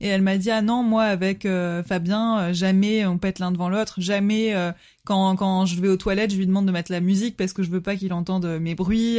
et 0.00 0.08
elle 0.08 0.22
m'a 0.22 0.36
dit 0.36 0.50
ah 0.50 0.62
non 0.62 0.82
moi 0.82 1.04
avec 1.04 1.46
euh, 1.46 1.82
Fabien 1.82 2.52
jamais 2.52 3.06
on 3.06 3.18
pète 3.18 3.38
l'un 3.38 3.52
devant 3.52 3.68
l'autre, 3.68 4.00
jamais 4.00 4.54
quand 5.04 5.36
quand 5.36 5.66
je 5.66 5.80
vais 5.80 5.88
aux 5.88 5.96
toilettes 5.96 6.32
je 6.32 6.36
lui 6.36 6.46
demande 6.46 6.66
de 6.66 6.72
mettre 6.72 6.92
la 6.92 7.00
musique 7.00 7.36
parce 7.36 7.52
que 7.52 7.62
je 7.62 7.70
veux 7.70 7.80
pas 7.80 7.96
qu'il 7.96 8.12
entende 8.12 8.46
mes 8.60 8.74
bruits. 8.74 9.18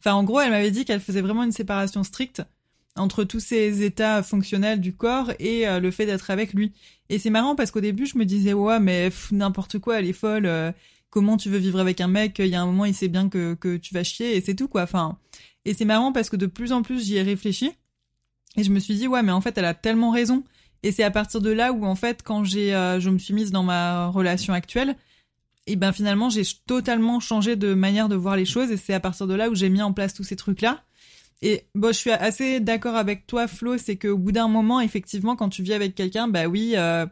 Enfin 0.00 0.14
en 0.14 0.24
gros, 0.24 0.40
elle 0.40 0.50
m'avait 0.50 0.70
dit 0.70 0.84
qu'elle 0.84 1.00
faisait 1.00 1.20
vraiment 1.20 1.44
une 1.44 1.52
séparation 1.52 2.02
stricte 2.02 2.42
entre 2.96 3.24
tous 3.24 3.40
ces 3.40 3.82
états 3.82 4.22
fonctionnels 4.22 4.80
du 4.80 4.92
corps 4.94 5.30
et 5.38 5.64
le 5.78 5.90
fait 5.90 6.06
d'être 6.06 6.30
avec 6.30 6.52
lui. 6.52 6.72
Et 7.10 7.18
c'est 7.18 7.30
marrant 7.30 7.54
parce 7.54 7.70
qu'au 7.70 7.80
début 7.80 8.06
je 8.06 8.18
me 8.18 8.24
disais 8.24 8.52
ouais 8.52 8.80
mais 8.80 9.10
n'importe 9.32 9.78
quoi 9.78 10.00
elle 10.00 10.06
est 10.06 10.12
folle 10.12 10.74
comment 11.10 11.36
tu 11.36 11.48
veux 11.50 11.58
vivre 11.58 11.80
avec 11.80 12.00
un 12.00 12.08
mec, 12.08 12.38
il 12.38 12.46
y 12.46 12.54
a 12.54 12.62
un 12.62 12.66
moment 12.66 12.84
il 12.84 12.94
sait 12.94 13.08
bien 13.08 13.28
que, 13.28 13.54
que 13.54 13.76
tu 13.76 13.94
vas 13.94 14.04
chier 14.04 14.36
et 14.36 14.40
c'est 14.40 14.54
tout 14.54 14.68
quoi. 14.68 14.82
Enfin, 14.82 15.18
et 15.64 15.74
c'est 15.74 15.84
marrant 15.84 16.12
parce 16.12 16.30
que 16.30 16.36
de 16.36 16.46
plus 16.46 16.72
en 16.72 16.82
plus 16.82 17.06
j'y 17.06 17.16
ai 17.16 17.22
réfléchi 17.22 17.72
et 18.56 18.64
je 18.64 18.70
me 18.70 18.78
suis 18.78 18.94
dit 18.94 19.06
ouais 19.06 19.22
mais 19.22 19.32
en 19.32 19.40
fait 19.40 19.56
elle 19.58 19.64
a 19.64 19.74
tellement 19.74 20.10
raison. 20.10 20.44
Et 20.84 20.92
c'est 20.92 21.02
à 21.02 21.10
partir 21.10 21.40
de 21.40 21.50
là 21.50 21.72
où 21.72 21.84
en 21.84 21.96
fait 21.96 22.22
quand 22.22 22.44
j'ai 22.44 22.74
euh, 22.74 23.00
je 23.00 23.10
me 23.10 23.18
suis 23.18 23.34
mise 23.34 23.50
dans 23.50 23.64
ma 23.64 24.08
relation 24.08 24.52
actuelle, 24.52 24.96
et 25.66 25.76
ben 25.76 25.92
finalement 25.92 26.30
j'ai 26.30 26.42
totalement 26.66 27.20
changé 27.20 27.56
de 27.56 27.74
manière 27.74 28.08
de 28.08 28.16
voir 28.16 28.36
les 28.36 28.44
choses 28.44 28.70
et 28.70 28.76
c'est 28.76 28.94
à 28.94 29.00
partir 29.00 29.26
de 29.26 29.34
là 29.34 29.50
où 29.50 29.54
j'ai 29.54 29.68
mis 29.68 29.82
en 29.82 29.92
place 29.92 30.14
tous 30.14 30.24
ces 30.24 30.36
trucs 30.36 30.60
là. 30.62 30.84
Et 31.42 31.66
bon, 31.74 31.88
je 31.88 31.98
suis 31.98 32.10
assez 32.10 32.58
d'accord 32.58 32.96
avec 32.96 33.26
toi, 33.26 33.46
Flo, 33.46 33.78
c'est 33.78 33.96
qu'au 33.96 34.18
bout 34.18 34.32
d'un 34.32 34.48
moment, 34.48 34.80
effectivement, 34.80 35.36
quand 35.36 35.48
tu 35.48 35.62
vis 35.62 35.72
avec 35.72 35.94
quelqu'un, 35.94 36.26
bah 36.26 36.46
oui, 36.46 36.72
euh, 36.74 37.06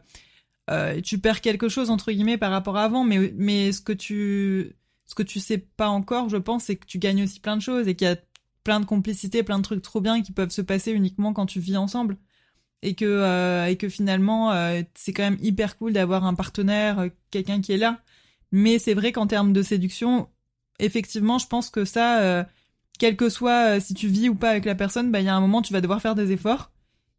euh, 0.69 0.99
tu 1.01 1.17
perds 1.19 1.39
quelque 1.39 1.69
chose 1.69 1.89
entre 1.89 2.11
guillemets 2.11 2.37
par 2.37 2.51
rapport 2.51 2.75
à 2.77 2.83
avant, 2.83 3.05
mais 3.05 3.31
mais 3.37 3.71
ce 3.71 3.79
que 3.81 3.93
tu 3.93 4.75
ce 5.05 5.15
que 5.15 5.23
tu 5.23 5.39
sais 5.39 5.57
pas 5.57 5.87
encore, 5.87 6.27
je 6.29 6.37
pense, 6.37 6.65
c'est 6.65 6.75
que 6.75 6.85
tu 6.85 6.99
gagnes 6.99 7.23
aussi 7.23 7.39
plein 7.39 7.55
de 7.55 7.61
choses 7.61 7.87
et 7.87 7.95
qu'il 7.95 8.07
y 8.07 8.11
a 8.11 8.17
plein 8.67 8.81
de 8.81 8.85
complicité, 8.85 9.43
plein 9.43 9.59
de 9.59 9.63
trucs 9.63 9.81
trop 9.81 10.01
bien 10.01 10.21
qui 10.21 10.33
peuvent 10.33 10.49
se 10.49 10.61
passer 10.61 10.91
uniquement 10.91 11.31
quand 11.31 11.45
tu 11.45 11.61
vis 11.61 11.77
ensemble. 11.77 12.17
Et 12.81 12.95
que 12.95 13.05
euh, 13.05 13.65
et 13.67 13.77
que 13.77 13.87
finalement 13.87 14.51
euh, 14.51 14.81
c'est 14.93 15.13
quand 15.13 15.23
même 15.23 15.37
hyper 15.41 15.77
cool 15.77 15.93
d'avoir 15.93 16.25
un 16.25 16.33
partenaire, 16.33 17.07
quelqu'un 17.31 17.61
qui 17.61 17.71
est 17.71 17.77
là. 17.77 18.01
Mais 18.51 18.77
c'est 18.77 18.93
vrai 18.93 19.13
qu'en 19.13 19.25
termes 19.25 19.53
de 19.53 19.61
séduction, 19.61 20.27
effectivement, 20.79 21.37
je 21.39 21.47
pense 21.47 21.69
que 21.69 21.85
ça, 21.85 22.45
quel 22.99 23.15
que 23.15 23.29
soit 23.29 23.79
si 23.79 23.93
tu 23.93 24.07
vis 24.07 24.29
ou 24.29 24.35
pas 24.35 24.49
avec 24.49 24.65
la 24.65 24.75
personne, 24.75 25.11
bah 25.11 25.21
il 25.21 25.25
y 25.25 25.29
a 25.29 25.35
un 25.35 25.41
moment 25.41 25.61
tu 25.61 25.73
vas 25.73 25.81
devoir 25.81 26.01
faire 26.01 26.15
des 26.15 26.33
efforts. 26.33 26.71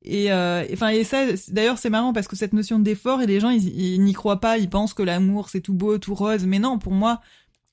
Et 0.03 0.31
euh, 0.33 0.65
et 0.69 1.05
ça 1.05 1.25
d'ailleurs 1.49 1.79
c'est 1.79 1.91
marrant 1.91 2.13
parce 2.13 2.29
que 2.29 2.37
cette 2.37 2.53
notion 2.53 2.79
d'effort 2.79 3.21
et 3.21 3.27
les 3.27 3.41
gens 3.41 3.51
ils, 3.51 4.03
n'y 4.03 4.13
croient 4.13 4.41
pas, 4.41 4.59
ils 4.59 4.71
pensent 4.71 4.95
que 4.95 5.03
l'amour 5.03 5.49
c'est 5.49 5.61
tout 5.61 5.75
beau, 5.75 5.99
tout 5.99 6.15
rose, 6.15 6.45
mais 6.47 6.59
non 6.59 6.79
pour 6.79 6.93
moi 6.93 7.21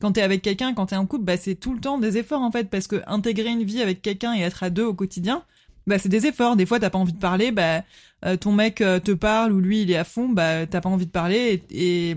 quand 0.06 0.12
t'es 0.12 0.22
avec 0.22 0.44
quelqu'un, 0.44 0.76
quand 0.76 0.86
t'es 0.86 0.96
en 0.96 1.08
couple, 1.08 1.24
bah 1.24 1.36
c'est 1.36 1.56
tout 1.56 1.74
le 1.74 1.80
temps 1.80 1.98
des 1.98 2.20
efforts 2.20 2.44
en 2.44 2.52
fait 2.52 2.70
parce 2.70 2.86
que 2.86 3.02
intégrer 3.08 3.50
une 3.50 3.64
vie 3.64 3.82
avec 3.82 4.04
quelqu'un 4.04 4.36
et 4.36 4.42
être 4.42 4.62
à 4.62 4.70
deux 4.70 4.84
au 4.84 4.94
quotidien, 4.94 5.44
bah 5.88 5.98
c'est 5.98 6.10
des 6.10 6.28
efforts. 6.28 6.56
Des 6.56 6.68
fois 6.68 6.80
t'as 6.80 6.92
pas 6.92 7.00
envie 7.00 7.14
de 7.14 7.18
parler, 7.18 7.52
bah 7.52 7.84
euh, 8.24 8.38
ton 8.38 8.52
mec 8.52 8.82
euh, 8.82 9.00
te 9.00 9.10
parle 9.10 9.52
ou 9.52 9.60
lui 9.60 9.82
il 9.82 9.90
est 9.90 9.96
à 9.96 10.04
fond, 10.04 10.30
bah 10.30 10.68
t'as 10.68 10.80
pas 10.80 10.90
envie 10.90 11.08
de 11.08 11.12
parler 11.12 11.64
et, 11.72 12.16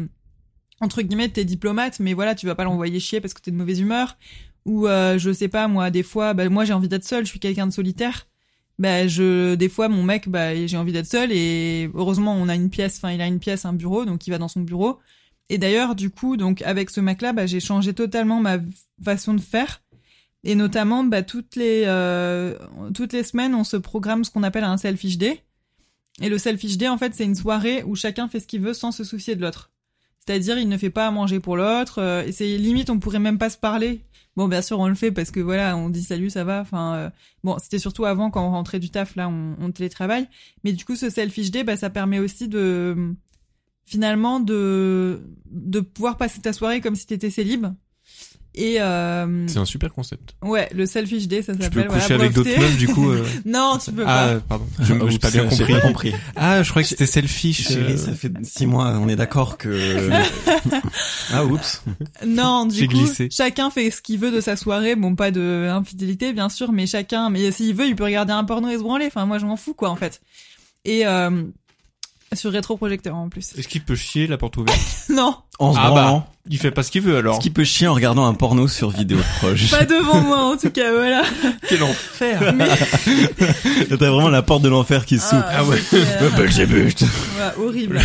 entre 0.82 1.00
guillemets 1.00 1.30
t'es 1.30 1.46
diplomate, 1.46 1.98
mais 1.98 2.12
voilà 2.12 2.34
tu 2.34 2.44
vas 2.44 2.54
pas 2.54 2.64
l'envoyer 2.64 3.00
chier 3.00 3.22
parce 3.22 3.32
que 3.32 3.40
t'es 3.40 3.50
de 3.50 3.56
mauvaise 3.56 3.80
humeur. 3.80 4.18
Ou 4.66 4.86
je 4.86 5.32
sais 5.32 5.48
pas 5.48 5.66
moi 5.66 5.88
des 5.90 6.02
fois, 6.02 6.34
bah 6.34 6.46
moi 6.50 6.66
j'ai 6.66 6.74
envie 6.74 6.88
d'être 6.88 7.06
seule, 7.06 7.24
je 7.24 7.30
suis 7.30 7.40
quelqu'un 7.40 7.66
de 7.66 7.72
solitaire. 7.72 8.26
Bah 8.78 9.06
je 9.06 9.54
des 9.54 9.70
fois 9.70 9.88
mon 9.88 10.02
mec 10.02 10.28
bah 10.28 10.54
j'ai 10.66 10.76
envie 10.76 10.92
d'être 10.92 11.06
seul 11.06 11.32
et 11.32 11.90
heureusement 11.94 12.34
on 12.34 12.50
a 12.50 12.54
une 12.54 12.68
pièce 12.68 12.98
enfin 12.98 13.12
il 13.12 13.22
a 13.22 13.26
une 13.26 13.38
pièce 13.38 13.64
un 13.64 13.72
bureau 13.72 14.04
donc 14.04 14.26
il 14.26 14.30
va 14.30 14.36
dans 14.36 14.46
son 14.46 14.60
bureau 14.60 14.98
et 15.48 15.58
d'ailleurs 15.58 15.94
du 15.94 16.10
coup 16.10 16.36
donc 16.36 16.62
avec 16.62 16.90
ce 16.90 17.00
mec 17.00 17.22
là 17.22 17.32
bah 17.32 17.46
j'ai 17.46 17.60
changé 17.60 17.94
totalement 17.94 18.40
ma 18.40 18.58
façon 19.02 19.34
de 19.34 19.40
faire 19.40 19.82
et 20.44 20.54
notamment 20.54 21.04
bah 21.04 21.22
toutes 21.22 21.56
les 21.56 21.84
euh, 21.86 22.56
toutes 22.94 23.12
les 23.12 23.24
semaines 23.24 23.54
on 23.54 23.64
se 23.64 23.76
programme 23.76 24.24
ce 24.24 24.30
qu'on 24.30 24.42
appelle 24.42 24.64
un 24.64 24.76
selfish 24.76 25.18
day 25.18 25.42
et 26.20 26.28
le 26.28 26.38
selfish 26.38 26.76
day 26.76 26.88
en 26.88 26.98
fait 26.98 27.14
c'est 27.14 27.24
une 27.24 27.34
soirée 27.34 27.82
où 27.84 27.94
chacun 27.94 28.28
fait 28.28 28.40
ce 28.40 28.46
qu'il 28.46 28.60
veut 28.60 28.74
sans 28.74 28.92
se 28.92 29.04
soucier 29.04 29.36
de 29.36 29.42
l'autre 29.42 29.70
c'est-à-dire 30.24 30.58
il 30.58 30.68
ne 30.68 30.76
fait 30.76 30.90
pas 30.90 31.06
à 31.06 31.10
manger 31.10 31.40
pour 31.40 31.56
l'autre 31.56 32.00
euh, 32.00 32.24
et 32.24 32.32
c'est 32.32 32.58
limite 32.58 32.90
on 32.90 32.98
pourrait 32.98 33.18
même 33.18 33.38
pas 33.38 33.50
se 33.50 33.58
parler 33.58 34.02
Bon, 34.38 34.46
bien 34.46 34.62
sûr, 34.62 34.78
on 34.78 34.86
le 34.86 34.94
fait 34.94 35.10
parce 35.10 35.32
que 35.32 35.40
voilà, 35.40 35.76
on 35.76 35.88
dit 35.88 36.04
salut, 36.04 36.30
ça 36.30 36.44
va. 36.44 36.60
Enfin, 36.60 36.94
euh, 36.94 37.10
bon, 37.42 37.58
c'était 37.60 37.80
surtout 37.80 38.04
avant 38.04 38.30
quand 38.30 38.46
on 38.46 38.52
rentrait 38.52 38.78
du 38.78 38.88
taf, 38.88 39.16
là, 39.16 39.28
on, 39.28 39.56
on 39.60 39.72
télétravaille. 39.72 40.28
Mais 40.62 40.72
du 40.72 40.84
coup, 40.84 40.94
ce 40.94 41.10
selfish 41.10 41.50
day, 41.50 41.64
bah, 41.64 41.76
ça 41.76 41.90
permet 41.90 42.20
aussi 42.20 42.46
de 42.46 43.16
finalement 43.88 44.40
de 44.40 45.20
de 45.50 45.80
pouvoir 45.80 46.16
passer 46.16 46.40
ta 46.40 46.52
soirée 46.52 46.80
comme 46.80 46.94
si 46.94 47.06
t'étais 47.06 47.30
célib 47.30 47.66
et 48.58 48.80
euh... 48.80 49.46
c'est 49.46 49.58
un 49.58 49.64
super 49.64 49.94
concept. 49.94 50.34
Ouais, 50.42 50.68
le 50.74 50.84
selfish 50.84 51.28
day, 51.28 51.42
ça 51.42 51.52
s'appelle. 51.52 51.70
Tu 51.70 51.76
peux 51.76 51.84
coucher 51.84 52.14
avec 52.14 52.32
d'autres 52.32 52.58
meufs 52.58 52.76
du 52.76 52.88
coup. 52.88 53.08
Euh... 53.08 53.24
non, 53.44 53.78
tu 53.78 53.92
peux 53.92 54.02
ah, 54.04 54.34
pas. 54.34 54.40
pardon. 54.48 54.66
Je 54.80 54.94
j'ai 55.10 55.18
pas 55.20 55.30
bien 55.30 55.46
compris. 55.46 55.72
Pas 55.72 55.80
compris. 55.80 56.14
Ah, 56.34 56.62
je 56.64 56.70
crois 56.70 56.82
que 56.82 56.88
c'était 56.88 57.06
selfish. 57.06 57.68
Chérie, 57.68 57.92
euh. 57.92 57.96
ça 57.96 58.14
fait 58.14 58.32
six 58.42 58.66
mois, 58.66 58.98
on 58.98 59.08
est 59.08 59.14
d'accord 59.14 59.58
que. 59.58 60.10
ah 61.32 61.44
oups. 61.44 61.84
Non, 62.26 62.66
du 62.66 62.88
coup, 62.88 63.06
chacun 63.30 63.70
fait 63.70 63.92
ce 63.92 64.02
qu'il 64.02 64.18
veut 64.18 64.32
de 64.32 64.40
sa 64.40 64.56
soirée. 64.56 64.96
Bon, 64.96 65.14
pas 65.14 65.30
de 65.30 65.68
infidélité 65.70 66.32
bien 66.32 66.48
sûr, 66.48 66.72
mais 66.72 66.88
chacun. 66.88 67.30
Mais 67.30 67.52
s'il 67.52 67.76
veut, 67.76 67.86
il 67.86 67.94
peut 67.94 68.04
regarder 68.04 68.32
un 68.32 68.42
porno 68.42 68.68
et 68.70 68.78
se 68.78 68.82
branler. 68.82 69.06
Enfin, 69.06 69.24
moi, 69.24 69.38
je 69.38 69.46
m'en 69.46 69.56
fous 69.56 69.74
quoi 69.74 69.90
en 69.90 69.96
fait. 69.96 70.20
Et 70.84 71.06
euh, 71.06 71.44
sur 72.34 72.52
rétroprojecteur 72.52 73.14
en 73.14 73.28
plus. 73.28 73.54
Est-ce 73.58 73.68
qu'il 73.68 73.84
peut 73.84 73.96
chier 73.96 74.26
la 74.26 74.38
porte 74.38 74.56
ouverte? 74.56 74.78
Non. 75.10 75.36
En 75.58 75.72
se 75.72 75.78
ah 75.80 75.90
bah, 75.90 76.26
il 76.50 76.58
fait 76.58 76.70
pas 76.70 76.82
ce 76.82 76.90
qu'il 76.90 77.02
veut 77.02 77.16
alors. 77.16 77.34
Est-ce 77.34 77.42
qu'il 77.42 77.52
peut 77.52 77.64
chier 77.64 77.86
en 77.86 77.94
regardant 77.94 78.26
un 78.26 78.34
porno 78.34 78.68
sur 78.68 78.90
vidéo 78.90 79.18
proche 79.38 79.70
Pas 79.70 79.84
devant 79.84 80.20
moi 80.20 80.38
en 80.40 80.56
tout 80.56 80.70
cas, 80.70 80.92
voilà. 80.92 81.22
Quel 81.68 81.82
enfer 81.82 82.54
Mais... 82.54 82.68
T'as 83.88 83.96
vraiment 83.96 84.28
la 84.28 84.42
porte 84.42 84.62
de 84.62 84.68
l'enfer 84.68 85.04
qui 85.04 85.18
s'ouvre. 85.18 85.44
Ah, 85.48 85.64
ouais. 85.64 85.78
Euh... 85.94 86.30
Belzébuth. 86.36 87.02
Ouais, 87.02 87.64
horrible. 87.64 88.00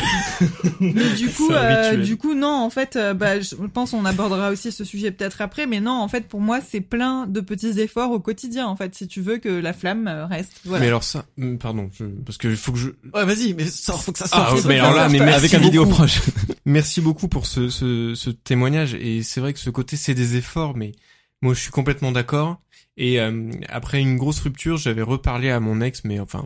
mais 0.80 1.10
du 1.16 1.30
coup, 1.30 1.52
euh, 1.52 1.96
du 1.98 2.18
coup, 2.18 2.34
non, 2.34 2.54
en 2.54 2.70
fait, 2.70 2.96
euh, 2.96 3.14
bah, 3.14 3.40
je 3.40 3.56
pense 3.74 3.94
on 3.94 4.06
abordera 4.06 4.50
aussi 4.50 4.72
ce 4.72 4.84
sujet 4.84 5.12
peut-être 5.12 5.42
après, 5.42 5.68
mais 5.68 5.80
non, 5.80 5.94
en 5.94 6.08
fait, 6.08 6.28
pour 6.28 6.42
moi, 6.42 6.60
c'est 6.68 6.82
plein 6.82 7.28
de 7.28 7.42
petits 7.42 7.80
efforts 7.80 8.12
au 8.12 8.20
quotidien, 8.20 8.68
en 8.68 8.76
fait, 8.76 8.96
si 8.96 9.08
tu 9.08 9.22
veux 9.22 9.38
que 9.38 9.50
la 9.50 9.74
flamme 9.74 10.08
euh, 10.08 10.26
reste. 10.26 10.54
Voilà. 10.66 10.82
Mais 10.82 10.88
alors 10.88 11.04
ça, 11.04 11.26
hum, 11.40 11.58
pardon, 11.58 11.90
je... 11.98 12.06
parce 12.26 12.38
que 12.38 12.56
faut 12.56 12.72
que 12.72 12.80
je. 12.80 12.90
Ouais, 13.14 13.26
vas-y, 13.26 13.54
mais 13.54 13.66
ça, 13.66 13.94
faut 13.94 14.12
que 14.12 14.20
ça 14.20 14.28
sorte. 14.28 14.60
Ah, 14.64 14.68
mais 14.68 14.80
alors 14.80 14.94
là, 14.94 15.10
mais 15.10 15.20
merci 15.20 15.38
avec 15.38 15.54
un 15.54 15.60
vidéo 15.60 15.86
proche. 15.86 16.22
Merci 16.66 17.02
beaucoup 17.02 17.28
pour 17.28 17.46
ce, 17.46 17.70
ce, 17.70 18.16
ce 18.16 18.30
témoignage 18.30 18.94
et 18.96 19.24
c'est 19.24 19.40
vrai 19.42 19.54
que 19.54 19.60
ce 19.60 19.70
côté 19.70 19.98
c'est 19.98 20.14
des 20.14 20.38
efforts, 20.38 20.76
mais 20.76 20.94
moi 21.42 21.54
je 21.54 21.60
suis 21.60 21.72
complètement 21.72 22.12
d'accord. 22.12 22.62
Et 22.96 23.20
euh, 23.20 23.50
après 23.70 24.02
une 24.02 24.18
grosse 24.18 24.40
rupture, 24.40 24.78
j'avais 24.78 25.02
reparlé 25.02 25.50
à 25.50 25.60
mon 25.60 25.82
ex, 25.82 26.04
mais 26.04 26.20
enfin 26.20 26.46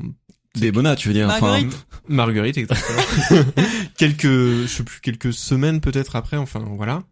des 0.56 0.71
tu 0.71 1.08
veux 1.08 1.13
dire 1.13 1.27
Marguerite. 1.27 1.67
Enfin, 1.67 1.99
Marguerite, 2.08 2.58
exactement. 2.58 3.43
quelques, 3.97 4.23
je 4.23 4.65
sais 4.67 4.84
plus, 4.84 5.01
quelques 5.01 5.34
semaines 5.34 5.82
peut-être 5.82 6.15
après, 6.15 6.38
enfin 6.38 6.63
voilà. 6.75 7.03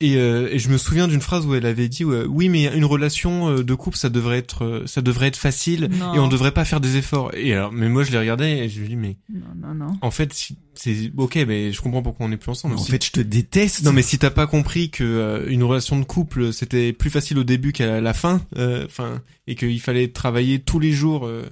Et, 0.00 0.16
euh, 0.16 0.48
et 0.52 0.60
je 0.60 0.68
me 0.68 0.78
souviens 0.78 1.08
d'une 1.08 1.20
phrase 1.20 1.44
où 1.44 1.56
elle 1.56 1.66
avait 1.66 1.88
dit 1.88 2.04
euh, 2.04 2.24
oui 2.28 2.48
mais 2.48 2.66
une 2.72 2.84
relation 2.84 3.48
euh, 3.50 3.64
de 3.64 3.74
couple 3.74 3.96
ça 3.96 4.08
devrait 4.08 4.38
être 4.38 4.64
euh, 4.64 4.86
ça 4.86 5.02
devrait 5.02 5.26
être 5.26 5.36
facile 5.36 5.88
Non. 5.90 6.14
et 6.14 6.20
on 6.20 6.28
devrait 6.28 6.52
pas 6.52 6.64
faire 6.64 6.80
des 6.80 6.96
efforts 6.98 7.32
et 7.34 7.52
alors 7.52 7.72
mais 7.72 7.88
moi 7.88 8.04
je 8.04 8.12
l'ai 8.12 8.18
regardé 8.20 8.44
et 8.44 8.68
je 8.68 8.80
lui 8.80 8.88
dis 8.90 8.94
mais 8.96 9.16
Non, 9.28 9.40
non, 9.60 9.74
non. 9.74 9.98
en 10.00 10.12
fait 10.12 10.32
si- 10.32 10.56
c'est 10.74 11.10
ok 11.16 11.40
mais 11.48 11.72
je 11.72 11.80
comprends 11.82 12.02
pourquoi 12.02 12.26
on 12.26 12.30
est 12.30 12.36
plus 12.36 12.50
ensemble 12.52 12.76
En 12.76 12.78
Si- 12.78 12.92
fait, 12.92 13.04
je 13.04 13.10
te 13.10 13.18
déteste. 13.20 13.82
non 13.82 13.92
mais 13.92 14.02
si 14.02 14.18
t'as 14.20 14.30
pas 14.30 14.46
compris 14.46 14.90
que 14.90 15.02
euh, 15.02 15.46
une 15.48 15.64
relation 15.64 15.98
de 15.98 16.04
couple 16.04 16.52
c'était 16.52 16.92
plus 16.92 17.10
facile 17.10 17.36
au 17.38 17.44
début 17.44 17.72
qu'à 17.72 18.00
la 18.00 18.14
fin 18.14 18.40
euh, 18.56 18.84
enfin 18.86 19.20
et 19.48 19.56
qu'il 19.56 19.80
fallait 19.80 20.06
travailler 20.12 20.60
tous 20.60 20.78
les 20.78 20.92
jours 20.92 21.26
euh, 21.26 21.42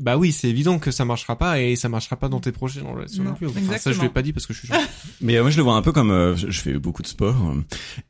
bah 0.00 0.16
oui 0.16 0.32
c'est 0.32 0.48
évident 0.48 0.78
que 0.78 0.90
ça 0.90 1.04
marchera 1.04 1.36
pas 1.36 1.60
et 1.60 1.76
ça 1.76 1.88
marchera 1.88 2.16
pas 2.16 2.28
dans 2.28 2.40
tes 2.40 2.50
relations 2.50 2.84
Non, 3.24 3.30
non 3.30 3.34
plus 3.34 3.46
Enfin, 3.48 3.78
ça 3.78 3.92
je 3.92 4.00
l'ai 4.00 4.08
pas 4.08 4.22
dit 4.22 4.32
parce 4.32 4.46
que 4.46 4.52
je 4.54 4.58
suis. 4.60 4.68
Mais 5.20 5.36
euh, 5.36 5.42
moi 5.42 5.50
je 5.50 5.56
le 5.56 5.62
vois 5.62 5.74
un 5.74 5.82
peu 5.82 5.92
comme 5.92 6.10
euh, 6.10 6.36
je, 6.36 6.60
fais 6.60 6.74
beaucoup 6.74 7.02
de 7.02 7.06
sport 7.08 7.34
euh, 7.34 7.60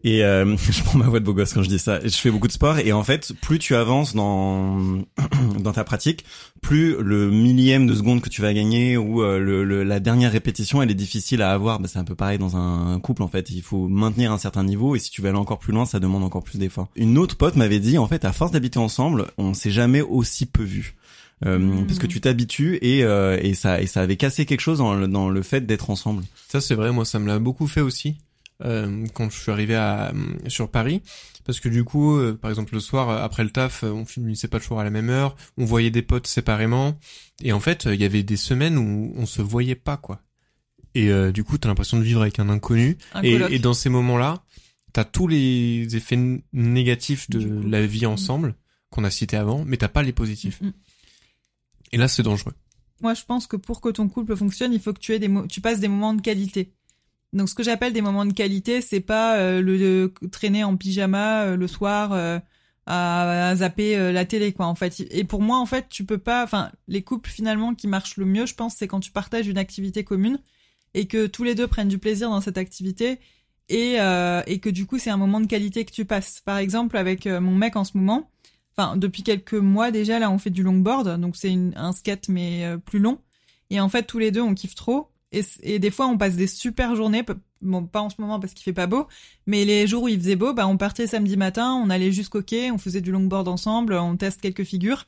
et 0.05 0.25
euh, 0.25 0.57
je 0.71 0.83
prends 0.83 0.99
ma 0.99 1.07
voix 1.07 1.21
de 1.21 1.25
beau 1.25 1.35
gosse 1.35 1.53
quand 1.55 1.63
je 1.63 1.69
dis 1.69 1.79
ça. 1.79 2.01
Je 2.03 2.09
fais 2.17 2.31
beaucoup 2.31 2.47
de 2.49 2.53
sport 2.53 2.79
et 2.79 2.93
en 2.93 3.05
fait 3.05 3.33
plus 3.41 3.59
tu 3.59 3.75
avances 3.75 4.15
dans 4.15 4.79
dans 5.61 5.73
ta 5.73 5.85
pratique, 5.85 6.25
plus 6.63 6.97
le 7.01 7.31
millième 7.31 7.87
de 7.87 7.95
seconde 7.95 8.21
que 8.21 8.29
tu 8.29 8.43
vas 8.43 8.53
gagner 8.53 8.97
ou 8.97 9.23
euh, 9.23 9.39
le, 9.39 9.65
le- 9.65 9.85
la 9.85 10.01
dernière 10.01 10.33
répétition 10.33 10.83
elle 10.83 10.91
est 10.91 10.95
difficile 10.95 11.43
à 11.43 11.53
avoir. 11.53 11.81
Bah, 11.81 11.89
c'est 11.91 11.99
un 11.99 12.05
peu 12.05 12.15
pareil 12.15 12.39
dans 12.39 12.57
un, 12.57 12.93
un 12.95 13.01
couple 13.01 13.23
en 13.23 13.29
fait. 13.29 13.51
Il 13.51 13.63
faut 13.63 13.89
maintenir 13.89 14.33
un 14.33 14.39
certain 14.39 14.65
niveau 14.65 14.95
et 14.97 14.99
si 14.99 15.11
tu 15.11 15.23
veux 15.23 15.29
aller 15.29 15.39
encore 15.39 15.59
plus 15.59 15.73
loin, 15.73 15.87
ça 15.87 16.01
demande 16.01 16.23
encore 16.25 16.43
plus 16.45 16.59
d'efforts. 16.59 16.89
Une 16.97 17.19
autre 17.19 17.37
pote 17.37 17.57
m'avait 17.57 17.81
dit 17.81 17.99
en 17.99 18.07
fait 18.07 18.25
à 18.25 18.33
force 18.33 18.53
d'habiter 18.53 18.79
ensemble, 18.79 19.27
on 19.39 19.55
s'est 19.55 19.71
jamais 19.71 20.01
aussi 20.03 20.47
peu 20.47 20.63
vu. 20.63 20.95
Euh, 21.47 21.59
Mm. 21.59 21.87
parce 21.87 21.99
que 21.99 22.07
tu 22.07 22.21
t'habitues 22.21 22.79
et 22.83 23.05
euh, 23.05 23.39
et 23.41 23.55
ça 23.55 23.81
et 23.81 23.87
ça 23.87 24.01
avait 24.03 24.17
cassé 24.17 24.45
quelque 24.47 24.61
chose 24.61 24.79
dans 24.79 24.95
le, 24.95 25.07
dans 25.09 25.29
le 25.29 25.43
fait 25.43 25.65
d'être 25.67 25.91
ensemble. 25.91 26.25
Ça 26.49 26.61
c'est 26.61 26.75
vrai, 26.75 26.91
moi 26.93 27.05
ça 27.05 27.19
me 27.19 27.27
l'a 27.29 27.39
beaucoup 27.39 27.67
fait 27.67 27.81
aussi 27.81 28.17
euh, 28.65 29.07
quand 29.15 29.31
je 29.31 29.39
suis 29.39 29.53
arrivé 29.53 29.77
à 29.77 30.13
sur 30.49 30.69
Paris, 30.71 31.01
parce 31.45 31.61
que 31.61 31.69
du 31.69 31.85
coup, 31.85 32.17
euh, 32.17 32.35
par 32.37 32.51
exemple 32.51 32.75
le 32.75 32.81
soir 32.81 33.09
euh, 33.09 33.23
après 33.23 33.45
le 33.45 33.51
taf, 33.51 33.85
euh, 33.85 33.91
on 33.93 34.05
finissait 34.05 34.49
pas 34.49 34.59
toujours 34.59 34.81
à 34.81 34.85
la 34.85 34.91
même 34.91 35.11
heure, 35.11 35.37
on 35.57 35.65
voyait 35.65 35.91
des 35.91 36.03
potes 36.03 36.27
séparément, 36.27 36.99
et 37.43 37.53
en 37.53 37.61
fait 37.61 37.87
euh, 37.87 37.95
il 37.95 38.01
y 38.01 38.05
avait 38.05 38.25
des 38.25 38.37
semaines 38.37 38.77
où 38.79 39.13
on 39.17 39.27
se 39.27 39.43
voyait 39.43 39.77
pas 39.77 39.97
quoi. 39.97 40.21
Et 40.97 41.11
euh, 41.11 41.31
du 41.31 41.45
coup 41.45 41.57
t'as 41.59 41.69
l'impression 41.69 41.99
de 41.99 42.03
vivre 42.03 42.23
avec 42.23 42.41
un 42.41 42.49
inconnu, 42.49 42.99
Un 43.15 43.23
et, 43.23 43.59
dans 43.61 43.75
ces 43.75 43.91
moments-là, 43.91 44.43
t'as 44.93 45.05
tous 45.05 45.29
les 45.29 45.95
effets 45.95 46.19
négatifs 46.53 47.31
de 47.31 47.63
la 47.69 47.87
vie 47.87 48.07
ensemble 48.07 48.57
qu'on 48.91 49.05
a 49.05 49.11
cités 49.11 49.37
avant, 49.37 49.65
mais 49.65 49.77
t'as 49.77 49.89
pas 49.89 50.03
les 50.03 50.13
positifs. 50.13 50.61
Mm. 50.63 50.71
Et 51.93 51.97
là 51.97 52.09
c'est 52.09 52.23
dangereux. 52.23 52.55
Moi, 53.01 53.15
je 53.15 53.25
pense 53.25 53.47
que 53.47 53.57
pour 53.57 53.81
que 53.81 53.89
ton 53.89 54.09
couple 54.09 54.37
fonctionne, 54.37 54.73
il 54.73 54.81
faut 54.81 54.93
que 54.93 54.99
tu 54.99 55.15
aies 55.15 55.19
des 55.19 55.31
tu 55.49 55.61
passes 55.61 55.81
des 55.81 55.89
moments 55.89 56.15
de 56.15 56.21
qualité. 56.21 56.73
Donc, 57.33 57.49
ce 57.49 57.55
que 57.55 57.63
j'appelle 57.63 57.93
des 57.93 58.01
moments 58.01 58.25
de 58.27 58.33
qualité, 58.33 58.81
c'est 58.81 59.01
pas 59.01 59.37
euh, 59.37 59.61
le, 59.61 60.13
traîner 60.31 60.65
en 60.65 60.77
pyjama 60.77 61.45
euh, 61.45 61.57
le 61.57 61.69
soir 61.69 62.13
euh, 62.13 62.39
à, 62.87 63.51
à 63.51 63.57
zapper 63.57 64.13
la 64.13 64.25
télé, 64.25 64.53
quoi. 64.53 64.67
En 64.67 64.75
fait, 64.75 65.05
et 65.11 65.25
pour 65.25 65.43
moi, 65.43 65.59
en 65.59 65.67
fait, 65.67 65.89
tu 65.91 66.05
peux 66.05 66.19
pas. 66.19 66.43
Enfin, 66.43 66.73
les 66.89 67.03
couples 67.03 67.31
finalement 67.31 67.75
qui 67.75 67.87
marchent 67.87 68.17
le 68.17 68.25
mieux, 68.25 68.47
je 68.47 68.55
pense, 68.55 68.75
c'est 68.77 68.89
quand 68.89 69.01
tu 69.01 69.13
partages 69.13 69.47
une 69.47 69.59
activité 69.59 70.05
commune 70.05 70.39
et 70.95 71.07
que 71.07 71.27
tous 71.27 71.45
les 71.45 71.55
deux 71.55 71.67
prennent 71.69 71.89
du 71.89 71.99
plaisir 71.99 72.31
dans 72.31 72.41
cette 72.41 72.59
activité 72.59 73.19
et 73.69 73.97
et 74.47 74.61
que 74.61 74.71
du 74.71 74.87
coup, 74.87 74.99
c'est 74.99 75.11
un 75.11 75.19
moment 75.19 75.41
de 75.41 75.47
qualité 75.47 75.85
que 75.85 75.93
tu 75.93 76.07
passes. 76.07 76.41
Par 76.41 76.57
exemple, 76.57 76.97
avec 76.97 77.27
mon 77.27 77.55
mec 77.55 77.77
en 77.77 77.85
ce 77.85 77.97
moment. 77.99 78.31
Enfin, 78.79 78.97
depuis 78.97 79.25
quelques 79.25 79.55
mois 79.55 79.91
déjà, 79.91 80.21
là, 80.21 80.31
on 80.31 80.39
fait 80.39 80.51
du 80.51 80.63
longboard, 80.63 81.21
donc 81.21 81.35
c'est 81.37 81.53
un 81.75 81.93
skate 81.93 82.29
mais 82.29 82.65
euh, 82.65 82.79
plus 82.79 83.01
long. 83.01 83.19
Et 83.71 83.81
en 83.81 83.89
fait, 83.89 84.05
tous 84.05 84.21
les 84.21 84.31
deux, 84.31 84.41
on 84.41 84.55
kiffe 84.55 84.77
trop. 84.77 85.09
Et, 85.33 85.43
et 85.63 85.81
des 85.81 85.91
fois, 85.91 86.07
on 86.07 86.17
passe 86.17 86.37
des 86.37 86.47
super 86.47 86.95
journées. 86.95 87.25
Bon, 87.61 87.85
pas 87.85 88.01
en 88.01 88.09
ce 88.09 88.15
moment 88.21 88.39
parce 88.39 88.55
qu'il 88.55 88.63
fait 88.63 88.73
pas 88.73 88.87
beau, 88.87 89.09
mais 89.47 89.65
les 89.65 89.89
jours 89.89 90.05
où 90.05 90.09
il 90.09 90.19
faisait 90.19 90.37
beau, 90.37 90.53
bah, 90.55 90.69
on 90.69 90.77
partait 90.77 91.09
samedi 91.09 91.37
matin, 91.37 91.75
on 91.75 91.91
allait 91.91 92.13
jusqu'au 92.13 92.41
quai, 92.41 92.71
on 92.71 92.79
faisait 92.79 93.01
du 93.01 93.11
longboard 93.11 93.49
ensemble, 93.49 93.95
on 93.95 94.17
teste 94.17 94.41
quelques 94.41 94.63
figures. 94.63 95.07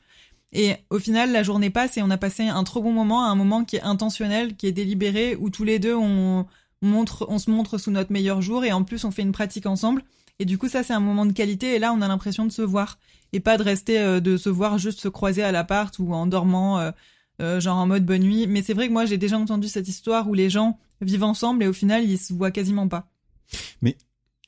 Et 0.51 0.73
au 0.89 0.99
final, 0.99 1.31
la 1.31 1.43
journée 1.43 1.69
passe 1.69 1.95
et 1.95 2.01
on 2.01 2.09
a 2.09 2.17
passé 2.17 2.43
un 2.43 2.65
trop 2.65 2.81
bon 2.81 2.91
moment, 2.91 3.23
un 3.23 3.35
moment 3.35 3.63
qui 3.63 3.77
est 3.77 3.81
intentionnel, 3.83 4.57
qui 4.57 4.67
est 4.67 4.73
délibéré, 4.73 5.37
où 5.39 5.49
tous 5.49 5.63
les 5.63 5.79
deux, 5.79 5.95
on 5.95 6.45
montre, 6.81 7.25
on 7.29 7.39
se 7.39 7.49
montre 7.49 7.77
sous 7.77 7.91
notre 7.91 8.11
meilleur 8.11 8.41
jour 8.41 8.65
et 8.65 8.73
en 8.73 8.83
plus, 8.83 9.05
on 9.05 9.11
fait 9.11 9.21
une 9.21 9.31
pratique 9.31 9.65
ensemble. 9.65 10.03
Et 10.39 10.45
du 10.45 10.57
coup, 10.57 10.67
ça, 10.67 10.83
c'est 10.83 10.93
un 10.93 10.99
moment 10.99 11.25
de 11.25 11.31
qualité. 11.31 11.75
Et 11.75 11.79
là, 11.79 11.93
on 11.93 12.01
a 12.01 12.07
l'impression 12.09 12.45
de 12.45 12.51
se 12.51 12.61
voir 12.63 12.97
et 13.33 13.39
pas 13.39 13.57
de 13.57 13.63
rester 13.63 13.99
euh, 13.99 14.19
de 14.19 14.37
se 14.37 14.49
voir 14.49 14.77
juste 14.77 14.99
se 14.99 15.07
croiser 15.07 15.43
à 15.43 15.51
l'appart 15.51 15.97
ou 15.99 16.13
en 16.13 16.27
dormant 16.27 16.79
euh, 16.79 16.91
euh, 17.41 17.59
genre 17.59 17.77
en 17.77 17.87
mode 17.87 18.05
bonne 18.05 18.23
nuit 18.23 18.47
mais 18.47 18.61
c'est 18.61 18.73
vrai 18.73 18.87
que 18.87 18.93
moi 18.93 19.05
j'ai 19.05 19.17
déjà 19.17 19.37
entendu 19.37 19.67
cette 19.67 19.87
histoire 19.87 20.29
où 20.29 20.33
les 20.33 20.49
gens 20.49 20.79
vivent 21.01 21.23
ensemble 21.23 21.63
et 21.63 21.67
au 21.67 21.73
final 21.73 22.03
ils 22.03 22.17
se 22.17 22.33
voient 22.33 22.51
quasiment 22.51 22.87
pas 22.87 23.07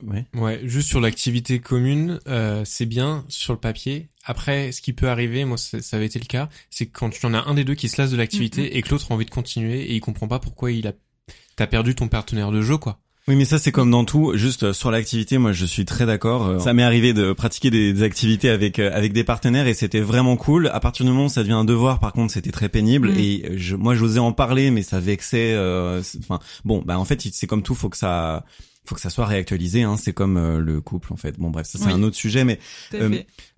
Ouais. 0.05 0.25
Ouais, 0.33 0.59
juste 0.63 0.89
sur 0.89 0.99
l'activité 0.99 1.59
commune, 1.59 2.19
euh, 2.27 2.63
c'est 2.65 2.85
bien 2.85 3.23
sur 3.29 3.53
le 3.53 3.59
papier. 3.59 4.09
Après, 4.25 4.71
ce 4.71 4.81
qui 4.81 4.91
peut 4.91 5.07
arriver, 5.07 5.45
moi 5.45 5.57
ça 5.57 5.81
ça 5.81 5.97
avait 5.97 6.07
été 6.07 6.19
le 6.19 6.25
cas, 6.25 6.49
c'est 6.69 6.87
quand 6.87 7.09
tu 7.09 7.25
en 7.25 7.33
as 7.33 7.43
un 7.43 7.53
des 7.53 7.63
deux 7.63 7.75
qui 7.75 7.87
se 7.87 8.01
lasse 8.01 8.11
de 8.11 8.17
l'activité 8.17 8.77
et 8.77 8.81
que 8.81 8.89
l'autre 8.89 9.11
a 9.11 9.13
envie 9.13 9.25
de 9.25 9.31
continuer 9.31 9.81
et 9.81 9.95
il 9.95 10.01
comprend 10.01 10.27
pas 10.27 10.39
pourquoi 10.39 10.71
il 10.71 10.87
a 10.87 10.93
t'as 11.55 11.67
perdu 11.67 11.95
ton 11.95 12.07
partenaire 12.07 12.51
de 12.51 12.61
jeu 12.61 12.77
quoi. 12.77 12.99
Oui, 13.29 13.37
mais 13.37 13.45
ça 13.45 13.57
c'est 13.57 13.71
comme 13.71 13.89
dans 13.89 14.03
tout. 14.03 14.33
Juste 14.35 14.63
euh, 14.63 14.73
sur 14.73 14.91
l'activité, 14.91 15.37
moi 15.37 15.53
je 15.53 15.65
suis 15.65 15.85
très 15.85 16.05
d'accord. 16.05 16.45
Euh, 16.45 16.59
Ça 16.59 16.73
m'est 16.73 16.83
arrivé 16.83 17.13
de 17.13 17.31
pratiquer 17.31 17.69
des, 17.69 17.93
des 17.93 18.03
activités 18.03 18.49
avec 18.49 18.79
euh, 18.79 18.91
avec 18.93 19.13
des 19.13 19.23
partenaires 19.23 19.65
et 19.65 19.73
c'était 19.73 20.01
vraiment 20.01 20.35
cool. 20.35 20.67
À 20.73 20.81
partir 20.81 21.05
du 21.05 21.11
moment 21.13 21.25
où 21.27 21.29
ça 21.29 21.41
devient 21.41 21.53
un 21.53 21.63
devoir, 21.63 21.99
par 22.01 22.11
contre, 22.11 22.33
c'était 22.33 22.51
très 22.51 22.67
pénible 22.67 23.11
Mm. 23.11 23.17
et 23.19 23.57
je, 23.57 23.75
moi 23.77 23.95
j'osais 23.95 24.19
en 24.19 24.33
parler, 24.33 24.71
mais 24.71 24.81
ça 24.83 24.99
vexait. 24.99 25.53
euh, 25.53 26.01
Enfin, 26.19 26.39
bon, 26.65 26.83
bah 26.85 26.99
en 26.99 27.05
fait 27.05 27.21
c'est 27.31 27.47
comme 27.47 27.63
tout, 27.63 27.75
faut 27.75 27.87
que 27.89 27.97
ça 27.97 28.43
faut 28.85 28.95
que 28.95 29.01
ça 29.01 29.09
soit 29.09 29.25
réactualisé. 29.25 29.83
Hein. 29.83 29.95
C'est 29.97 30.13
comme 30.13 30.37
euh, 30.37 30.59
le 30.59 30.81
couple 30.81 31.13
en 31.13 31.15
fait. 31.15 31.39
Bon 31.39 31.49
bref, 31.49 31.67
ça 31.67 31.79
c'est 31.79 31.85
Oui. 31.85 31.91
un 31.93 32.03
autre 32.03 32.15
sujet, 32.15 32.43
mais 32.43 32.59
Euh, 32.93 33.09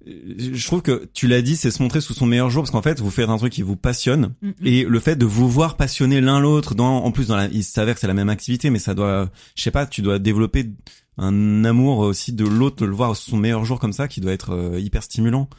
euh, 0.08 0.36
je 0.54 0.66
trouve 0.68 0.82
que 0.82 1.10
tu 1.14 1.28
l'as 1.28 1.42
dit, 1.42 1.56
c'est 1.56 1.72
se 1.72 1.82
montrer 1.82 2.00
sous 2.02 2.14
son 2.14 2.26
meilleur 2.28 2.50
jour 2.50 2.64
parce 2.64 2.72
qu'en 2.72 2.82
fait 2.84 3.00
vous 3.00 3.10
faites 3.10 3.30
un 3.30 3.38
truc 3.38 3.52
qui 3.54 3.62
vous 3.64 3.76
passionne 3.76 4.34
Mm, 4.42 4.48
mm. 4.50 4.54
et 4.68 4.84
le 4.84 5.00
fait 5.00 5.16
de 5.16 5.26
vous 5.26 5.50
voir 5.50 5.78
passionner 5.78 6.22
l'un 6.22 6.40
l'autre 6.40 6.76
dans 6.76 7.04
en 7.04 7.12
plus 7.12 7.28
dans 7.28 7.36
la, 7.38 7.48
il 7.48 7.64
s'avère 7.64 7.96
que 7.96 8.02
c'est 8.02 8.08
la 8.08 8.14
même 8.14 8.30
activité 8.30 8.70
mais 8.70 8.80
ça 8.80 8.94
doit 8.94 9.30
je 9.56 9.64
sais 9.64 9.72
pas 9.72 9.86
tu 9.88 10.02
dois 10.02 10.20
développer 10.20 10.70
un 11.18 11.64
amour 11.66 12.00
aussi 12.00 12.34
de 12.34 12.46
l'autre 12.46 12.76
de 12.78 12.86
le 12.86 12.94
voir 12.94 13.16
sous 13.16 13.32
son 13.32 13.38
meilleur 13.38 13.66
jour 13.66 13.80
comme 13.80 13.94
ça 13.94 14.08
qui 14.08 14.22
doit 14.22 14.34
être 14.34 14.52
euh, 14.54 14.80
hyper 14.80 15.02
stimulant 15.04 15.50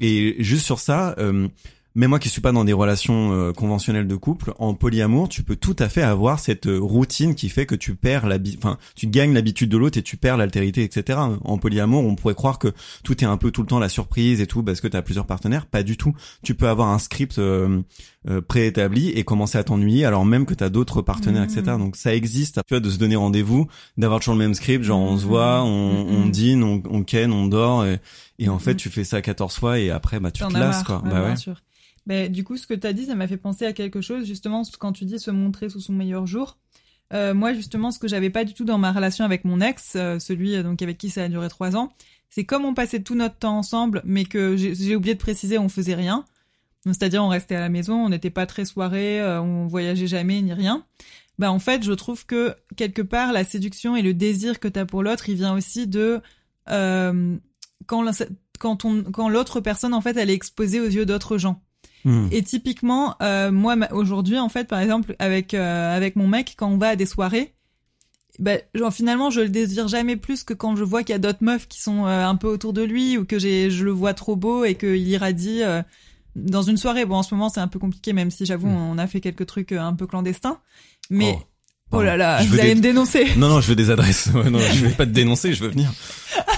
et 0.00 0.36
juste 0.40 0.64
sur 0.64 0.78
ça 0.80 1.14
euh, 1.18 1.48
mais 1.94 2.06
moi 2.06 2.18
qui 2.18 2.28
suis 2.28 2.40
pas 2.40 2.52
dans 2.52 2.64
des 2.64 2.72
relations 2.72 3.32
euh, 3.32 3.52
conventionnelles 3.52 4.06
de 4.06 4.14
couple, 4.16 4.52
en 4.58 4.74
polyamour, 4.74 5.28
tu 5.28 5.42
peux 5.42 5.56
tout 5.56 5.74
à 5.78 5.88
fait 5.88 6.02
avoir 6.02 6.38
cette 6.38 6.66
euh, 6.66 6.78
routine 6.78 7.34
qui 7.34 7.48
fait 7.48 7.66
que 7.66 7.74
tu 7.74 7.94
perds 7.96 8.26
l'habi- 8.28 8.56
enfin, 8.58 8.78
tu 8.94 9.06
gagnes 9.08 9.32
l'habitude 9.34 9.68
de 9.70 9.76
l'autre 9.76 9.98
et 9.98 10.02
tu 10.02 10.16
perds 10.16 10.36
l'altérité, 10.36 10.82
etc. 10.84 11.18
En 11.44 11.58
polyamour, 11.58 12.04
on 12.04 12.14
pourrait 12.14 12.34
croire 12.34 12.58
que 12.58 12.68
tout 13.02 13.22
est 13.24 13.26
un 13.26 13.36
peu 13.36 13.50
tout 13.50 13.62
le 13.62 13.66
temps 13.66 13.78
la 13.78 13.88
surprise 13.88 14.40
et 14.40 14.46
tout 14.46 14.62
parce 14.62 14.80
que 14.80 14.88
tu 14.88 14.96
as 14.96 15.02
plusieurs 15.02 15.26
partenaires. 15.26 15.66
Pas 15.66 15.82
du 15.82 15.96
tout. 15.96 16.14
Tu 16.42 16.54
peux 16.54 16.68
avoir 16.68 16.88
un 16.88 16.98
script 16.98 17.38
euh, 17.38 17.80
euh, 18.28 18.40
préétabli 18.40 19.10
et 19.10 19.24
commencer 19.24 19.58
à 19.58 19.64
t'ennuyer 19.64 20.04
alors 20.04 20.24
même 20.24 20.46
que 20.46 20.54
tu 20.54 20.62
as 20.62 20.68
d'autres 20.68 21.02
partenaires, 21.02 21.42
etc. 21.44 21.62
Donc 21.78 21.96
ça 21.96 22.14
existe, 22.14 22.56
tu 22.66 22.74
vois, 22.74 22.80
de 22.80 22.90
se 22.90 22.98
donner 22.98 23.16
rendez-vous, 23.16 23.66
d'avoir 23.96 24.20
toujours 24.20 24.34
le 24.34 24.40
même 24.40 24.54
script, 24.54 24.84
genre 24.84 25.00
on 25.00 25.16
se 25.18 25.24
voit, 25.26 25.62
on, 25.62 26.06
on 26.08 26.24
Mhm. 26.26 26.30
dîne, 26.30 26.62
on, 26.62 26.82
on 26.90 27.02
ken, 27.02 27.32
on 27.32 27.46
dort 27.46 27.84
et, 27.84 27.98
et 28.38 28.48
en 28.48 28.58
fait 28.58 28.74
tu 28.76 28.90
fais 28.90 29.04
ça 29.04 29.20
14 29.22 29.54
fois 29.56 29.78
et 29.78 29.90
après 29.90 30.20
bah 30.20 30.30
tu 30.30 30.42
te 30.42 30.56
as 30.56 30.60
lasses 30.60 30.82
quoi. 30.82 31.02
ouais, 31.02 31.10
bah 31.10 31.20
bien 31.20 31.30
ouais. 31.30 31.36
sûr. 31.36 31.54
Mais 32.10 32.28
du 32.28 32.42
coup, 32.42 32.56
ce 32.56 32.66
que 32.66 32.74
tu 32.74 32.88
as 32.88 32.92
dit, 32.92 33.06
ça 33.06 33.14
m'a 33.14 33.28
fait 33.28 33.36
penser 33.36 33.64
à 33.66 33.72
quelque 33.72 34.00
chose, 34.00 34.26
justement, 34.26 34.62
quand 34.80 34.90
tu 34.90 35.04
dis 35.04 35.20
se 35.20 35.30
montrer 35.30 35.68
sous 35.68 35.78
son 35.78 35.92
meilleur 35.92 36.26
jour. 36.26 36.58
Euh, 37.12 37.34
moi, 37.34 37.54
justement, 37.54 37.92
ce 37.92 38.00
que 38.00 38.08
j'avais 38.08 38.30
pas 38.30 38.44
du 38.44 38.52
tout 38.52 38.64
dans 38.64 38.78
ma 38.78 38.90
relation 38.90 39.24
avec 39.24 39.44
mon 39.44 39.60
ex, 39.60 39.92
euh, 39.94 40.18
celui 40.18 40.56
euh, 40.56 40.64
donc 40.64 40.82
avec 40.82 40.98
qui 40.98 41.08
ça 41.08 41.22
a 41.22 41.28
duré 41.28 41.48
trois 41.48 41.76
ans, 41.76 41.92
c'est 42.28 42.42
comme 42.42 42.64
on 42.64 42.74
passait 42.74 42.98
tout 42.98 43.14
notre 43.14 43.36
temps 43.36 43.56
ensemble, 43.56 44.02
mais 44.04 44.24
que 44.24 44.56
j'ai 44.56 44.96
oublié 44.96 45.14
de 45.14 45.20
préciser, 45.20 45.56
on 45.56 45.68
faisait 45.68 45.94
rien. 45.94 46.24
C'est-à-dire, 46.84 47.22
on 47.22 47.28
restait 47.28 47.54
à 47.54 47.60
la 47.60 47.68
maison, 47.68 47.94
on 47.94 48.08
n'était 48.08 48.30
pas 48.30 48.46
très 48.46 48.64
soirée, 48.64 49.20
euh, 49.20 49.40
on 49.40 49.68
voyageait 49.68 50.08
jamais 50.08 50.42
ni 50.42 50.52
rien. 50.52 50.84
Bah, 51.38 51.52
en 51.52 51.60
fait, 51.60 51.84
je 51.84 51.92
trouve 51.92 52.26
que 52.26 52.56
quelque 52.74 53.02
part, 53.02 53.32
la 53.32 53.44
séduction 53.44 53.94
et 53.94 54.02
le 54.02 54.14
désir 54.14 54.58
que 54.58 54.66
t'as 54.66 54.84
pour 54.84 55.04
l'autre, 55.04 55.28
il 55.28 55.36
vient 55.36 55.54
aussi 55.54 55.86
de 55.86 56.20
quand 56.66 58.02
l'autre 59.28 59.60
personne 59.60 59.94
en 59.94 60.00
fait 60.00 60.16
elle 60.16 60.30
est 60.30 60.34
exposée 60.34 60.80
aux 60.80 60.88
yeux 60.88 61.06
d'autres 61.06 61.38
gens. 61.38 61.62
Mhm. 62.04 62.28
Et 62.32 62.42
typiquement, 62.42 63.16
euh, 63.22 63.50
moi 63.52 63.76
aujourd'hui, 63.92 64.38
en 64.38 64.48
fait, 64.48 64.66
par 64.68 64.80
exemple, 64.80 65.14
avec 65.18 65.54
euh, 65.54 65.96
avec 65.96 66.16
mon 66.16 66.28
mec, 66.28 66.54
quand 66.56 66.68
on 66.68 66.78
va 66.78 66.88
à 66.90 66.96
des 66.96 67.06
soirées, 67.06 67.52
ben, 68.38 68.60
genre, 68.74 68.92
finalement, 68.92 69.30
je 69.30 69.40
le 69.42 69.48
désire 69.50 69.86
jamais 69.88 70.16
plus 70.16 70.44
que 70.44 70.54
quand 70.54 70.74
je 70.76 70.84
vois 70.84 71.02
qu'il 71.02 71.12
y 71.12 71.16
a 71.16 71.18
d'autres 71.18 71.42
meufs 71.44 71.68
qui 71.68 71.80
sont 71.80 72.06
euh, 72.06 72.24
un 72.26 72.36
peu 72.36 72.48
autour 72.48 72.72
de 72.72 72.82
lui 72.82 73.18
ou 73.18 73.24
que 73.26 73.38
j'ai 73.38 73.70
je 73.70 73.84
le 73.84 73.90
vois 73.90 74.14
trop 74.14 74.34
beau 74.36 74.64
et 74.64 74.76
qu'il 74.76 75.06
irradie 75.08 75.62
euh, 75.62 75.82
dans 76.36 76.62
une 76.62 76.76
soirée. 76.78 77.04
Bon, 77.04 77.16
en 77.16 77.22
ce 77.22 77.34
moment, 77.34 77.48
c'est 77.50 77.60
un 77.60 77.68
peu 77.68 77.78
compliqué, 77.78 78.12
même 78.14 78.30
si 78.30 78.46
j'avoue, 78.46 78.68
Mm. 78.68 78.90
on 78.92 78.98
a 78.98 79.06
fait 79.06 79.20
quelques 79.20 79.46
trucs 79.46 79.72
euh, 79.72 79.80
un 79.80 79.92
peu 79.94 80.06
clandestins. 80.06 80.58
Mais 81.10 81.34
Oh, 81.36 81.42
oh, 81.92 82.02
là 82.02 82.16
là, 82.16 82.42
Je 82.42 82.48
vous 82.48 82.58
allez 82.58 82.68
des- 82.70 82.74
me 82.76 82.80
dénoncer. 82.80 83.26
Non, 83.36 83.48
non, 83.48 83.60
je 83.60 83.68
veux 83.68 83.76
des 83.76 83.90
adresses. 83.90 84.28
Ouais, 84.34 84.50
non, 84.50 84.58
je 84.60 84.86
vais 84.86 84.92
pas 84.94 85.06
te 85.06 85.10
dénoncer, 85.10 85.52
je 85.54 85.62
veux 85.62 85.70
venir. 85.70 85.92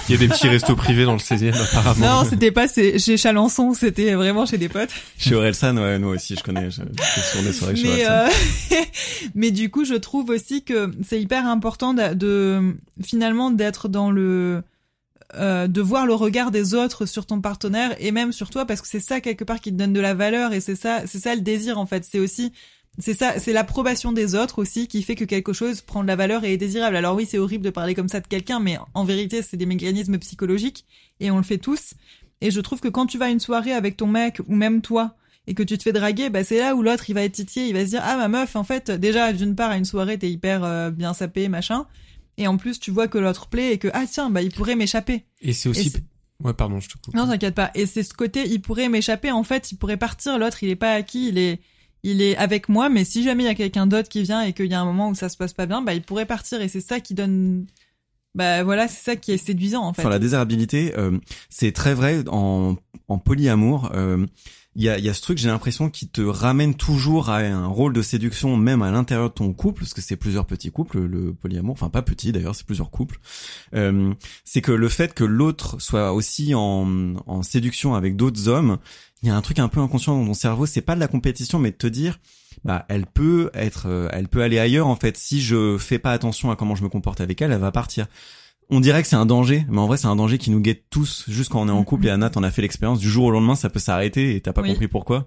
Il 0.07 0.11
y 0.11 0.15
a 0.15 0.17
des 0.19 0.27
petits 0.27 0.47
restos 0.47 0.75
privés 0.75 1.05
dans 1.05 1.13
le 1.13 1.19
16e 1.19 1.53
apparemment. 1.55 2.23
Non, 2.23 2.29
c'était 2.29 2.51
pas 2.51 2.67
c'est- 2.67 2.99
chez 2.99 3.17
Chalençon, 3.17 3.73
c'était 3.73 4.13
vraiment 4.13 4.45
chez 4.45 4.57
des 4.57 4.69
potes. 4.69 4.89
Chez 5.17 5.33
Orelsan, 5.35 5.77
ouais, 5.77 5.97
nous 5.99 6.09
aussi, 6.09 6.35
je 6.35 6.43
connais. 6.43 6.69
Je, 6.69 6.81
sur 7.31 7.41
des 7.43 7.53
soirées 7.53 7.75
chez 7.75 7.83
mais, 7.83 8.05
Orelsan. 8.05 8.31
euh, 8.73 8.75
mais 9.35 9.51
du 9.51 9.69
coup, 9.71 9.85
je 9.85 9.95
trouve 9.95 10.29
aussi 10.29 10.63
que 10.63 10.91
c'est 11.07 11.19
hyper 11.21 11.47
important 11.47 11.93
de, 11.93 12.13
de- 12.13 12.75
finalement 13.03 13.49
d'être 13.51 13.87
dans 13.87 14.11
le 14.11 14.61
euh, 15.35 15.67
de 15.67 15.81
voir 15.81 16.05
le 16.05 16.13
regard 16.13 16.51
des 16.51 16.75
autres 16.75 17.07
sur 17.07 17.25
ton 17.25 17.41
partenaire 17.41 17.95
et 17.99 18.11
même 18.11 18.31
sur 18.31 18.51
toi 18.51 18.65
parce 18.67 18.81
que 18.81 18.87
c'est 18.87 18.99
ça 18.99 19.19
quelque 19.19 19.43
part 19.43 19.61
qui 19.61 19.71
te 19.71 19.75
donne 19.77 19.91
de 19.93 19.99
la 19.99 20.13
valeur 20.13 20.53
et 20.53 20.59
c'est 20.61 20.75
ça 20.75 21.01
c'est 21.07 21.17
ça 21.17 21.33
le 21.33 21.41
désir 21.41 21.79
en 21.79 21.87
fait 21.87 22.05
c'est 22.07 22.19
aussi 22.19 22.53
c'est 22.99 23.13
ça 23.13 23.39
c'est 23.39 23.53
l'approbation 23.53 24.11
des 24.11 24.35
autres 24.35 24.59
aussi 24.59 24.87
qui 24.87 25.01
fait 25.01 25.15
que 25.15 25.25
quelque 25.25 25.53
chose 25.53 25.81
prend 25.81 26.03
de 26.03 26.07
la 26.07 26.15
valeur 26.15 26.43
et 26.43 26.53
est 26.53 26.57
désirable 26.57 26.95
alors 26.95 27.15
oui 27.15 27.27
c'est 27.29 27.39
horrible 27.39 27.65
de 27.65 27.69
parler 27.69 27.95
comme 27.95 28.09
ça 28.09 28.19
de 28.19 28.27
quelqu'un 28.27 28.59
mais 28.59 28.77
en 28.93 29.03
vérité 29.03 29.41
c'est 29.41 29.57
des 29.57 29.65
mécanismes 29.65 30.19
psychologiques 30.19 30.85
et 31.19 31.31
on 31.31 31.37
le 31.37 31.43
fait 31.43 31.57
tous 31.57 31.95
et 32.41 32.51
je 32.51 32.59
trouve 32.59 32.81
que 32.81 32.89
quand 32.89 33.05
tu 33.05 33.17
vas 33.17 33.25
à 33.25 33.29
une 33.29 33.39
soirée 33.39 33.71
avec 33.71 33.95
ton 33.95 34.07
mec 34.07 34.41
ou 34.47 34.55
même 34.55 34.81
toi 34.81 35.15
et 35.47 35.53
que 35.53 35.63
tu 35.63 35.77
te 35.77 35.83
fais 35.83 35.93
draguer, 35.93 36.29
bah 36.29 36.43
c'est 36.43 36.59
là 36.59 36.75
où 36.75 36.83
l'autre 36.83 37.09
il 37.09 37.13
va 37.13 37.23
être 37.23 37.33
titillé, 37.33 37.67
il 37.67 37.73
va 37.73 37.85
se 37.85 37.91
dire 37.91 38.01
ah 38.03 38.17
ma 38.17 38.27
meuf 38.27 38.55
en 38.55 38.63
fait 38.63 38.91
déjà 38.91 39.33
d'une 39.33 39.55
part 39.55 39.71
à 39.71 39.77
une 39.77 39.85
soirée 39.85 40.17
t'es 40.17 40.29
hyper 40.29 40.63
euh, 40.63 40.91
bien 40.91 41.13
sapé 41.13 41.47
machin 41.47 41.85
et 42.37 42.47
en 42.47 42.57
plus 42.57 42.79
tu 42.79 42.91
vois 42.91 43.07
que 43.07 43.17
l'autre 43.17 43.47
plaît 43.47 43.73
et 43.73 43.77
que 43.77 43.87
ah 43.93 44.03
tiens 44.09 44.29
bah 44.29 44.41
il 44.41 44.51
pourrait 44.51 44.75
m'échapper. 44.75 45.25
Et 45.41 45.53
c'est 45.53 45.69
aussi... 45.69 45.93
Ouais, 46.43 46.53
pardon, 46.53 46.81
je 46.81 46.89
te 46.89 46.93
coupe. 46.97 47.13
Non 47.13 47.27
t'inquiète 47.27 47.55
pas 47.55 47.71
et 47.75 47.85
c'est 47.85 48.03
ce 48.03 48.13
côté 48.13 48.45
il 48.47 48.61
pourrait 48.61 48.89
m'échapper 48.89 49.31
en 49.31 49.43
fait 49.43 49.71
il 49.71 49.77
pourrait 49.77 49.97
partir 49.97 50.37
l'autre 50.37 50.63
il 50.63 50.69
est 50.69 50.75
pas 50.75 50.91
acquis 50.91 51.29
il 51.29 51.37
est 51.37 51.61
il 52.03 52.21
est 52.21 52.35
avec 52.37 52.69
moi 52.69 52.89
mais 52.89 53.05
si 53.05 53.23
jamais 53.23 53.43
il 53.43 53.47
y 53.47 53.49
a 53.49 53.55
quelqu'un 53.55 53.87
d'autre 53.87 54.09
qui 54.09 54.23
vient 54.23 54.41
et 54.41 54.53
qu'il 54.53 54.67
y 54.67 54.73
a 54.73 54.81
un 54.81 54.85
moment 54.85 55.09
où 55.09 55.15
ça 55.15 55.29
se 55.29 55.37
passe 55.37 55.53
pas 55.53 55.65
bien 55.65 55.81
bah 55.81 55.93
il 55.93 56.01
pourrait 56.01 56.25
partir 56.25 56.61
et 56.61 56.67
c'est 56.67 56.81
ça 56.81 56.99
qui 56.99 57.13
donne 57.13 57.65
bah 58.35 58.63
voilà 58.63 58.87
c'est 58.87 59.03
ça 59.03 59.15
qui 59.15 59.31
est 59.31 59.37
séduisant 59.37 59.83
en 59.83 59.93
fait. 59.93 60.01
Sur 60.01 60.09
la 60.09 60.19
désirabilité, 60.19 60.93
euh, 60.97 61.17
c'est 61.49 61.71
très 61.71 61.93
vrai 61.93 62.23
en, 62.29 62.75
en 63.07 63.17
polyamour. 63.19 63.91
Euh, 63.93 64.25
il 64.75 64.83
y 64.83 64.89
a, 64.89 64.97
y 64.97 65.09
a 65.09 65.13
ce 65.13 65.21
truc, 65.21 65.37
j'ai 65.37 65.49
l'impression, 65.49 65.89
qui 65.89 66.07
te 66.07 66.21
ramène 66.21 66.75
toujours 66.75 67.29
à 67.29 67.37
un 67.37 67.67
rôle 67.67 67.93
de 67.93 68.01
séduction, 68.01 68.57
même 68.57 68.81
à 68.81 68.91
l'intérieur 68.91 69.29
de 69.29 69.33
ton 69.33 69.53
couple, 69.53 69.81
parce 69.81 69.93
que 69.93 70.01
c'est 70.01 70.15
plusieurs 70.15 70.45
petits 70.45 70.71
couples, 70.71 71.01
le 71.01 71.33
polyamour, 71.33 71.73
enfin 71.73 71.89
pas 71.89 72.01
petit 72.01 72.31
d'ailleurs, 72.31 72.55
c'est 72.55 72.65
plusieurs 72.65 72.89
couples. 72.89 73.19
Euh, 73.75 74.13
c'est 74.43 74.61
que 74.61 74.71
le 74.71 74.89
fait 74.89 75.13
que 75.13 75.23
l'autre 75.23 75.79
soit 75.79 76.13
aussi 76.13 76.55
en, 76.55 77.15
en 77.27 77.43
séduction 77.43 77.93
avec 77.93 78.15
d'autres 78.15 78.47
hommes, 78.47 78.77
il 79.21 79.29
y 79.29 79.31
a 79.31 79.35
un 79.35 79.41
truc 79.41 79.59
un 79.59 79.67
peu 79.69 79.79
inconscient 79.79 80.17
dans 80.17 80.25
ton 80.25 80.33
cerveau, 80.33 80.65
c'est 80.65 80.81
pas 80.81 80.95
de 80.95 80.99
la 80.99 81.07
compétition, 81.07 81.59
mais 81.59 81.71
de 81.71 81.77
te 81.77 81.87
dire, 81.87 82.19
bah, 82.65 82.85
elle 82.89 83.05
peut 83.05 83.51
être, 83.53 83.87
euh, 83.87 84.09
elle 84.11 84.27
peut 84.27 84.41
aller 84.41 84.59
ailleurs 84.59 84.87
en 84.87 84.95
fait. 84.95 85.17
Si 85.17 85.41
je 85.41 85.77
fais 85.77 85.99
pas 85.99 86.11
attention 86.11 86.51
à 86.51 86.55
comment 86.55 86.75
je 86.75 86.83
me 86.83 86.89
comporte 86.89 87.21
avec 87.21 87.41
elle, 87.41 87.51
elle 87.51 87.59
va 87.59 87.71
partir 87.71 88.07
on 88.73 88.79
dirait 88.79 89.01
que 89.03 89.07
c'est 89.07 89.15
un 89.15 89.25
danger, 89.25 89.65
mais 89.69 89.79
en 89.79 89.87
vrai 89.87 89.97
c'est 89.97 90.07
un 90.07 90.15
danger 90.15 90.37
qui 90.37 90.51
nous 90.51 90.59
guette 90.59 90.83
tous, 90.89 91.25
juste 91.27 91.51
quand 91.51 91.61
on 91.61 91.67
est 91.67 91.71
en 91.71 91.83
couple. 91.83 92.07
Et 92.07 92.09
Anna, 92.09 92.29
t'en 92.29 92.43
a 92.43 92.51
fait 92.51 92.61
l'expérience. 92.61 92.99
Du 92.99 93.09
jour 93.09 93.25
au 93.25 93.31
lendemain, 93.31 93.55
ça 93.55 93.69
peut 93.69 93.79
s'arrêter 93.79 94.35
et 94.35 94.41
t'as 94.41 94.53
pas 94.53 94.63
compris 94.63 94.87
pourquoi. 94.87 95.25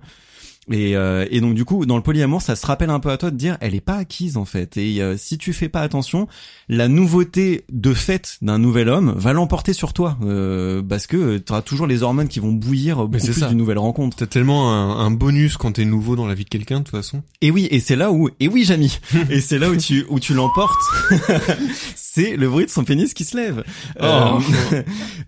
Et, 0.72 0.96
euh, 0.96 1.26
et 1.30 1.40
donc 1.40 1.54
du 1.54 1.64
coup, 1.64 1.86
dans 1.86 1.96
le 1.96 2.02
polyamour, 2.02 2.42
ça 2.42 2.56
se 2.56 2.66
rappelle 2.66 2.90
un 2.90 2.98
peu 2.98 3.10
à 3.10 3.16
toi 3.16 3.30
de 3.30 3.36
dire, 3.36 3.56
elle 3.60 3.74
est 3.74 3.80
pas 3.80 3.94
acquise 3.94 4.36
en 4.36 4.44
fait. 4.44 4.76
Et 4.76 5.00
euh, 5.00 5.16
si 5.16 5.38
tu 5.38 5.52
fais 5.52 5.68
pas 5.68 5.80
attention, 5.80 6.26
la 6.68 6.88
nouveauté 6.88 7.64
de 7.70 7.94
fait 7.94 8.38
d'un 8.42 8.58
nouvel 8.58 8.88
homme 8.88 9.14
va 9.16 9.32
l'emporter 9.32 9.72
sur 9.72 9.92
toi, 9.92 10.18
euh, 10.22 10.82
parce 10.82 11.06
que 11.06 11.38
tu 11.38 11.52
auras 11.52 11.62
toujours 11.62 11.86
les 11.86 12.02
hormones 12.02 12.26
qui 12.26 12.40
vont 12.40 12.52
bouillir 12.52 13.06
beaucoup 13.06 13.24
plus 13.24 13.46
d'une 13.46 13.56
nouvelle 13.56 13.78
rencontre. 13.78 14.16
T'as 14.16 14.26
tellement 14.26 14.72
un, 14.72 15.06
un, 15.06 15.10
bonus 15.12 15.56
quand 15.56 15.72
t'es 15.72 15.84
nouveau 15.84 16.16
dans 16.16 16.26
la 16.26 16.34
vie 16.34 16.44
de 16.44 16.50
quelqu'un 16.50 16.80
de 16.80 16.84
toute 16.84 16.96
façon. 16.96 17.22
Et 17.42 17.52
oui, 17.52 17.68
et 17.70 17.78
c'est 17.78 17.96
là 17.96 18.10
où, 18.10 18.28
et 18.40 18.48
oui, 18.48 18.64
Jamy, 18.64 18.98
et 19.30 19.40
c'est 19.40 19.58
là 19.58 19.70
où 19.70 19.76
tu 19.76 20.04
où 20.08 20.18
tu 20.18 20.34
l'emportes. 20.34 20.74
c'est 21.94 22.36
le 22.36 22.48
bruit 22.48 22.66
de 22.66 22.70
son 22.70 22.82
pénis 22.82 23.14
qui 23.14 23.24
se 23.24 23.36
lève. 23.36 23.62
Oh. 24.02 24.40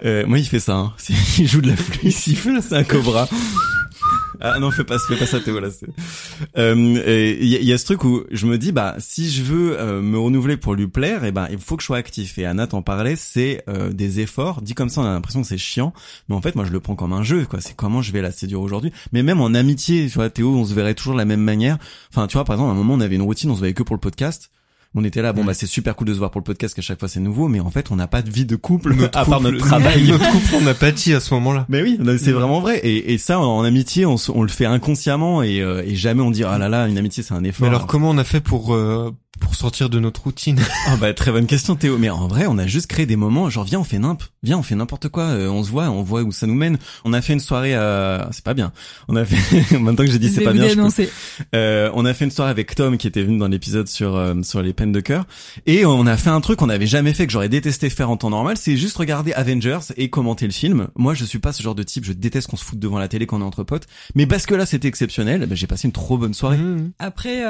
moi, 0.26 0.38
il 0.38 0.46
fait 0.46 0.58
ça. 0.58 0.76
Hein. 0.76 0.92
Il 1.38 1.46
joue 1.46 1.60
de 1.60 1.68
la 1.68 1.76
flûte. 1.76 2.00
Il 2.02 2.12
siffle, 2.12 2.58
c'est 2.60 2.74
un 2.74 2.84
cobra. 2.84 3.28
Ah 4.40 4.58
non, 4.58 4.70
fais 4.70 4.84
pas, 4.84 4.98
fais 4.98 5.16
pas 5.16 5.26
ça, 5.26 5.40
Théo. 5.40 5.58
Là, 5.58 5.68
euh, 6.56 7.36
il 7.40 7.46
y, 7.46 7.64
y, 7.64 7.72
a 7.72 7.78
ce 7.78 7.84
truc 7.84 8.04
où 8.04 8.24
je 8.30 8.46
me 8.46 8.58
dis, 8.58 8.72
bah, 8.72 8.94
si 8.98 9.30
je 9.30 9.42
veux 9.42 9.78
euh, 9.78 10.00
me 10.00 10.18
renouveler 10.18 10.56
pour 10.56 10.74
lui 10.74 10.86
plaire, 10.86 11.24
et 11.24 11.28
eh 11.28 11.32
ben, 11.32 11.48
il 11.50 11.58
faut 11.58 11.76
que 11.76 11.82
je 11.82 11.86
sois 11.86 11.96
actif. 11.96 12.38
Et 12.38 12.46
Anna 12.46 12.66
t'en 12.66 12.82
parlait, 12.82 13.16
c'est 13.16 13.64
euh, 13.68 13.90
des 13.90 14.20
efforts. 14.20 14.62
Dit 14.62 14.74
comme 14.74 14.88
ça, 14.88 15.00
on 15.00 15.04
a 15.04 15.12
l'impression 15.12 15.42
que 15.42 15.48
c'est 15.48 15.58
chiant, 15.58 15.92
mais 16.28 16.34
en 16.34 16.40
fait, 16.40 16.54
moi, 16.54 16.64
je 16.64 16.70
le 16.70 16.80
prends 16.80 16.94
comme 16.94 17.12
un 17.12 17.22
jeu. 17.22 17.44
Quoi, 17.46 17.60
c'est 17.60 17.74
comment 17.74 18.02
je 18.02 18.12
vais 18.12 18.22
la 18.22 18.32
séduire 18.32 18.60
aujourd'hui. 18.60 18.92
Mais 19.12 19.22
même 19.22 19.40
en 19.40 19.54
amitié, 19.54 20.06
tu 20.08 20.14
vois, 20.14 20.30
Théo, 20.30 20.54
on 20.54 20.64
se 20.64 20.74
verrait 20.74 20.94
toujours 20.94 21.14
de 21.14 21.18
la 21.18 21.24
même 21.24 21.42
manière. 21.42 21.78
Enfin, 22.12 22.26
tu 22.26 22.34
vois, 22.34 22.44
par 22.44 22.54
exemple, 22.54 22.70
à 22.70 22.72
un 22.74 22.76
moment, 22.76 22.94
on 22.94 23.00
avait 23.00 23.16
une 23.16 23.22
routine, 23.22 23.50
on 23.50 23.54
se 23.54 23.58
voyait 23.58 23.74
que 23.74 23.82
pour 23.82 23.96
le 23.96 24.00
podcast 24.00 24.50
on 24.94 25.04
était 25.04 25.22
là 25.22 25.32
bon 25.32 25.44
bah 25.44 25.54
c'est 25.54 25.66
super 25.66 25.94
cool 25.94 26.08
de 26.08 26.14
se 26.14 26.18
voir 26.18 26.30
pour 26.30 26.40
le 26.40 26.44
podcast 26.44 26.74
qu'à 26.74 26.82
chaque 26.82 26.98
fois 26.98 27.08
c'est 27.08 27.20
nouveau 27.20 27.48
mais 27.48 27.60
en 27.60 27.70
fait 27.70 27.90
on 27.90 27.96
n'a 27.96 28.06
pas 28.06 28.22
de 28.22 28.30
vie 28.30 28.46
de 28.46 28.56
couple. 28.56 28.94
À 29.14 29.24
part 29.24 29.40
notre 29.40 29.58
travail. 29.58 30.08
notre 30.08 30.30
couple 30.30 30.54
on 30.62 30.66
a 30.66 30.74
pâti 30.74 31.14
à 31.14 31.20
ce 31.20 31.34
moment-là. 31.34 31.66
Mais 31.68 31.82
oui 31.82 31.98
c'est 32.18 32.32
vraiment 32.32 32.60
vrai. 32.60 32.78
Et, 32.78 33.12
et 33.12 33.18
ça 33.18 33.38
en 33.38 33.62
amitié 33.62 34.06
on, 34.06 34.16
on 34.34 34.42
le 34.42 34.48
fait 34.48 34.66
inconsciemment 34.66 35.42
et, 35.42 35.60
euh, 35.60 35.82
et 35.84 35.94
jamais 35.94 36.22
on 36.22 36.30
dit 36.30 36.44
ah 36.44 36.58
là 36.58 36.68
là 36.68 36.86
une 36.88 36.98
amitié 36.98 37.22
c'est 37.22 37.34
un 37.34 37.44
effort. 37.44 37.62
Mais 37.62 37.68
alors 37.68 37.86
comment 37.86 38.10
on 38.10 38.18
a 38.18 38.24
fait 38.24 38.40
pour 38.40 38.74
euh, 38.74 39.14
pour 39.38 39.54
sortir 39.54 39.90
de 39.90 39.98
notre 39.98 40.22
routine 40.22 40.60
Ah 40.86 40.96
bah 40.96 41.12
très 41.14 41.32
bonne 41.32 41.46
question 41.46 41.76
Théo. 41.76 41.98
Mais 41.98 42.10
en 42.10 42.28
vrai, 42.28 42.46
on 42.48 42.58
a 42.58 42.66
juste 42.66 42.86
créé 42.86 43.06
des 43.06 43.16
moments 43.16 43.48
genre 43.50 43.64
viens 43.64 43.80
on 43.80 43.84
fait 43.84 43.98
nimp, 43.98 44.22
viens 44.42 44.58
on 44.58 44.62
fait 44.62 44.74
n'importe 44.74 45.08
quoi, 45.08 45.24
euh, 45.24 45.48
on 45.48 45.62
se 45.64 45.70
voit, 45.70 45.90
on 45.90 46.02
voit 46.02 46.22
où 46.22 46.32
ça 46.32 46.46
nous 46.46 46.54
mène. 46.54 46.78
On 47.04 47.12
a 47.12 47.20
fait 47.20 47.32
une 47.32 47.40
soirée 47.40 47.74
à 47.74 48.28
c'est 48.32 48.44
pas 48.44 48.54
bien. 48.54 48.72
On 49.08 49.16
a 49.16 49.24
fait 49.24 49.78
maintenant 49.78 50.04
que 50.04 50.10
j'ai 50.10 50.18
dit 50.18 50.30
c'est 50.30 50.42
pas 50.42 50.52
bien. 50.52 50.68
Je 50.68 51.04
euh, 51.54 51.90
on 51.94 52.04
a 52.04 52.14
fait 52.14 52.24
une 52.24 52.30
soirée 52.30 52.50
avec 52.50 52.74
Tom 52.74 52.98
qui 52.98 53.06
était 53.06 53.22
venu 53.22 53.38
dans 53.38 53.48
l'épisode 53.48 53.88
sur 53.88 54.16
euh, 54.16 54.34
sur 54.42 54.62
les 54.62 54.72
peines 54.72 54.92
de 54.92 55.00
cœur 55.00 55.26
et 55.66 55.84
on 55.86 56.06
a 56.06 56.16
fait 56.16 56.30
un 56.30 56.40
truc 56.40 56.58
qu'on 56.58 56.66
n'avait 56.66 56.86
jamais 56.86 57.12
fait 57.12 57.26
que 57.26 57.32
j'aurais 57.32 57.48
détesté 57.48 57.90
faire 57.90 58.10
en 58.10 58.16
temps 58.16 58.30
normal, 58.30 58.56
c'est 58.56 58.76
juste 58.76 58.96
regarder 58.96 59.32
Avengers 59.32 59.92
et 59.96 60.10
commenter 60.10 60.46
le 60.46 60.52
film. 60.52 60.88
Moi, 60.96 61.14
je 61.14 61.24
suis 61.24 61.38
pas 61.38 61.52
ce 61.52 61.62
genre 61.62 61.74
de 61.74 61.82
type, 61.82 62.04
je 62.04 62.12
déteste 62.12 62.48
qu'on 62.48 62.56
se 62.56 62.64
foute 62.64 62.78
devant 62.78 62.98
la 62.98 63.08
télé 63.08 63.26
quand 63.26 63.38
on 63.38 63.40
est 63.40 63.44
entre 63.44 63.64
potes, 63.64 63.86
mais 64.14 64.26
parce 64.26 64.46
que 64.46 64.54
là 64.54 64.66
c'était 64.66 64.88
exceptionnel, 64.88 65.46
bah, 65.46 65.54
j'ai 65.54 65.66
passé 65.66 65.88
une 65.88 65.92
trop 65.92 66.18
bonne 66.18 66.34
soirée. 66.34 66.58
Mmh. 66.58 66.90
Après 66.98 67.42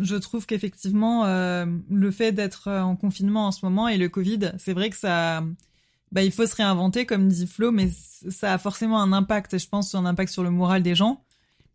je 0.00 0.16
trouve 0.16 0.46
qu'effectivement 0.46 1.23
euh, 1.24 1.66
le 1.90 2.10
fait 2.10 2.32
d'être 2.32 2.70
en 2.70 2.96
confinement 2.96 3.46
en 3.46 3.52
ce 3.52 3.64
moment 3.64 3.88
et 3.88 3.98
le 3.98 4.08
Covid, 4.08 4.52
c'est 4.58 4.72
vrai 4.72 4.90
que 4.90 4.96
ça, 4.96 5.42
bah, 6.12 6.22
il 6.22 6.32
faut 6.32 6.46
se 6.46 6.56
réinventer, 6.56 7.06
comme 7.06 7.28
dit 7.28 7.46
Flo, 7.46 7.72
mais 7.72 7.90
ça 8.30 8.54
a 8.54 8.58
forcément 8.58 9.00
un 9.00 9.12
impact, 9.12 9.58
je 9.58 9.68
pense, 9.68 9.94
un 9.94 10.04
impact 10.04 10.32
sur 10.32 10.42
le 10.42 10.50
moral 10.50 10.82
des 10.82 10.94
gens. 10.94 11.24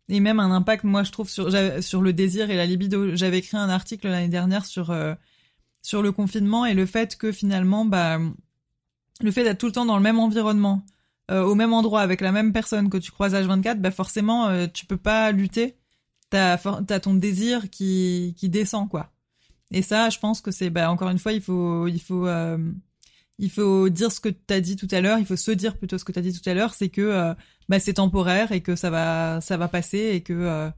Et 0.08 0.20
même 0.20 0.40
un 0.40 0.50
impact, 0.50 0.84
moi, 0.84 1.04
je 1.04 1.12
trouve, 1.12 1.28
sur, 1.28 1.48
le 1.48 2.12
désir 2.12 2.50
et 2.50 2.56
la 2.56 2.66
libido. 2.66 3.14
J'avais 3.14 3.38
écrit 3.38 3.56
un 3.56 3.68
article 3.68 4.08
l'année 4.08 4.28
dernière 4.28 4.66
sur, 4.66 4.90
euh, 4.90 5.14
sur 5.82 6.02
le 6.02 6.10
confinement 6.10 6.66
et 6.66 6.74
le 6.74 6.86
fait 6.86 7.16
que 7.16 7.30
finalement, 7.30 7.84
bah, 7.84 8.18
le 9.20 9.30
fait 9.30 9.44
d'être 9.44 9.58
tout 9.58 9.66
le 9.66 9.72
temps 9.72 9.86
dans 9.86 9.96
le 9.96 10.02
même 10.02 10.18
environnement, 10.18 10.84
euh, 11.30 11.42
au 11.42 11.54
même 11.54 11.72
endroit, 11.72 12.00
avec 12.00 12.20
la 12.20 12.32
même 12.32 12.52
personne 12.52 12.90
que 12.90 12.98
tu 12.98 13.12
croises 13.12 13.34
H24, 13.34 13.80
bah, 13.80 13.92
forcément, 13.92 14.66
tu 14.68 14.86
peux 14.86 14.96
pas 14.96 15.30
lutter 15.30 15.76
t'as 16.30 16.54
as 16.54 17.00
ton 17.00 17.14
désir 17.14 17.68
qui 17.70 18.34
qui 18.38 18.48
descend 18.48 18.88
quoi. 18.88 19.12
Et 19.70 19.82
ça, 19.82 20.10
je 20.10 20.18
pense 20.18 20.40
que 20.40 20.50
c'est 20.50 20.70
bah 20.70 20.90
encore 20.90 21.10
une 21.10 21.18
fois, 21.18 21.32
il 21.32 21.40
faut 21.40 21.86
il 21.86 22.00
faut 22.00 22.26
euh, 22.26 22.58
il 23.38 23.50
faut 23.50 23.88
dire 23.88 24.10
ce 24.10 24.20
que 24.20 24.28
tu 24.28 24.52
as 24.52 24.60
dit 24.60 24.76
tout 24.76 24.88
à 24.90 25.00
l'heure, 25.00 25.18
il 25.18 25.26
faut 25.26 25.36
se 25.36 25.50
dire 25.50 25.76
plutôt 25.76 25.98
ce 25.98 26.04
que 26.04 26.12
tu 26.12 26.18
as 26.18 26.22
dit 26.22 26.38
tout 26.38 26.48
à 26.48 26.54
l'heure, 26.54 26.74
c'est 26.74 26.88
que 26.88 27.00
euh, 27.00 27.34
bah 27.68 27.78
c'est 27.78 27.94
temporaire 27.94 28.52
et 28.52 28.62
que 28.62 28.74
ça 28.74 28.90
va 28.90 29.40
ça 29.40 29.56
va 29.56 29.68
passer 29.68 30.10
et 30.14 30.22
que 30.22 30.32
euh, 30.32 30.70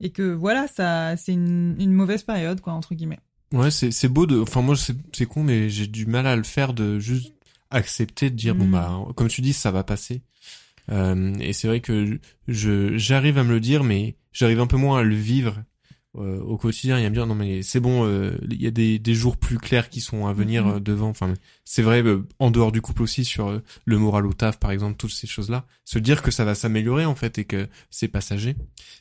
et 0.00 0.10
que 0.10 0.22
voilà, 0.22 0.68
ça 0.68 1.16
c'est 1.16 1.32
une 1.32 1.76
une 1.78 1.92
mauvaise 1.92 2.22
période 2.22 2.60
quoi 2.60 2.74
entre 2.74 2.94
guillemets. 2.94 3.20
Ouais, 3.52 3.70
c'est 3.70 3.90
c'est 3.90 4.08
beau 4.08 4.26
de 4.26 4.40
enfin 4.40 4.62
moi 4.62 4.76
c'est 4.76 4.96
c'est 5.12 5.26
con 5.26 5.42
mais 5.42 5.68
j'ai 5.68 5.86
du 5.86 6.06
mal 6.06 6.26
à 6.26 6.36
le 6.36 6.44
faire 6.44 6.74
de 6.74 6.98
juste 6.98 7.34
accepter 7.70 8.30
de 8.30 8.36
dire 8.36 8.54
bon 8.54 8.66
mm. 8.66 8.70
bah 8.70 9.00
comme 9.16 9.28
tu 9.28 9.40
dis 9.40 9.52
ça 9.52 9.70
va 9.70 9.82
passer. 9.82 10.22
Euh, 10.90 11.34
et 11.40 11.52
c'est 11.52 11.68
vrai 11.68 11.80
que 11.80 12.18
je 12.46 12.96
j'arrive 12.96 13.38
à 13.38 13.44
me 13.44 13.52
le 13.52 13.60
dire, 13.60 13.84
mais 13.84 14.16
j'arrive 14.32 14.60
un 14.60 14.66
peu 14.66 14.76
moins 14.76 15.00
à 15.00 15.02
le 15.02 15.14
vivre 15.14 15.62
euh, 16.20 16.40
au 16.40 16.56
quotidien. 16.56 16.98
Il 16.98 17.02
y 17.02 17.06
a 17.06 17.10
bien 17.10 17.26
non 17.26 17.34
mais 17.34 17.62
c'est 17.62 17.80
bon, 17.80 18.04
euh, 18.04 18.36
il 18.50 18.62
y 18.62 18.66
a 18.66 18.70
des, 18.70 18.98
des 18.98 19.14
jours 19.14 19.36
plus 19.36 19.58
clairs 19.58 19.88
qui 19.88 20.00
sont 20.00 20.26
à 20.26 20.32
venir 20.32 20.66
mm-hmm. 20.66 20.82
devant. 20.82 21.08
Enfin, 21.08 21.34
c'est 21.64 21.82
vrai 21.82 22.02
en 22.38 22.50
dehors 22.50 22.72
du 22.72 22.80
couple 22.80 23.02
aussi 23.02 23.24
sur 23.24 23.60
le 23.84 23.98
moral 23.98 24.26
au 24.26 24.32
taf 24.32 24.58
par 24.58 24.70
exemple, 24.70 24.96
toutes 24.96 25.12
ces 25.12 25.26
choses 25.26 25.50
là. 25.50 25.64
Se 25.84 25.98
dire 25.98 26.22
que 26.22 26.30
ça 26.30 26.44
va 26.44 26.54
s'améliorer 26.54 27.04
en 27.04 27.14
fait 27.14 27.38
et 27.38 27.44
que 27.44 27.68
c'est 27.90 28.08
passager. 28.08 28.56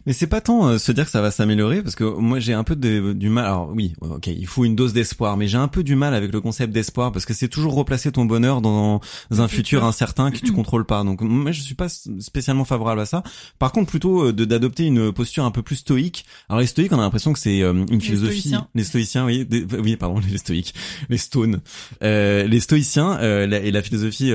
Mais 0.06 0.14
c'est 0.14 0.28
pas 0.28 0.42
tant 0.42 0.78
se 0.78 0.92
dire 0.92 1.06
que 1.06 1.12
ça 1.12 1.22
va 1.22 1.32
s'améliorer 1.32 1.82
parce 1.82 1.96
que 1.96 2.04
moi 2.04 2.40
j'ai 2.40 2.54
un 2.54 2.64
peu 2.64 2.76
de, 2.76 3.14
du 3.14 3.30
mal. 3.30 3.46
Alors 3.46 3.70
oui, 3.74 3.94
ok, 4.02 4.28
il 4.28 4.48
faut 4.48 4.66
une 4.66 4.76
dose 4.76 4.94
d'espoir, 4.94 5.38
mais 5.38 5.48
j'ai 5.48 5.58
un 5.58 5.68
peu 5.68 5.84
du 5.84 5.96
mal 5.96 6.14
avec 6.14 6.32
le 6.32 6.42
concept 6.42 6.74
d'espoir 6.74 7.12
parce 7.12 7.26
que 7.26 7.34
c'est 7.34 7.48
toujours 7.48 7.74
replacer 7.74 8.12
ton 8.12 8.26
bonheur 8.26 8.62
dans 8.62 9.02
un 9.32 9.48
futur 9.48 9.84
incertain 9.84 10.32
que 10.32 10.38
tu 10.38 10.52
contrôles 10.54 10.86
pas. 10.86 11.04
Donc 11.04 11.22
moi 11.22 11.52
je 11.52 11.62
suis 11.62 11.76
pas 11.76 11.90
spécialement 11.90 12.66
favorable 12.66 13.02
à 13.02 13.06
ça. 13.06 13.24
Par 13.60 13.72
contre 13.72 13.90
plutôt 13.90 14.28
euh, 14.28 14.34
d'adopter 14.34 14.86
une 14.86 15.12
posture 15.12 15.46
un 15.46 15.52
peu 15.52 15.62
plus 15.62 15.78
stoïque. 15.78 16.26
Alors 16.50 16.60
les 16.60 16.68
stoïques 16.68 16.94
on 16.94 17.00
a 17.00 17.07
l'impression 17.08 17.34
que 17.34 17.40
c'est 17.40 17.62
euh, 17.62 17.86
une 17.90 18.02
philosophie. 18.02 18.54
Les 18.76 18.84
stoïciens, 18.84 19.26
oui, 19.26 19.48
oui 19.80 19.96
pardon 19.96 20.20
les 20.32 20.38
stoïques, 20.38 20.74
les 21.10 21.18
stones, 21.18 21.62
euh, 22.04 22.46
les 22.48 22.60
stoïciens 22.60 23.18
euh, 23.20 23.50
et 23.50 23.72
la 23.72 23.82
philosophie 23.82 24.32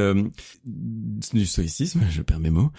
du 0.64 1.46
stoïcisme, 1.46 2.00
je 2.10 2.22
perds 2.22 2.40
mes 2.40 2.50
mots. 2.50 2.70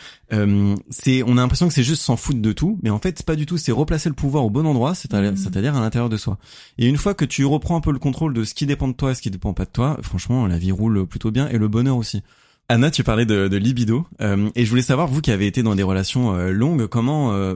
c'est 0.90 1.24
on 1.24 1.38
a 1.38 1.42
l'impression 1.42 1.68
que 1.68 1.74
c'est 1.74 1.84
juste 1.84 2.02
s'en 2.02 2.18
foutre 2.18 2.42
de 2.42 2.52
tout, 2.52 2.80
mais 2.84 2.90
en 2.90 3.00
fait 3.00 3.18
c'est 3.18 3.26
pas 3.26 3.36
du 3.36 3.46
tout. 3.46 3.58
C'est 3.58 3.72
replacer 3.72 4.10
le 4.10 4.16
pouvoir 4.16 4.46
au 4.46 4.50
bon 4.50 4.66
endroit, 4.66 4.96
c'est-à-dire 4.96 5.34
mm. 5.34 5.38
c'est-à-dire 5.38 5.76
à 5.76 5.82
l'intérieur 5.82 6.10
de 6.10 6.18
soi. 6.18 6.38
Et 6.78 6.88
une 6.88 6.98
fois 6.98 7.14
que 7.14 7.26
tu 7.26 7.46
reprends 7.46 7.76
un 7.76 7.82
peu 7.82 7.92
le 7.92 8.00
contrôle 8.00 8.34
de 8.34 8.44
ce 8.44 8.54
qui 8.54 8.66
dépend 8.66 8.88
de 8.88 8.94
toi 8.94 9.12
et 9.12 9.16
ce 9.16 9.22
qui 9.22 9.32
dépend 9.32 9.54
pas 9.54 9.66
de 9.66 9.72
toi, 9.72 9.98
franchement 10.02 10.48
la 10.48 10.58
vie 10.58 10.72
roule 10.72 11.06
plutôt 11.08 11.32
bien 11.32 11.48
et 11.50 11.58
le 11.58 11.68
bonheur 11.68 11.98
aussi. 11.98 12.22
Anna, 12.70 12.92
tu 12.92 13.04
parlais 13.04 13.26
de, 13.26 13.50
de 13.50 13.58
libido 13.58 14.08
euh, 14.22 14.50
et 14.56 14.64
je 14.64 14.70
voulais 14.70 14.82
savoir 14.82 15.08
vous 15.08 15.22
qui 15.22 15.32
avez 15.32 15.48
été 15.48 15.64
dans 15.64 15.76
des 15.76 15.84
relations 15.84 16.34
euh, 16.34 16.52
longues, 16.52 16.88
comment 16.88 17.34
euh, 17.34 17.56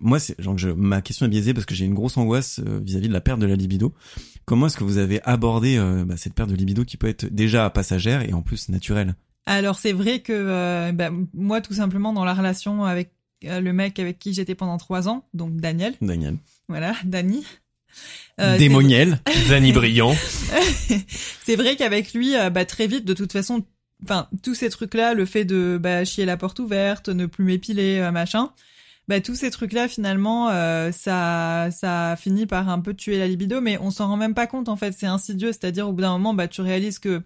moi 0.00 0.18
c'est 0.18 0.40
genre 0.40 0.58
je, 0.58 0.68
ma 0.68 1.00
question 1.00 1.26
est 1.26 1.30
biaisée 1.30 1.54
parce 1.54 1.64
que 1.64 1.74
j'ai 1.74 1.86
une 1.86 1.94
grosse 1.94 2.18
angoisse 2.18 2.60
vis-à-vis 2.60 3.08
de 3.08 3.12
la 3.12 3.22
perte 3.22 3.40
de 3.40 3.46
la 3.46 3.56
libido. 3.56 3.94
Comment 4.44 4.66
est-ce 4.66 4.76
que 4.76 4.84
vous 4.84 4.98
avez 4.98 5.22
abordé 5.24 5.78
bah, 6.06 6.18
cette 6.18 6.34
perte 6.34 6.50
de 6.50 6.54
libido 6.54 6.84
qui 6.84 6.98
peut 6.98 7.08
être 7.08 7.24
déjà 7.24 7.68
passagère 7.70 8.22
et 8.28 8.34
en 8.34 8.42
plus 8.42 8.68
naturelle? 8.68 9.14
Alors 9.46 9.78
c'est 9.78 9.92
vrai 9.92 10.20
que 10.20 10.90
bah, 10.92 11.10
moi 11.32 11.62
tout 11.62 11.72
simplement 11.72 12.12
dans 12.12 12.24
la 12.24 12.34
relation 12.34 12.84
avec 12.84 13.12
le 13.42 13.72
mec 13.72 13.98
avec 13.98 14.18
qui 14.18 14.34
j'étais 14.34 14.54
pendant 14.54 14.76
trois 14.76 15.08
ans, 15.08 15.24
donc 15.32 15.56
Daniel. 15.56 15.94
Daniel. 16.02 16.36
Voilà, 16.68 16.94
Dani. 17.04 17.44
Euh, 18.40 18.58
Démoniel, 18.58 19.20
Dani 19.48 19.72
Brillant. 19.72 20.14
c'est 21.44 21.56
vrai 21.56 21.76
qu'avec 21.76 22.12
lui, 22.12 22.34
bah, 22.52 22.64
très 22.64 22.86
vite, 22.86 23.04
de 23.04 23.14
toute 23.14 23.32
façon, 23.32 23.64
enfin 24.04 24.28
tous 24.42 24.54
ces 24.54 24.70
trucs 24.70 24.94
là 24.94 25.14
le 25.14 25.24
fait 25.24 25.44
de 25.44 25.78
bah, 25.80 26.04
chier 26.04 26.24
la 26.24 26.36
porte 26.36 26.58
ouverte 26.58 27.08
ne 27.08 27.26
plus 27.26 27.44
m'épiler 27.44 27.98
euh, 27.98 28.10
machin 28.12 28.50
bah 29.08 29.20
tous 29.20 29.34
ces 29.34 29.50
trucs 29.50 29.72
là 29.72 29.88
finalement 29.88 30.48
euh, 30.50 30.90
ça 30.92 31.68
ça 31.70 32.16
finit 32.18 32.46
par 32.46 32.68
un 32.68 32.80
peu 32.80 32.94
tuer 32.94 33.18
la 33.18 33.26
libido 33.26 33.60
mais 33.60 33.78
on 33.78 33.90
s'en 33.90 34.08
rend 34.08 34.16
même 34.16 34.34
pas 34.34 34.46
compte 34.46 34.70
en 34.70 34.76
fait. 34.76 34.94
C'est 34.96 35.06
insidieux. 35.06 35.52
C'est-à-dire 35.52 35.86
au 35.88 35.92
bout 35.92 36.00
d'un 36.00 36.12
moment 36.12 36.32
bah 36.32 36.48
tu 36.48 36.62
réalises 36.62 36.98
que 36.98 37.22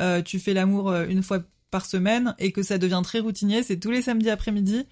euh, 0.00 0.22
tu 0.22 0.38
fais 0.38 0.54
l'amour 0.54 0.94
une 0.94 1.22
fois 1.22 1.40
par 1.70 1.84
semaine 1.84 2.34
et 2.38 2.50
que 2.50 2.62
ça 2.62 2.78
devient 2.78 3.02
très 3.04 3.18
routinier. 3.18 3.62
C'est 3.62 3.78
tous 3.78 3.90
les 3.90 4.00
samedis 4.00 4.30
après-midi 4.30 4.86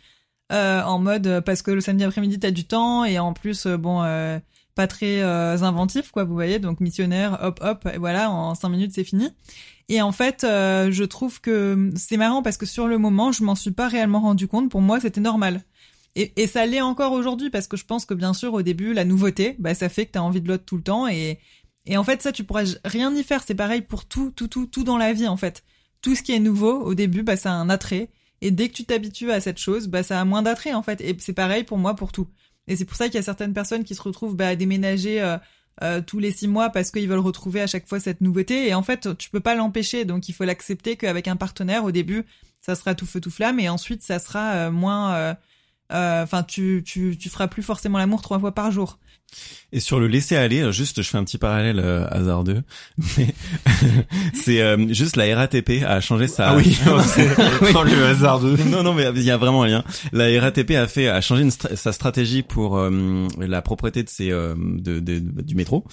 en 0.51 0.99
mode 0.99 1.41
parce 1.47 1.63
que 1.63 1.71
le 1.71 1.81
samedi 1.81 2.05
après-midi 2.05 2.39
t'as 2.39 2.51
du 2.51 2.67
temps 2.67 3.07
et 3.07 3.19
en 3.19 3.33
plus 3.33 3.67
bon 3.67 4.01
pas 4.75 4.87
très 4.87 5.23
inventif 5.23 6.11
quoi 6.11 6.25
vous 6.25 6.35
voyez. 6.35 6.59
Donc 6.59 6.81
missionnaire 6.81 7.39
hop 7.43 7.61
hop 7.63 7.89
et 7.95 7.97
voilà 7.97 8.31
en 8.31 8.55
cinq 8.55 8.69
minutes 8.69 8.93
c'est 8.95 9.05
fini 9.05 9.31
et 9.89 10.03
en 10.03 10.13
fait, 10.13 10.45
euh, 10.45 10.91
je 10.91 11.05
trouve 11.05 11.41
que 11.41 11.93
c'est 11.97 12.17
marrant 12.17 12.43
parce 12.43 12.57
que 12.57 12.67
sur 12.67 12.89
le 12.89 12.99
moment, 12.99 13.33
je 13.33 13.45
m'en 13.45 13.55
suis 13.55 13.71
pas 13.71 13.89
réellement 13.89 14.21
rendu 14.21 14.49
compte. 14.49 14.71
Pour 14.71 14.81
moi, 14.81 15.01
c'était 15.01 15.21
normal. 15.21 15.63
Et, 16.17 16.33
et 16.37 16.47
ça 16.47 16.67
l'est 16.67 16.81
encore 16.81 17.13
aujourd'hui 17.13 17.51
parce 17.51 17.69
que 17.69 17.77
je 17.77 17.85
pense 17.85 18.07
que 18.07 18.15
bien 18.15 18.33
sûr 18.33 18.55
au 18.55 18.63
début 18.63 18.95
la 18.95 19.05
nouveauté, 19.05 19.55
bah 19.59 19.75
ça 19.75 19.89
fait 19.89 20.07
que 20.07 20.13
t'as 20.13 20.21
envie 20.21 20.41
de 20.41 20.49
l'autre 20.49 20.65
tout 20.65 20.77
le 20.77 20.83
temps 20.83 21.07
et 21.07 21.39
et 21.85 21.99
en 21.99 22.05
fait 22.05 22.23
ça 22.23 22.33
tu 22.33 22.43
pourras 22.43 22.65
rien 22.85 23.15
y 23.15 23.23
faire. 23.23 23.43
C'est 23.47 23.55
pareil 23.55 23.83
pour 23.83 24.07
tout 24.07 24.31
tout 24.31 24.49
tout 24.49 24.67
tout 24.67 24.83
dans 24.83 24.97
la 24.97 25.13
vie 25.13 25.29
en 25.29 25.37
fait. 25.37 25.63
Tout 26.01 26.15
ce 26.15 26.23
qui 26.23 26.33
est 26.33 26.39
nouveau 26.39 26.81
au 26.81 26.95
début, 26.95 27.23
bah 27.23 27.37
ça 27.37 27.53
a 27.53 27.55
un 27.55 27.69
attrait 27.69 28.09
et 28.41 28.51
dès 28.51 28.69
que 28.69 28.75
tu 28.75 28.85
t'habitues 28.85 29.31
à 29.31 29.41
cette 29.41 29.59
chose, 29.59 29.89
bah 29.89 30.03
ça 30.03 30.21
a 30.21 30.25
moins 30.25 30.43
d'attrait 30.43 30.73
en 30.73 30.83
fait. 30.83 31.01
Et 31.01 31.15
c'est 31.19 31.33
pareil 31.33 31.65
pour 31.65 31.79
moi 31.79 31.95
pour 31.95 32.13
tout. 32.13 32.29
Et 32.67 32.77
c'est 32.77 32.85
pour 32.85 32.97
ça 32.97 33.07
qu'il 33.07 33.17
y 33.17 33.19
a 33.19 33.23
certaines 33.23 33.53
personnes 33.53 33.85
qui 33.85 33.95
se 33.95 34.03
retrouvent 34.03 34.35
bah, 34.37 34.49
à 34.49 34.57
déménager. 34.57 35.21
Euh, 35.21 35.37
euh, 35.83 36.01
tous 36.01 36.19
les 36.19 36.33
six 36.33 36.49
mois 36.49 36.71
parce 36.71 36.91
qu'ils 36.91 37.09
veulent 37.09 37.19
retrouver 37.19 37.61
à 37.61 37.67
chaque 37.67 37.87
fois 37.87 38.01
cette 38.01 38.21
nouveauté. 38.21 38.69
Et 38.69 38.75
en 38.75 38.83
fait 38.83 39.17
tu 39.17 39.31
peux 39.31 39.41
pas 39.41 39.55
l'empêcher. 39.55 40.05
Donc 40.05 40.29
il 40.29 40.33
faut 40.33 40.45
l'accepter 40.45 40.97
qu'avec 40.97 41.29
un 41.29 41.37
partenaire 41.37 41.85
au 41.85 41.93
début 41.93 42.25
ça 42.61 42.75
sera 42.75 42.95
tout 42.95 43.07
feu 43.07 43.21
tout 43.21 43.31
flamme. 43.31 43.61
Et 43.61 43.69
ensuite 43.69 44.03
ça 44.03 44.19
sera 44.19 44.53
euh, 44.55 44.71
moins 44.71 45.15
euh, 45.15 45.35
enfin 45.91 46.43
tu, 46.43 46.83
tu 46.85 47.17
tu 47.19 47.29
feras 47.29 47.49
plus 47.49 47.63
forcément 47.63 47.99
l'amour 47.99 48.23
trois 48.23 48.39
fois 48.39 48.53
par 48.53 48.71
jour 48.71 48.99
et 49.73 49.81
sur 49.81 49.99
le 49.99 50.07
laisser 50.07 50.37
aller, 50.37 50.71
juste 50.73 51.03
je 51.03 51.09
fais 51.09 51.19
un 51.19 51.25
petit 51.25 51.39
parallèle 51.39 51.81
euh, 51.81 52.07
hasardeux, 52.09 52.63
mais 53.19 53.35
c'est 54.35 54.63
euh, 54.63 54.93
juste 54.93 55.17
la 55.17 55.35
RATP 55.35 55.83
a 55.85 56.01
changé 56.01 56.29
sa. 56.29 56.51
Ah 56.51 56.57
oui, 56.57 56.73
sans 57.73 57.83
le 57.83 58.05
hasardeux. 58.05 58.57
Non 58.71 58.85
non 58.85 58.95
mais 58.95 59.07
il 59.15 59.23
y 59.23 59.31
a 59.31 59.37
vraiment 59.37 59.65
un 59.65 59.67
lien. 59.67 59.85
La 60.13 60.41
RATP 60.41 60.71
a 60.73 60.87
fait 60.87 61.09
a 61.09 61.21
changé 61.21 61.49
sa 61.51 61.93
stratégie 61.93 62.43
pour 62.43 62.79
euh, 62.79 63.27
la 63.39 63.61
propreté 63.61 64.05
de 64.05 64.09
ses 64.09 64.31
de, 64.31 65.01
de, 65.01 65.19
du 65.19 65.55
métro. 65.57 65.85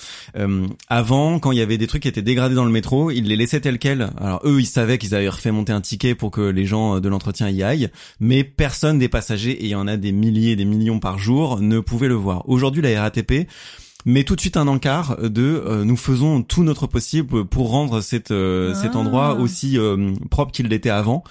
avant, 0.88 1.40
quand 1.40 1.52
il 1.52 1.58
y 1.58 1.62
avait 1.62 1.78
des 1.78 1.88
trucs 1.88 2.04
qui 2.04 2.08
étaient 2.08 2.22
dégradés 2.22 2.56
dans 2.56 2.66
le 2.66 2.72
métro, 2.72 3.10
ils 3.10 3.28
les 3.28 3.36
laissaient 3.36 3.62
tels 3.62 3.80
quels. 3.80 4.10
Alors 4.18 4.42
eux, 4.46 4.60
ils 4.60 4.66
savaient 4.66 4.98
qu'ils 4.98 5.16
avaient 5.16 5.30
refait 5.30 5.52
monter 5.52 5.74
un 5.74 5.82
ticket 5.82 6.16
pour 6.16 6.32
que 6.32 6.42
les 6.42 6.66
gens 6.66 7.00
de 7.00 7.10
l'entretien 7.10 7.50
y 7.50 7.64
aillent, 7.64 7.90
mais 8.20 8.44
personne 8.44 9.00
des 9.00 9.10
passagers 9.10 9.52
et 9.52 9.66
il 9.66 9.70
y 9.72 9.76
en 9.76 9.88
a 9.88 9.98
des 9.98 10.12
milliers, 10.12 10.56
des 10.56 10.66
millions 10.66 11.00
par 11.00 11.18
jour 11.18 11.60
ne 11.60 11.80
pouvait 11.80 12.08
le 12.08 12.16
voir. 12.16 12.48
Aujourd'hui, 12.48 12.82
la 12.82 13.02
RATP 13.02 13.23
mais 14.06 14.24
tout 14.24 14.36
de 14.36 14.42
suite 14.42 14.58
un 14.58 14.68
encart 14.68 15.18
de 15.22 15.64
euh, 15.66 15.86
nous 15.86 15.98
faisons 15.98 16.44
tout 16.44 16.64
notre 16.64 16.88
possible 16.88 17.46
pour 17.46 17.70
rendre 17.70 18.02
cette, 18.02 18.32
euh, 18.32 18.74
cet 18.74 18.96
endroit 18.96 19.36
Ah. 19.38 19.42
aussi 19.42 19.78
euh, 19.78 20.14
propre 20.30 20.52
qu'il 20.52 20.68
l'était 20.68 20.90
avant. 20.90 21.24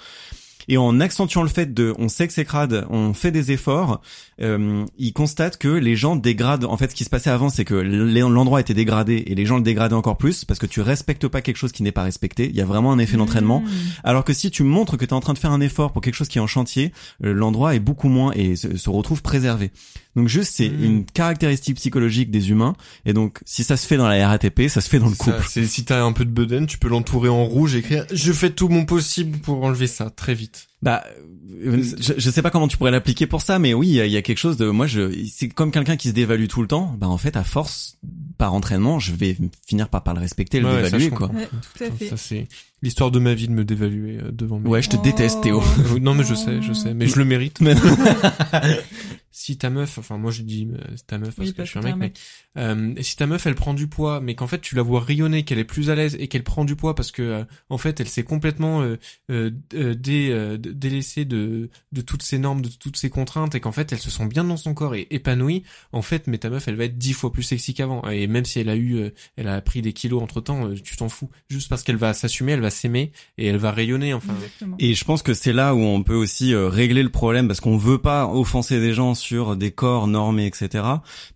Et 0.69 0.77
en 0.77 1.01
accentuant 1.01 1.43
le 1.43 1.49
fait 1.49 1.73
de, 1.73 1.93
on 1.99 2.07
sait 2.07 2.25
que 2.25 2.33
c'est 2.33 2.45
crade, 2.45 2.87
on 2.89 3.13
fait 3.13 3.31
des 3.31 3.51
efforts, 3.51 4.01
euh, 4.41 4.85
il 4.97 5.11
constate 5.11 5.57
que 5.57 5.67
les 5.67 5.97
gens 5.97 6.15
dégradent. 6.15 6.63
En 6.63 6.77
fait, 6.77 6.91
ce 6.91 6.95
qui 6.95 7.03
se 7.03 7.09
passait 7.09 7.29
avant, 7.29 7.49
c'est 7.49 7.65
que 7.65 7.75
l'endroit 7.75 8.61
était 8.61 8.73
dégradé 8.73 9.23
et 9.27 9.35
les 9.35 9.45
gens 9.45 9.57
le 9.57 9.63
dégradaient 9.63 9.93
encore 9.95 10.17
plus 10.17 10.45
parce 10.45 10.59
que 10.59 10.65
tu 10.65 10.79
respectes 10.79 11.27
pas 11.27 11.41
quelque 11.41 11.57
chose 11.57 11.73
qui 11.73 11.83
n'est 11.83 11.91
pas 11.91 12.03
respecté. 12.03 12.49
Il 12.49 12.55
y 12.55 12.61
a 12.61 12.65
vraiment 12.65 12.93
un 12.93 12.99
effet 12.99 13.17
d'entraînement. 13.17 13.59
Mmh. 13.59 13.69
Alors 14.05 14.23
que 14.23 14.33
si 14.33 14.51
tu 14.51 14.63
montres 14.63 14.97
que 14.97 15.03
tu 15.03 15.09
es 15.09 15.13
en 15.13 15.19
train 15.19 15.33
de 15.33 15.37
faire 15.39 15.51
un 15.51 15.61
effort 15.61 15.91
pour 15.91 16.01
quelque 16.01 16.15
chose 16.15 16.29
qui 16.29 16.37
est 16.37 16.41
en 16.41 16.47
chantier, 16.47 16.93
l'endroit 17.19 17.75
est 17.75 17.81
beaucoup 17.81 18.07
moins 18.09 18.31
et 18.33 18.55
se, 18.55 18.77
se 18.77 18.89
retrouve 18.89 19.21
préservé. 19.21 19.71
Donc 20.15 20.27
juste 20.27 20.53
c'est 20.55 20.69
Mm. 20.69 20.83
une 20.83 21.05
caractéristique 21.05 21.77
psychologique 21.77 22.29
des 22.31 22.49
humains 22.51 22.75
et 23.05 23.13
donc 23.13 23.39
si 23.45 23.63
ça 23.63 23.77
se 23.77 23.87
fait 23.87 23.97
dans 23.97 24.07
la 24.07 24.27
RATP, 24.27 24.67
ça 24.69 24.79
se 24.81 24.89
fait 24.89 24.99
dans 24.99 25.09
le 25.09 25.15
couple. 25.15 25.43
c'est 25.49 25.65
si 25.65 25.85
t'as 25.85 26.03
un 26.03 26.11
peu 26.11 26.23
de 26.25 26.29
bedaine, 26.31 26.67
tu 26.67 26.77
peux 26.77 26.87
l'entourer 26.87 27.29
en 27.29 27.43
rouge 27.45 27.75
et 27.75 27.79
écrire 27.79 28.05
je 28.13 28.31
fais 28.31 28.51
tout 28.51 28.69
mon 28.69 28.85
possible 28.85 29.39
pour 29.39 29.63
enlever 29.63 29.87
ça 29.87 30.09
très 30.09 30.33
vite. 30.35 30.67
Bah, 30.83 31.03
euh, 31.65 31.81
je, 31.99 32.13
je 32.17 32.29
sais 32.29 32.41
pas 32.41 32.49
comment 32.51 32.67
tu 32.67 32.75
pourrais 32.77 32.91
l'appliquer 32.91 33.25
pour 33.25 33.41
ça, 33.41 33.57
mais 33.57 33.73
oui, 33.73 33.87
il 33.87 33.93
y 33.95 34.01
a- 34.01 34.05
il 34.05 34.11
y, 34.11 34.17
a 34.17 34.21
quelque 34.21 34.37
chose 34.37 34.57
de, 34.57 34.67
moi, 34.69 34.85
je, 34.85 35.13
c'est 35.31 35.47
comme 35.47 35.71
quelqu'un 35.71 35.95
qui 35.95 36.09
se 36.09 36.13
dévalue 36.13 36.47
tout 36.47 36.61
le 36.61 36.67
temps. 36.67 36.93
Bah, 36.99 37.07
en 37.07 37.17
fait, 37.17 37.37
à 37.37 37.45
force, 37.45 37.97
par 38.37 38.53
entraînement, 38.53 38.99
je 38.99 39.13
vais 39.13 39.37
finir 39.65 39.87
par 39.87 40.03
pas 40.03 40.13
le 40.13 40.19
respecter, 40.19 40.59
le 40.59 40.67
Ouais, 40.67 40.83
dévaluer, 40.83 41.09
quoi. 41.09 41.29
Ouais, 41.31 41.47
tout 41.77 41.83
à 41.85 41.89
fait. 41.91 42.09
Ça 42.09 42.17
c'est 42.17 42.47
l'histoire 42.83 43.09
de 43.09 43.17
ma 43.19 43.33
vie 43.33 43.47
de 43.47 43.53
me 43.53 43.65
dévaluer 43.65 44.19
euh, 44.21 44.31
devant 44.31 44.59
mes. 44.59 44.69
Ouais, 44.69 44.81
je 44.83 44.89
te 44.89 44.97
Oh. 44.97 45.01
déteste, 45.01 45.41
Théo. 45.41 45.61
Euh, 45.79 45.99
Non 45.99 46.13
mais 46.13 46.23
je 46.23 46.35
sais, 46.35 46.61
je 46.61 46.73
sais, 46.73 46.93
mais 46.93 47.07
je 47.07 47.17
le 47.17 47.25
mérite. 47.25 47.59
Mais- 47.61 47.73
si 49.31 49.57
ta 49.57 49.69
meuf, 49.71 49.97
enfin 49.97 50.17
moi 50.17 50.29
je 50.31 50.43
dis 50.43 50.69
euh, 50.71 50.77
ta 51.07 51.17
meuf 51.17 51.35
parce 51.35 51.47
Oui, 51.47 51.53
que 51.53 51.57
parce 51.57 51.69
je 51.69 51.79
suis 51.79 51.79
un 51.89 51.95
mec, 51.97 52.13
mais 52.55 52.61
euh, 52.61 52.93
si 53.01 53.15
ta 53.15 53.25
meuf 53.25 53.45
elle 53.47 53.55
prend 53.55 53.73
du 53.73 53.87
poids, 53.87 54.21
mais 54.21 54.35
qu'en 54.35 54.45
fait 54.47 54.61
tu 54.61 54.75
la 54.75 54.83
vois 54.83 55.01
rayonner, 55.01 55.43
qu'elle 55.43 55.57
est 55.57 55.63
plus 55.63 55.89
à 55.89 55.95
l'aise 55.95 56.15
et 56.19 56.27
qu'elle 56.27 56.43
prend 56.43 56.65
du 56.65 56.75
poids 56.75 56.93
parce 56.93 57.11
que 57.11 57.21
euh, 57.23 57.43
en 57.69 57.77
fait 57.79 57.99
elle 57.99 58.07
s'est 58.07 58.23
complètement 58.23 58.81
euh, 58.83 58.97
euh, 59.31 59.49
euh, 59.73 59.95
dé, 59.95 60.29
euh, 60.31 60.57
délaissée 60.59 61.25
de 61.25 61.69
de 61.91 62.01
toutes 62.01 62.21
ces 62.21 62.37
normes, 62.37 62.61
de 62.61 62.69
toutes 62.69 62.95
ces 62.97 63.09
contraintes 63.09 63.55
et 63.55 63.59
qu'en 63.59 63.71
fait 63.71 63.91
elle 63.91 63.97
se 63.99 64.11
sent 64.11 64.27
bien 64.27 64.43
dans 64.43 64.57
son 64.57 64.73
corps 64.75 64.93
et 64.93 65.07
épanouie, 65.09 65.63
en 65.93 66.03
fait 66.03 66.27
mais 66.27 66.37
ta 66.37 66.49
meuf 66.51 66.67
elle 66.67 66.75
va 66.75 66.85
être 66.85 66.97
dix 66.99 67.13
fois 67.13 67.31
plus 67.33 67.43
sexy 67.43 67.73
qu'avant 67.73 68.07
et 68.09 68.27
même 68.27 68.45
si 68.45 68.59
elle 68.59 68.69
a 68.69 68.75
eu, 68.75 68.97
euh, 68.97 69.09
elle 69.35 69.47
a 69.47 69.59
pris 69.61 69.81
des 69.81 69.93
kilos 69.93 70.21
entre 70.21 70.41
temps, 70.41 70.69
tu 70.83 70.95
t'en 70.95 71.09
fous, 71.09 71.29
juste 71.49 71.69
parce 71.69 71.81
qu'elle 71.83 71.97
va 71.97 72.13
s'assumer, 72.13 72.51
elle 72.51 72.61
va 72.61 72.69
s'aimer 72.73 73.13
et 73.37 73.47
elle 73.47 73.57
va 73.57 73.71
rayonner 73.71 74.13
enfin. 74.13 74.33
Exactement. 74.35 74.75
Et 74.79 74.93
je 74.93 75.05
pense 75.05 75.23
que 75.23 75.33
c'est 75.33 75.53
là 75.53 75.73
où 75.73 75.79
on 75.79 76.03
peut 76.03 76.15
aussi 76.15 76.53
euh, 76.53 76.67
régler 76.67 77.03
le 77.03 77.09
problème 77.09 77.47
parce 77.47 77.61
qu'on 77.61 77.77
veut 77.77 77.99
pas 77.99 78.27
offenser 78.27 78.79
des 78.81 78.93
gens 78.93 79.15
sur 79.15 79.55
des 79.55 79.71
corps 79.71 80.07
normés, 80.07 80.45
etc. 80.47 80.83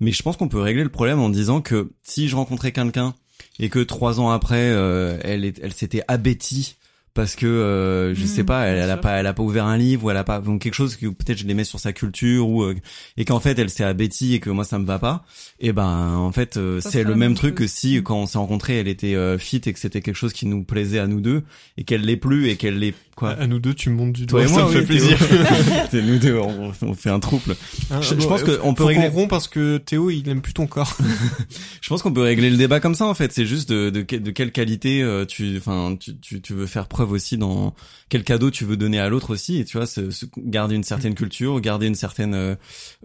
Mais 0.01 0.11
je 0.11 0.21
pense 0.23 0.35
qu'on 0.35 0.49
peut 0.49 0.59
régler 0.59 0.83
le 0.83 0.89
problème 0.89 1.19
en 1.19 1.29
disant 1.29 1.61
que 1.61 1.91
si 2.03 2.27
je 2.27 2.35
rencontrais 2.35 2.71
quelqu'un 2.71 3.13
et 3.59 3.69
que 3.69 3.79
trois 3.79 4.19
ans 4.19 4.29
après, 4.31 4.71
euh, 4.71 5.19
elle, 5.23 5.45
est- 5.45 5.59
elle 5.63 5.73
s'était 5.73 6.01
abêtie 6.07 6.75
parce 7.17 7.35
que 7.35 7.45
euh, 7.47 8.13
je 8.15 8.25
Mmh, 8.25 8.25
sais 8.25 8.43
pas, 8.45 8.65
elle, 8.67 8.77
elle 8.77 8.91
a 8.91 8.97
sûr. 8.97 9.01
pas, 9.01 9.13
elle 9.19 9.27
a 9.27 9.33
pas 9.33 9.43
ouvert 9.43 9.65
un 9.65 9.77
livre 9.77 10.05
ou 10.05 10.11
elle 10.11 10.17
a 10.17 10.23
pas 10.23 10.39
donc 10.39 10.61
quelque 10.61 10.75
chose 10.75 10.95
que 10.95 11.07
peut-être 11.07 11.39
je 11.39 11.45
l'aimais 11.47 11.63
sur 11.65 11.79
sa 11.79 11.91
culture 11.91 12.47
ou 12.47 12.63
euh, 12.63 12.75
et 13.17 13.25
qu'en 13.25 13.39
fait 13.39 13.57
elle 13.59 13.69
s'est 13.71 13.83
abêtie 13.83 14.35
et 14.35 14.39
que 14.39 14.49
moi 14.51 14.63
ça 14.63 14.79
me 14.79 14.85
va 14.85 14.99
pas. 14.99 15.25
Et 15.59 15.73
ben 15.73 16.15
en 16.15 16.31
fait 16.31 16.57
euh, 16.57 16.79
c'est 16.81 17.03
le 17.03 17.15
même 17.15 17.33
truc 17.35 17.55
que 17.55 17.67
si 17.67 17.97
Mmh. 17.97 18.03
quand 18.03 18.17
on 18.17 18.25
s'est 18.27 18.37
rencontrés 18.37 18.77
elle 18.79 18.87
était 18.87 19.15
euh, 19.15 19.37
fit 19.39 19.61
et 19.65 19.73
que 19.73 19.79
c'était 19.79 20.01
quelque 20.01 20.15
chose 20.15 20.33
qui 20.33 20.45
nous 20.45 20.63
plaisait 20.63 20.99
à 20.99 21.07
nous 21.07 21.21
deux 21.21 21.43
et 21.77 21.83
qu'elle 21.83 22.01
l'est 22.01 22.17
plus 22.17 22.49
et 22.49 22.57
qu'elle 22.57 22.79
l'est 22.79 22.93
quoi. 23.17 23.31
À 23.31 23.47
nous 23.47 23.59
deux, 23.59 23.73
tu 23.73 23.89
montes 23.89 24.13
du 24.13 24.25
Toi 24.25 24.45
doigt, 24.45 24.49
et 24.49 24.51
moi, 24.53 24.61
ça 24.61 24.65
me 24.67 24.69
oui, 24.69 24.79
fait 24.79 24.85
plaisir. 24.85 25.17
C'est 25.91 26.01
nous 26.01 26.17
deux, 26.19 26.37
on, 26.37 26.71
on 26.81 26.93
fait 26.93 27.09
un 27.09 27.19
trouble. 27.19 27.55
Hein, 27.91 27.99
Je- 28.01 28.13
pense 28.15 28.43
euh, 28.43 28.57
qu'on 28.59 28.73
peut 28.73 28.85
régler- 28.85 29.09
rompt 29.09 29.29
parce 29.29 29.47
que 29.49 29.77
Théo, 29.77 30.09
il 30.09 30.29
aime 30.29 30.41
plus 30.41 30.53
ton 30.53 30.67
corps. 30.67 30.95
Je 31.81 31.89
pense 31.89 32.01
qu'on 32.01 32.13
peut 32.13 32.21
régler 32.21 32.49
le 32.49 32.57
débat 32.57 32.79
comme 32.79 32.95
ça 32.95 33.05
en 33.05 33.13
fait. 33.13 33.31
C'est 33.33 33.45
juste 33.45 33.69
de, 33.69 33.89
de, 33.89 34.01
que- 34.03 34.15
de 34.15 34.31
quelle 34.31 34.51
qualité 34.53 35.01
euh, 35.01 35.25
tu, 35.25 35.57
enfin, 35.57 35.97
tu, 35.99 36.17
tu, 36.19 36.41
tu 36.41 36.53
veux 36.53 36.67
faire 36.67 36.87
preuve 36.87 37.11
aussi 37.11 37.37
dans 37.37 37.73
quel 38.09 38.23
cadeau 38.23 38.51
tu 38.51 38.63
veux 38.63 38.77
donner 38.77 38.99
à 38.99 39.09
l'autre 39.09 39.31
aussi. 39.31 39.57
Et 39.57 39.65
tu 39.65 39.77
vois, 39.77 39.85
se- 39.87 40.11
se- 40.11 40.25
garder 40.37 40.75
une 40.75 40.83
certaine 40.83 41.15
culture, 41.15 41.59
garder 41.59 41.87
une 41.87 41.95
certaine 41.95 42.55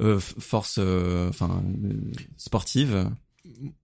euh, 0.00 0.18
force, 0.38 0.76
euh, 0.78 1.28
enfin, 1.30 1.62
euh, 1.84 1.92
sportive. 2.36 3.08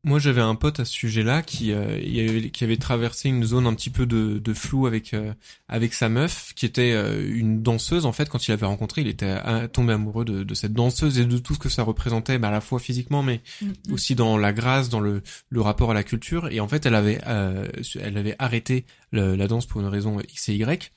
Moi, 0.04 0.18
j'avais 0.18 0.40
un 0.40 0.54
pote 0.54 0.80
à 0.80 0.84
ce 0.84 0.92
sujet-là 0.92 1.42
qui, 1.42 1.72
euh, 1.72 2.48
qui 2.48 2.64
avait 2.64 2.76
traversé 2.76 3.28
une 3.28 3.44
zone 3.44 3.66
un 3.66 3.74
petit 3.74 3.90
peu 3.90 4.06
de, 4.06 4.38
de 4.38 4.54
flou 4.54 4.86
avec 4.86 5.14
euh, 5.14 5.32
avec 5.68 5.94
sa 5.94 6.08
meuf, 6.08 6.52
qui 6.54 6.66
était 6.66 6.92
euh, 6.92 7.28
une 7.34 7.62
danseuse. 7.62 8.06
En 8.06 8.12
fait, 8.12 8.28
quand 8.28 8.46
il 8.46 8.50
l'avait 8.50 8.66
rencontrée, 8.66 9.00
il 9.02 9.08
était 9.08 9.38
euh, 9.46 9.68
tombé 9.68 9.92
amoureux 9.92 10.24
de, 10.24 10.42
de 10.42 10.54
cette 10.54 10.72
danseuse 10.72 11.18
et 11.18 11.24
de 11.24 11.38
tout 11.38 11.54
ce 11.54 11.58
que 11.58 11.68
ça 11.68 11.82
représentait, 11.82 12.38
bah, 12.38 12.48
à 12.48 12.52
la 12.52 12.60
fois 12.60 12.78
physiquement, 12.78 13.22
mais 13.22 13.40
Mm, 13.60 13.66
mm. 13.88 13.92
aussi 13.92 14.14
dans 14.14 14.36
la 14.36 14.52
grâce, 14.52 14.88
dans 14.88 15.00
le, 15.00 15.22
le 15.48 15.60
rapport 15.60 15.90
à 15.90 15.94
la 15.94 16.02
culture. 16.04 16.48
Et 16.50 16.60
en 16.60 16.68
fait, 16.68 16.86
elle 16.86 16.94
avait, 16.94 17.20
euh, 17.26 17.66
elle 18.00 18.16
avait 18.18 18.36
arrêté 18.38 18.84
le- 19.12 19.34
la 19.36 19.46
danse 19.48 19.66
pour 19.66 19.80
une 19.80 19.86
raison 19.88 20.18
X 20.20 20.48
et 20.48 20.54
Y. 20.54 20.92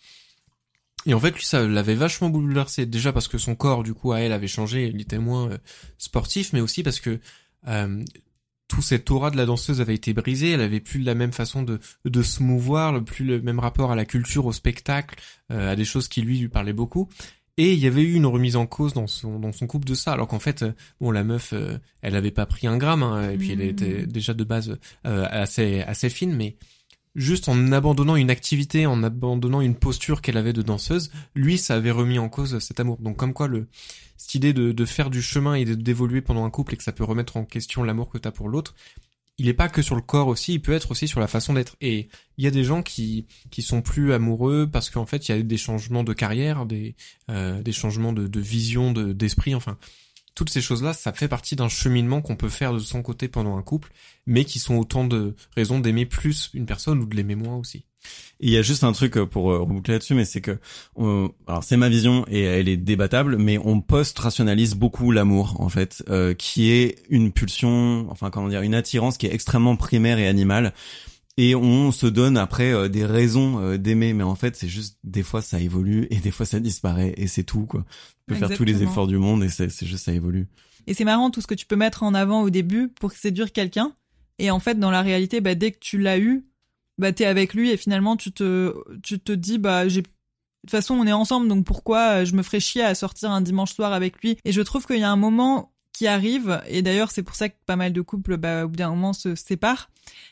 Et 1.07 1.13
en 1.15 1.19
fait, 1.19 1.31
lui, 1.35 1.43
ça 1.43 1.65
l'avait 1.67 1.95
vachement 1.95 2.29
bouleversé. 2.29 2.85
Déjà 2.85 3.11
parce 3.11 3.27
que 3.27 3.37
son 3.39 3.55
corps, 3.55 3.81
du 3.83 3.93
coup, 3.95 4.11
à 4.11 4.19
elle 4.19 4.31
avait 4.33 4.47
changé, 4.47 4.85
il 4.93 5.01
était 5.01 5.17
moins 5.17 5.49
euh, 5.49 5.57
sportif, 5.97 6.53
mais 6.53 6.61
aussi 6.61 6.83
parce 6.83 6.99
que 6.99 7.19
euh, 7.67 8.03
tout 8.71 8.81
cet 8.81 9.11
aura 9.11 9.31
de 9.31 9.37
la 9.37 9.45
danseuse 9.45 9.81
avait 9.81 9.95
été 9.95 10.13
brisé. 10.13 10.51
Elle 10.51 10.61
avait 10.61 10.79
plus 10.79 11.01
la 11.01 11.13
même 11.13 11.33
façon 11.33 11.61
de, 11.61 11.79
de 12.05 12.21
se 12.23 12.41
mouvoir, 12.41 13.03
plus 13.03 13.25
le 13.25 13.41
même 13.41 13.59
rapport 13.59 13.91
à 13.91 13.95
la 13.97 14.05
culture, 14.05 14.45
au 14.45 14.53
spectacle, 14.53 15.15
euh, 15.51 15.73
à 15.73 15.75
des 15.75 15.83
choses 15.83 16.07
qui 16.07 16.21
lui 16.21 16.39
lui 16.39 16.47
parlaient 16.47 16.71
beaucoup. 16.71 17.09
Et 17.57 17.73
il 17.73 17.79
y 17.79 17.85
avait 17.87 18.01
eu 18.01 18.13
une 18.13 18.25
remise 18.25 18.55
en 18.55 18.65
cause 18.65 18.93
dans 18.93 19.07
son 19.07 19.37
dans 19.39 19.51
son 19.51 19.67
couple 19.67 19.85
de 19.85 19.93
ça, 19.93 20.13
alors 20.13 20.29
qu'en 20.29 20.39
fait, 20.39 20.63
euh, 20.63 20.71
bon, 21.01 21.11
la 21.11 21.25
meuf, 21.25 21.51
euh, 21.51 21.77
elle 22.01 22.15
avait 22.15 22.31
pas 22.31 22.45
pris 22.45 22.65
un 22.65 22.77
gramme, 22.77 23.03
hein, 23.03 23.29
et 23.31 23.37
puis 23.37 23.51
elle 23.51 23.59
Mhm. 23.59 23.67
était 23.69 24.05
déjà 24.07 24.33
de 24.33 24.43
base 24.45 24.77
euh, 25.05 25.27
assez 25.29 25.81
assez 25.81 26.09
fine, 26.09 26.33
mais 26.33 26.55
juste 27.13 27.49
en 27.49 27.73
abandonnant 27.73 28.15
une 28.15 28.29
activité, 28.31 28.85
en 28.85 29.03
abandonnant 29.03 29.59
une 29.59 29.75
posture 29.75 30.21
qu'elle 30.21 30.37
avait 30.37 30.53
de 30.53 30.61
danseuse, 30.61 31.11
lui, 31.35 31.57
ça 31.57 31.75
avait 31.75 31.91
remis 31.91 32.19
en 32.19 32.29
cause 32.29 32.57
cet 32.59 32.79
amour. 32.79 32.97
Donc 33.01 33.17
comme 33.17 33.33
quoi 33.33 33.49
le 33.49 33.67
cette 34.21 34.35
idée 34.35 34.53
de, 34.53 34.71
de 34.71 34.85
faire 34.85 35.09
du 35.09 35.19
chemin 35.19 35.55
et 35.55 35.65
d'évoluer 35.65 36.21
pendant 36.21 36.45
un 36.45 36.51
couple 36.51 36.75
et 36.75 36.77
que 36.77 36.83
ça 36.83 36.91
peut 36.91 37.03
remettre 37.03 37.37
en 37.37 37.43
question 37.43 37.81
l'amour 37.81 38.07
que 38.07 38.19
t'as 38.19 38.29
pour 38.29 38.49
l'autre, 38.49 38.75
il 39.39 39.47
est 39.47 39.55
pas 39.55 39.67
que 39.67 39.81
sur 39.81 39.95
le 39.95 40.03
corps 40.03 40.27
aussi, 40.27 40.53
il 40.53 40.61
peut 40.61 40.73
être 40.73 40.91
aussi 40.91 41.07
sur 41.07 41.19
la 41.19 41.25
façon 41.25 41.53
d'être. 41.53 41.75
Et 41.81 42.07
il 42.37 42.43
y 42.43 42.47
a 42.47 42.51
des 42.51 42.63
gens 42.63 42.83
qui 42.83 43.25
qui 43.49 43.63
sont 43.63 43.81
plus 43.81 44.13
amoureux 44.13 44.69
parce 44.71 44.91
qu'en 44.91 45.07
fait 45.07 45.27
il 45.27 45.35
y 45.35 45.39
a 45.39 45.41
des 45.41 45.57
changements 45.57 46.03
de 46.03 46.13
carrière, 46.13 46.67
des 46.67 46.95
euh, 47.31 47.63
des 47.63 47.71
changements 47.71 48.13
de, 48.13 48.27
de 48.27 48.39
vision, 48.39 48.91
de 48.91 49.11
d'esprit, 49.11 49.55
enfin 49.55 49.79
toutes 50.35 50.49
ces 50.49 50.61
choses-là, 50.61 50.93
ça 50.93 51.13
fait 51.13 51.27
partie 51.27 51.55
d'un 51.55 51.69
cheminement 51.69 52.21
qu'on 52.21 52.35
peut 52.35 52.49
faire 52.49 52.73
de 52.73 52.79
son 52.79 53.01
côté 53.01 53.27
pendant 53.27 53.57
un 53.57 53.61
couple, 53.61 53.91
mais 54.25 54.45
qui 54.45 54.59
sont 54.59 54.75
autant 54.75 55.05
de 55.05 55.35
raisons 55.55 55.79
d'aimer 55.79 56.05
plus 56.05 56.49
une 56.53 56.65
personne 56.65 56.99
ou 56.99 57.05
de 57.05 57.15
l'aimer 57.15 57.35
moins 57.35 57.55
aussi. 57.55 57.85
Il 58.39 58.49
y 58.49 58.57
a 58.57 58.61
juste 58.61 58.83
un 58.83 58.91
truc 58.91 59.17
euh, 59.17 59.25
pour 59.25 59.51
euh, 59.51 59.59
reboucler 59.59 59.93
là-dessus, 59.95 60.15
mais 60.15 60.25
c'est 60.25 60.41
que, 60.41 60.57
alors 61.47 61.63
c'est 61.63 61.77
ma 61.77 61.89
vision 61.89 62.25
et 62.27 62.41
elle 62.41 62.67
est 62.67 62.77
débattable, 62.77 63.37
mais 63.37 63.59
on 63.59 63.81
post-rationalise 63.81 64.73
beaucoup 64.73 65.11
l'amour 65.11 65.61
en 65.61 65.69
fait, 65.69 66.03
euh, 66.09 66.33
qui 66.33 66.71
est 66.71 67.03
une 67.09 67.31
pulsion, 67.31 68.07
enfin 68.09 68.31
comment 68.31 68.47
dire, 68.47 68.63
une 68.63 68.73
attirance 68.73 69.17
qui 69.17 69.27
est 69.27 69.33
extrêmement 69.33 69.75
primaire 69.75 70.17
et 70.17 70.27
animale. 70.27 70.73
Et 71.37 71.55
on 71.55 71.91
se 71.91 72.07
donne 72.07 72.37
après 72.37 72.71
euh, 72.73 72.87
des 72.89 73.05
raisons 73.05 73.59
euh, 73.59 73.77
d'aimer 73.77 74.13
mais 74.13 74.23
en 74.23 74.35
fait 74.35 74.55
c'est 74.55 74.67
juste 74.67 74.97
des 75.03 75.23
fois 75.23 75.41
ça 75.41 75.59
évolue 75.59 76.07
et 76.09 76.17
des 76.17 76.31
fois 76.31 76.45
ça 76.45 76.59
disparaît 76.59 77.13
et 77.17 77.27
c'est 77.27 77.43
tout 77.43 77.65
quoi 77.65 77.85
tu 77.87 78.23
peux 78.27 78.35
faire 78.35 78.49
tous 78.49 78.63
les 78.63 78.71
Exactement. 78.71 78.91
efforts 78.91 79.07
du 79.07 79.17
monde 79.17 79.43
et 79.43 79.49
c'est 79.49 79.85
juste 79.85 80.05
ça 80.05 80.13
évolue 80.13 80.47
Et 80.87 80.93
c'est 80.93 81.05
marrant 81.05 81.29
tout 81.29 81.41
ce 81.41 81.47
que 81.47 81.55
tu 81.55 81.65
peux 81.65 81.75
mettre 81.75 82.03
en 82.03 82.13
avant 82.13 82.41
au 82.41 82.49
début 82.49 82.87
pour 82.89 83.11
séduire 83.11 83.51
quelqu'un. 83.51 83.93
Et 84.39 84.49
en 84.49 84.59
fait, 84.59 84.79
dans 84.79 84.89
la 84.89 85.01
réalité, 85.03 85.39
bah, 85.41 85.53
dès 85.53 85.71
que 85.71 85.79
tu 85.79 85.99
l'as 85.99 86.17
eu, 86.17 86.45
bah, 86.97 87.11
t'es 87.11 87.25
avec 87.25 87.53
lui 87.53 87.69
et 87.69 87.77
finalement, 87.77 88.17
tu 88.17 88.31
te, 88.31 88.73
tu 89.03 89.19
te 89.19 89.31
dis, 89.31 89.59
bah, 89.59 89.87
j'ai, 89.87 90.01
de 90.01 90.07
toute 90.07 90.71
façon, 90.71 90.95
on 90.95 91.05
est 91.05 91.11
ensemble, 91.11 91.47
donc 91.47 91.65
pourquoi 91.65 92.21
euh, 92.21 92.25
je 92.25 92.33
me 92.35 92.41
ferais 92.41 92.59
chier 92.59 92.83
à 92.83 92.95
sortir 92.95 93.29
un 93.31 93.41
dimanche 93.41 93.73
soir 93.73 93.93
avec 93.93 94.19
lui? 94.23 94.37
Et 94.45 94.51
je 94.51 94.61
trouve 94.61 94.85
qu'il 94.87 94.97
y 94.99 95.03
a 95.03 95.11
un 95.11 95.15
moment 95.17 95.70
qui 95.93 96.07
arrive, 96.07 96.61
et 96.67 96.81
d'ailleurs, 96.81 97.11
c'est 97.11 97.23
pour 97.23 97.35
ça 97.35 97.49
que 97.49 97.55
pas 97.65 97.75
mal 97.75 97.93
de 97.93 98.01
couples, 98.01 98.37
bah, 98.37 98.65
au 98.65 98.67
bout 98.67 98.77
d'un 98.77 98.89
moment, 98.89 99.13
se 99.13 99.35
séparent. 99.35 99.89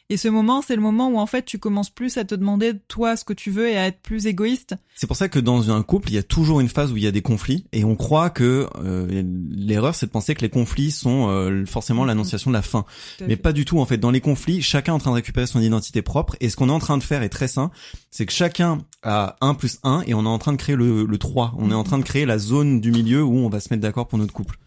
Et 0.10 0.18
ce 0.18 0.28
moment, 0.28 0.64
c'est 0.64 0.76
le 0.76 0.82
moment 0.82 1.10
où, 1.10 1.20
en 1.20 1.28
fait, 1.28 1.46
tu 1.46 1.60
commences 1.60 1.92
plus 1.92 2.18
à 2.18 2.26
te 2.26 2.34
demander, 2.34 2.74
toi, 2.88 3.16
ce 3.16 3.24
que 3.24 3.34
tu 3.34 3.52
veux 3.52 3.70
et 3.70 3.78
à 3.78 3.86
être 3.86 4.02
plus 4.02 4.26
égoïste. 4.26 4.76
C'est 4.96 5.06
pour 5.06 5.16
ça 5.16 5.30
que 5.30 5.38
dans 5.38 5.70
un 5.70 5.84
couple, 5.84 6.10
il 6.10 6.16
y 6.16 6.18
a 6.18 6.24
toujours 6.24 6.60
une 6.60 6.68
phase 6.68 6.92
où 6.92 6.98
il 6.98 7.04
y 7.04 7.08
a 7.08 7.12
des 7.12 7.22
conflits 7.22 7.66
et 7.72 7.84
on 7.86 7.96
croit 7.96 8.32
que 8.32 8.68
euh, 8.84 9.24
l'erreur 9.52 9.94
c'est 9.94 10.08
de 10.08 10.12
penser 10.12 10.34
que 10.34 10.42
les 10.42 10.50
conflits 10.50 10.92
sont 10.92 11.30
euh, 11.30 11.66
forcément 11.66 12.06
l'annonciation 12.06 12.50
de 12.50 12.56
la 12.56 12.64
fin. 12.64 12.86
Mais 13.28 13.38
pas 13.38 13.54
du 13.54 13.66
tout 13.66 13.80
en 13.80 13.86
fait. 13.86 13.98
Dans 13.98 14.12
les 14.12 14.20
conflits, 14.20 14.62
chacun 14.62 14.94
est 14.94 14.96
en 14.96 15.00
train 15.00 15.12
de 15.12 15.16
récupérer 15.16 15.46
son 15.46 15.62
identité 15.62 16.02
propre 16.02 16.36
et 16.42 16.50
ce 16.50 16.56
qu'on 16.56 16.70
est 16.70 16.74
en 16.74 16.80
train 16.80 16.98
de 16.98 17.04
faire 17.04 17.22
est 17.22 17.30
très 17.30 17.48
sain, 17.48 17.70
c'est 18.10 18.26
que 18.26 18.34
chacun 18.34 18.80
a 19.04 19.36
1 19.42 19.54
plus 19.54 19.80
1 19.84 20.04
et 20.08 20.14
on 20.16 20.26
est 20.26 20.28
en 20.28 20.40
train 20.40 20.52
de 20.52 20.58
créer 20.58 20.76
le, 20.76 21.06
le 21.06 21.18
3. 21.18 21.54
On 21.58 21.72
est 21.72 21.76
en 21.76 21.84
train 21.84 22.00
de 22.00 22.04
créer 22.04 22.26
la 22.26 22.40
zone 22.40 22.82
du 22.82 22.92
milieu 22.92 23.24
où 23.24 23.38
on 23.38 23.50
va 23.50 23.60
se 23.60 23.70
mettre 23.72 23.84
d'accord 23.84 24.08
pour 24.08 24.18
notre 24.18 24.34
couple. 24.34 24.58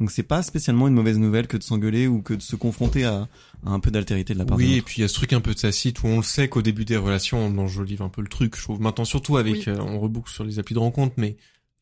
Donc 0.00 0.10
c'est 0.12 0.22
pas 0.22 0.42
spécialement 0.42 0.86
une 0.86 0.94
mauvaise 0.94 1.18
nouvelle 1.18 1.46
que 1.48 1.56
de 1.56 1.62
s'engueuler 1.62 2.06
ou 2.06 2.22
que 2.22 2.34
de 2.34 2.42
se 2.42 2.54
confronter 2.56 3.04
à, 3.04 3.28
à 3.66 3.70
un 3.70 3.80
peu 3.80 3.90
d'altérité 3.90 4.32
de 4.34 4.38
la 4.38 4.44
part 4.44 4.56
de 4.56 4.62
Oui, 4.62 4.74
et 4.76 4.82
puis 4.82 4.98
il 4.98 5.00
y 5.00 5.04
a 5.04 5.08
ce 5.08 5.14
truc 5.14 5.32
un 5.32 5.40
peu 5.40 5.54
tacite 5.54 6.02
où 6.02 6.06
on 6.06 6.18
le 6.18 6.22
sait 6.22 6.48
qu'au 6.48 6.62
début 6.62 6.84
des 6.84 6.96
relations, 6.96 7.38
on 7.44 7.58
enjolive 7.58 8.02
un 8.02 8.08
peu 8.08 8.22
le 8.22 8.28
truc. 8.28 8.56
Je 8.56 8.62
trouve 8.62 8.80
maintenant 8.80 9.04
surtout 9.04 9.36
avec, 9.38 9.54
Oui. 9.56 9.64
euh, 9.68 9.78
on 9.80 9.98
reboucle 9.98 10.30
sur 10.30 10.44
les 10.44 10.58
applis 10.60 10.74
de 10.74 10.78
rencontre, 10.78 11.14
mais 11.16 11.36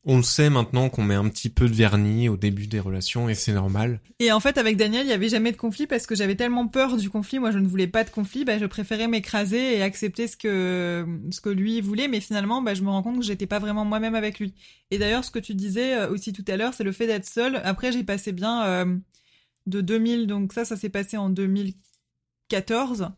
on 0.09 0.19
le 0.19 0.23
sait 0.23 0.51
maintenant 0.51 0.89
qu'on 0.89 1.03
met 1.03 1.17
un 1.17 1.29
petit 1.29 1.49
peu 1.51 1.69
de 1.69 1.75
vernis 1.75 2.29
au 2.29 2.37
début 2.37 2.69
des 2.69 2.79
relations 2.79 3.29
et 3.29 3.35
c'est 3.35 3.53
normal. 3.53 4.01
Et 4.21 4.31
en 4.31 4.39
fait, 4.39 4.57
avec 4.57 4.77
Daniel, 4.77 5.05
il 5.05 5.11
y 5.11 5.13
avait 5.13 5.29
jamais 5.29 5.51
de 5.51 5.57
conflit 5.57 5.89
parce 5.89 6.07
que 6.07 6.15
j'avais 6.15 6.37
tellement 6.37 6.69
peur 6.69 6.97
du 6.97 7.11
conflit. 7.11 7.41
Moi, 7.41 7.51
je 7.51 7.59
ne 7.59 7.67
voulais 7.67 7.89
pas 7.89 8.05
de 8.05 8.11
conflit. 8.11 8.45
Bah, 8.45 8.57
je 8.57 8.67
préférais 8.67 9.09
m'écraser 9.09 9.77
et 9.77 9.83
accepter 9.83 10.29
ce 10.29 10.37
que 10.37 11.05
ce 11.33 11.41
que 11.41 11.49
lui 11.49 11.81
voulait. 11.81 12.07
Mais 12.07 12.21
finalement, 12.21 12.63
bah, 12.63 12.75
je 12.75 12.83
me 12.83 12.89
rends 12.89 13.03
compte 13.03 13.19
que 13.19 13.25
j'étais 13.25 13.49
pas 13.49 13.59
vraiment 13.59 13.85
moi-même 13.85 14.15
avec 14.15 14.39
lui. 14.39 14.55
Et 14.93 14.99
d'ailleurs, 14.99 15.25
ce 15.25 15.33
que 15.33 15.41
tu 15.41 15.55
disais 15.55 15.95
euh, 15.95 16.09
aussi 16.09 16.33
tout 16.33 16.45
à 16.47 16.57
l'heure, 16.57 16.73
c'est 16.73 16.85
le 16.85 16.93
fait 16.93 17.09
d'être 17.09 17.27
seul. 17.27 17.61
Après, 17.65 17.91
j'ai 17.91 18.05
passé 18.05 18.31
bien 18.31 18.65
euh, 18.65 18.97
de 19.67 19.81
2000. 19.81 20.29
Donc 20.29 20.53
ça, 20.53 20.65
ça 20.65 20.77
s'est 20.77 20.89
passé 20.89 21.17
en 21.17 21.31
2014. 21.31 23.09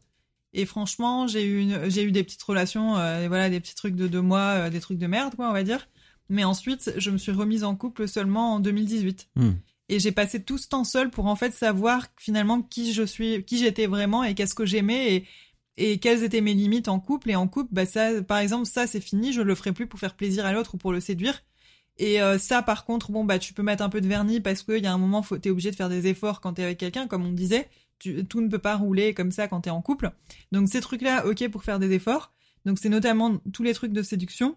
Et 0.54 0.64
franchement, 0.64 1.26
j'ai 1.26 1.46
eu 1.46 1.68
j'ai 1.88 2.02
eu 2.02 2.12
des 2.12 2.24
petites 2.24 2.42
relations, 2.42 2.96
euh, 2.96 3.28
voilà, 3.28 3.50
des 3.50 3.60
petits 3.60 3.74
trucs 3.74 3.94
de 3.94 4.08
deux 4.08 4.22
mois, 4.22 4.70
des 4.70 4.80
trucs 4.80 4.96
de 4.96 5.06
merde, 5.06 5.34
quoi, 5.36 5.50
on 5.50 5.52
va 5.52 5.62
dire. 5.62 5.86
Mais 6.28 6.44
ensuite, 6.44 6.92
je 6.96 7.10
me 7.10 7.18
suis 7.18 7.32
remise 7.32 7.64
en 7.64 7.74
couple 7.74 8.06
seulement 8.06 8.54
en 8.54 8.60
2018. 8.60 9.28
Hmm. 9.36 9.52
Et 9.88 9.98
j'ai 9.98 10.12
passé 10.12 10.42
tout 10.42 10.58
ce 10.58 10.68
temps 10.68 10.84
seul 10.84 11.10
pour 11.10 11.26
en 11.26 11.36
fait 11.36 11.52
savoir 11.52 12.06
finalement 12.18 12.60
qui 12.60 12.92
je 12.92 13.02
suis, 13.02 13.44
qui 13.44 13.58
j'étais 13.58 13.86
vraiment 13.86 14.22
et 14.22 14.34
qu'est-ce 14.34 14.54
que 14.54 14.66
j'aimais 14.66 15.14
et, 15.14 15.26
et 15.78 15.98
quelles 15.98 16.22
étaient 16.22 16.42
mes 16.42 16.52
limites 16.52 16.88
en 16.88 17.00
couple. 17.00 17.30
Et 17.30 17.36
en 17.36 17.48
couple, 17.48 17.70
bah 17.72 17.86
ça, 17.86 18.22
par 18.22 18.38
exemple, 18.38 18.66
ça 18.66 18.86
c'est 18.86 19.00
fini, 19.00 19.32
je 19.32 19.40
le 19.40 19.54
ferai 19.54 19.72
plus 19.72 19.86
pour 19.86 19.98
faire 19.98 20.14
plaisir 20.14 20.44
à 20.44 20.52
l'autre 20.52 20.74
ou 20.74 20.78
pour 20.78 20.92
le 20.92 21.00
séduire. 21.00 21.42
Et 21.96 22.20
euh, 22.20 22.38
ça, 22.38 22.62
par 22.62 22.84
contre, 22.84 23.10
bon 23.10 23.24
bah 23.24 23.38
tu 23.38 23.54
peux 23.54 23.62
mettre 23.62 23.82
un 23.82 23.88
peu 23.88 24.00
de 24.00 24.06
vernis 24.06 24.40
parce 24.40 24.62
qu'il 24.62 24.82
y 24.82 24.86
a 24.86 24.92
un 24.92 24.98
moment, 24.98 25.22
faut, 25.22 25.38
t'es 25.38 25.50
obligé 25.50 25.70
de 25.70 25.76
faire 25.76 25.88
des 25.88 26.06
efforts 26.06 26.40
quand 26.40 26.54
t'es 26.54 26.64
avec 26.64 26.78
quelqu'un, 26.78 27.06
comme 27.06 27.24
on 27.26 27.32
disait. 27.32 27.68
Tu, 27.98 28.24
tout 28.24 28.40
ne 28.40 28.48
peut 28.48 28.60
pas 28.60 28.76
rouler 28.76 29.12
comme 29.12 29.32
ça 29.32 29.48
quand 29.48 29.62
t'es 29.62 29.70
en 29.70 29.82
couple. 29.82 30.12
Donc 30.52 30.68
ces 30.68 30.80
trucs-là, 30.80 31.26
ok 31.26 31.48
pour 31.48 31.64
faire 31.64 31.78
des 31.78 31.92
efforts. 31.92 32.32
Donc 32.64 32.78
c'est 32.78 32.88
notamment 32.88 33.38
tous 33.52 33.62
les 33.62 33.74
trucs 33.74 33.92
de 33.92 34.02
séduction. 34.02 34.56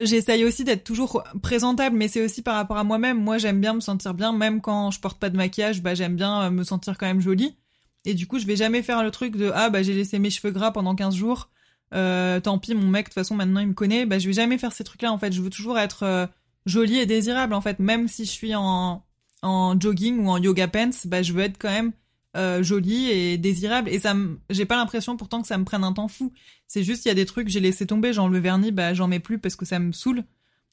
J'essaye 0.00 0.44
aussi 0.44 0.64
d'être 0.64 0.82
toujours 0.82 1.22
présentable, 1.42 1.96
mais 1.96 2.08
c'est 2.08 2.22
aussi 2.22 2.42
par 2.42 2.56
rapport 2.56 2.76
à 2.76 2.84
moi-même. 2.84 3.22
Moi, 3.22 3.38
j'aime 3.38 3.60
bien 3.60 3.74
me 3.74 3.80
sentir 3.80 4.12
bien, 4.14 4.32
même 4.32 4.60
quand 4.60 4.90
je 4.90 5.00
porte 5.00 5.20
pas 5.20 5.30
de 5.30 5.36
maquillage, 5.36 5.82
bah 5.82 5.94
j'aime 5.94 6.16
bien 6.16 6.42
euh, 6.42 6.50
me 6.50 6.64
sentir 6.64 6.98
quand 6.98 7.06
même 7.06 7.20
jolie. 7.20 7.56
Et 8.04 8.14
du 8.14 8.26
coup, 8.26 8.38
je 8.38 8.46
vais 8.46 8.56
jamais 8.56 8.82
faire 8.82 9.02
le 9.02 9.10
truc 9.10 9.36
de 9.36 9.52
ah 9.54 9.70
bah 9.70 9.82
j'ai 9.82 9.94
laissé 9.94 10.18
mes 10.18 10.30
cheveux 10.30 10.52
gras 10.52 10.72
pendant 10.72 10.94
15 10.94 11.14
jours. 11.14 11.50
Euh, 11.94 12.40
tant 12.40 12.58
pis, 12.58 12.74
mon 12.74 12.88
mec 12.88 13.06
de 13.06 13.10
toute 13.10 13.14
façon 13.14 13.36
maintenant 13.36 13.60
il 13.60 13.68
me 13.68 13.74
connaît. 13.74 14.04
Bah 14.04 14.18
je 14.18 14.26
vais 14.26 14.32
jamais 14.32 14.58
faire 14.58 14.72
ces 14.72 14.84
trucs-là 14.84 15.12
en 15.12 15.18
fait. 15.18 15.32
Je 15.32 15.40
veux 15.40 15.50
toujours 15.50 15.78
être 15.78 16.02
euh, 16.02 16.26
jolie 16.66 16.98
et 16.98 17.06
désirable 17.06 17.54
en 17.54 17.60
fait. 17.60 17.78
Même 17.78 18.08
si 18.08 18.24
je 18.24 18.30
suis 18.30 18.54
en 18.54 19.04
en 19.42 19.78
jogging 19.78 20.24
ou 20.24 20.30
en 20.30 20.38
yoga 20.38 20.68
pants, 20.68 20.90
bah 21.04 21.22
je 21.22 21.32
veux 21.32 21.42
être 21.42 21.58
quand 21.58 21.70
même 21.70 21.92
euh, 22.36 22.62
jolie 22.62 23.10
et 23.10 23.38
désirable. 23.38 23.88
Et 23.88 24.00
ça, 24.00 24.14
j'ai 24.50 24.64
pas 24.64 24.76
l'impression 24.76 25.16
pourtant 25.16 25.40
que 25.42 25.48
ça 25.48 25.58
me 25.58 25.64
prenne 25.64 25.84
un 25.84 25.92
temps 25.92 26.08
fou. 26.08 26.32
C'est 26.66 26.82
juste 26.84 27.04
il 27.04 27.08
y 27.08 27.10
a 27.10 27.14
des 27.14 27.26
trucs 27.26 27.48
j'ai 27.48 27.60
laissé 27.60 27.86
tomber, 27.86 28.12
genre 28.12 28.28
le 28.28 28.38
vernis, 28.38 28.72
bah 28.72 28.94
j'en 28.94 29.08
mets 29.08 29.20
plus 29.20 29.38
parce 29.38 29.56
que 29.56 29.64
ça 29.64 29.78
me 29.78 29.92
saoule. 29.92 30.24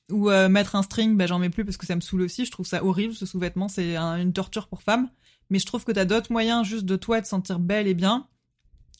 Ou 0.09 0.29
euh, 0.29 0.49
mettre 0.49 0.75
un 0.75 0.81
string, 0.83 1.15
bah 1.15 1.27
j'en 1.27 1.39
mets 1.39 1.49
plus 1.49 1.63
parce 1.63 1.77
que 1.77 1.85
ça 1.85 1.95
me 1.95 2.01
saoule 2.01 2.21
aussi. 2.21 2.45
Je 2.45 2.51
trouve 2.51 2.65
ça 2.65 2.83
horrible 2.83 3.13
ce 3.13 3.25
sous-vêtement, 3.25 3.67
c'est 3.67 3.95
un- 3.95 4.17
une 4.21 4.33
torture 4.33 4.67
pour 4.67 4.81
femme. 4.81 5.09
Mais 5.49 5.59
je 5.59 5.65
trouve 5.65 5.83
que 5.85 5.91
t'as 5.91 6.05
d'autres 6.05 6.31
moyens 6.31 6.65
juste 6.65 6.85
de 6.85 6.95
toi 6.95 7.21
de 7.21 7.25
sentir 7.25 7.59
belle 7.59 7.87
et 7.87 7.93
bien. 7.93 8.27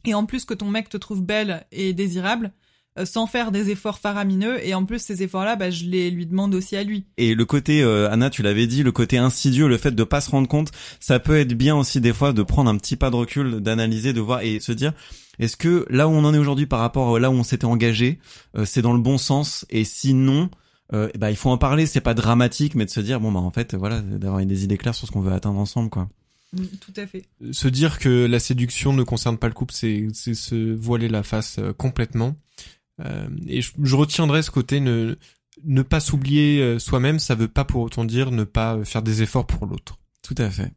Et 0.05 0.13
en 0.13 0.25
plus 0.25 0.45
que 0.45 0.53
ton 0.53 0.69
mec 0.69 0.89
te 0.89 0.97
trouve 0.97 1.21
belle 1.23 1.65
et 1.71 1.93
désirable, 1.93 2.51
sans 3.05 3.25
faire 3.25 3.51
des 3.51 3.69
efforts 3.69 3.99
faramineux. 3.99 4.65
Et 4.65 4.73
en 4.73 4.85
plus 4.85 4.99
ces 4.99 5.23
efforts-là, 5.23 5.55
bah 5.55 5.69
je 5.69 5.85
les 5.85 6.11
lui 6.11 6.25
demande 6.25 6.53
aussi 6.53 6.75
à 6.75 6.83
lui. 6.83 7.05
Et 7.17 7.35
le 7.35 7.45
côté, 7.45 7.81
euh, 7.81 8.09
Anna, 8.11 8.29
tu 8.29 8.41
l'avais 8.41 8.67
dit, 8.67 8.83
le 8.83 8.91
côté 8.91 9.17
insidieux, 9.17 9.67
le 9.67 9.77
fait 9.77 9.91
de 9.91 10.03
pas 10.03 10.21
se 10.21 10.29
rendre 10.29 10.47
compte, 10.47 10.71
ça 10.99 11.19
peut 11.19 11.37
être 11.37 11.53
bien 11.53 11.75
aussi 11.75 12.01
des 12.01 12.13
fois 12.13 12.33
de 12.33 12.43
prendre 12.43 12.69
un 12.69 12.77
petit 12.77 12.95
pas 12.95 13.09
de 13.09 13.15
recul, 13.15 13.61
d'analyser, 13.61 14.13
de 14.13 14.21
voir 14.21 14.41
et 14.41 14.59
se 14.59 14.71
dire, 14.71 14.93
est-ce 15.39 15.57
que 15.57 15.85
là 15.89 16.07
où 16.07 16.11
on 16.11 16.23
en 16.23 16.33
est 16.33 16.37
aujourd'hui 16.37 16.65
par 16.65 16.79
rapport 16.79 17.15
à 17.15 17.19
là 17.19 17.29
où 17.29 17.33
on 17.33 17.43
s'était 17.43 17.65
engagé, 17.65 18.19
euh, 18.57 18.65
c'est 18.65 18.81
dans 18.81 18.93
le 18.93 19.01
bon 19.01 19.17
sens? 19.17 19.65
Et 19.69 19.83
sinon, 19.83 20.49
euh, 20.93 21.09
bah 21.17 21.31
il 21.31 21.37
faut 21.37 21.49
en 21.49 21.57
parler. 21.57 21.85
C'est 21.85 22.01
pas 22.01 22.13
dramatique, 22.13 22.75
mais 22.75 22.85
de 22.85 22.89
se 22.89 22.99
dire, 22.99 23.19
bon 23.19 23.31
bah 23.31 23.39
en 23.39 23.51
fait, 23.51 23.75
voilà, 23.75 24.01
d'avoir 24.01 24.45
des 24.45 24.63
idées 24.63 24.77
claires 24.77 24.95
sur 24.95 25.07
ce 25.07 25.11
qu'on 25.11 25.21
veut 25.21 25.33
atteindre 25.33 25.59
ensemble, 25.59 25.89
quoi. 25.89 26.09
Tout 26.81 26.93
à 26.97 27.07
fait. 27.07 27.23
Se 27.51 27.69
dire 27.69 27.97
que 27.97 28.25
la 28.25 28.39
séduction 28.39 28.91
ne 28.91 29.03
concerne 29.03 29.37
pas 29.37 29.47
le 29.47 29.53
couple, 29.53 29.73
c'est 29.73 30.07
c'est 30.13 30.33
se 30.33 30.75
voiler 30.75 31.07
la 31.07 31.23
face 31.23 31.57
euh, 31.59 31.71
complètement. 31.71 32.35
Euh, 32.99 33.27
et 33.47 33.61
je, 33.61 33.71
je 33.81 33.95
retiendrai 33.95 34.41
ce 34.43 34.51
côté 34.51 34.79
ne 34.79 35.15
ne 35.63 35.81
pas 35.81 35.99
s'oublier 35.99 36.61
euh, 36.61 36.79
soi-même, 36.79 37.19
ça 37.19 37.35
veut 37.35 37.47
pas 37.47 37.65
pour 37.65 37.81
autant 37.83 38.03
dire 38.05 38.31
ne 38.31 38.43
pas 38.43 38.75
euh, 38.77 38.83
faire 38.85 39.01
des 39.01 39.21
efforts 39.21 39.45
pour 39.47 39.65
l'autre. 39.65 39.97
Tout 40.23 40.35
à 40.37 40.49
fait. 40.49 40.71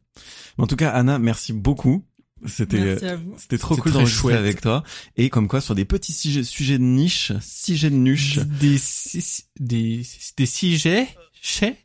En 0.57 0.67
tout 0.67 0.75
cas, 0.75 0.89
Anna, 0.91 1.17
merci 1.19 1.53
beaucoup. 1.53 2.05
C'était 2.45 2.97
c'était 3.37 3.57
trop 3.57 3.75
cool 3.77 3.91
d'enregistrer 3.93 4.33
avec 4.35 4.61
toi. 4.61 4.83
Et 5.15 5.29
comme 5.29 5.47
quoi, 5.47 5.61
sur 5.61 5.73
des 5.73 5.85
petits 5.85 6.13
sujets, 6.13 6.43
sujets 6.43 6.77
de 6.77 6.83
niche, 6.83 7.31
sujets 7.41 7.89
de 7.89 7.95
nuche, 7.95 8.39
Des 8.39 8.77
si- 8.77 9.45
des 9.59 10.01
des 10.37 10.45
sujets 10.45 11.07
chais 11.41 11.77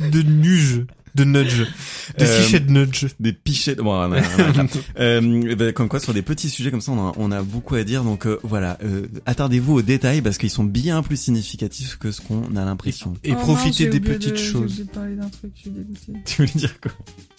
de 0.00 0.22
nuge 0.22 0.86
de 1.18 1.24
nudge 1.24 1.60
de 2.18 2.24
Euh, 2.24 2.58
de 2.58 2.70
nudge. 2.72 3.06
des 3.20 3.32
pichets. 3.32 3.74
Bon, 3.74 3.92
on 3.92 4.12
a- 4.12 4.18
on 4.18 4.58
a- 4.60 4.66
Euh, 5.00 5.42
eh 5.50 5.54
ben, 5.54 5.72
comme 5.72 5.88
quoi 5.88 6.00
sur 6.00 6.14
des 6.14 6.22
petits 6.22 6.48
sujets 6.48 6.70
comme 6.70 6.80
ça 6.80 6.92
on 6.92 7.08
a, 7.08 7.12
on 7.16 7.30
a 7.32 7.42
beaucoup 7.42 7.74
à 7.74 7.84
dire 7.84 8.04
donc 8.04 8.26
euh, 8.26 8.38
voilà 8.42 8.78
euh, 8.84 9.06
attardez-vous 9.26 9.74
aux 9.74 9.82
détails 9.82 10.22
parce 10.22 10.38
qu'ils 10.38 10.50
sont 10.50 10.64
bien 10.64 11.02
plus 11.02 11.16
significatifs 11.20 11.96
que 11.98 12.10
ce 12.12 12.20
qu'on 12.20 12.56
a 12.56 12.64
l'impression 12.64 13.14
Et 13.24 13.32
Oh 13.32 13.56
j'ai 13.72 13.88
des 13.88 14.00
petites 14.00 14.32
de- 14.32 14.36
choses. 14.36 14.62
oublié 14.72 14.84
de 14.84 14.90
parler 14.90 15.14
d'un 15.16 15.28
truc, 15.28 15.50
je 15.54 15.60
suis 15.62 15.70
dégoûtée. 15.70 16.12
tu 16.24 16.42
veux 16.42 16.48
dire 16.58 16.80
quoi? 16.80 16.92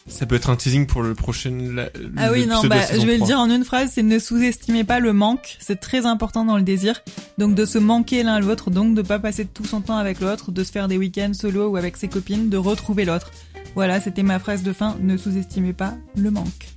Ça 0.07 0.25
peut 0.25 0.35
être 0.35 0.49
un 0.49 0.55
teasing 0.55 0.87
pour 0.87 1.03
le 1.03 1.13
prochain. 1.13 1.51
la- 1.73 1.89
Ah 2.17 2.31
oui, 2.31 2.47
non, 2.47 2.63
de 2.63 2.67
bah, 2.67 2.77
je 2.91 3.05
vais 3.05 3.17
3. 3.17 3.19
le 3.19 3.25
dire 3.25 3.39
en 3.39 3.49
une 3.49 3.63
phrase, 3.63 3.91
c'est 3.93 4.01
ne 4.01 4.17
sous-estimez 4.17 4.83
pas 4.83 4.99
le 4.99 5.13
manque. 5.13 5.57
C'est 5.59 5.79
très 5.79 6.05
important 6.07 6.45
dans 6.45 6.57
le 6.57 6.63
désir. 6.63 7.01
Donc, 7.37 7.53
de 7.53 7.63
se 7.63 7.77
manquer 7.77 8.23
l'un 8.23 8.39
l'autre, 8.39 8.71
donc 8.71 8.95
de 8.95 9.03
pas 9.03 9.19
passer 9.19 9.45
tout 9.45 9.65
son 9.65 9.81
temps 9.81 9.97
avec 9.97 10.19
l'autre, 10.19 10.51
de 10.51 10.63
se 10.63 10.71
faire 10.71 10.87
des 10.87 10.97
week-ends 10.97 11.33
solo 11.33 11.67
ou 11.69 11.77
avec 11.77 11.95
ses 11.95 12.07
copines, 12.07 12.49
de 12.49 12.57
retrouver 12.57 13.05
l'autre. 13.05 13.29
Voilà, 13.75 13.99
c'était 14.01 14.23
ma 14.23 14.39
phrase 14.39 14.63
de 14.63 14.73
fin. 14.73 14.97
Ne 15.01 15.15
sous-estimez 15.17 15.73
pas 15.73 15.93
le 16.17 16.31
manque. 16.31 16.67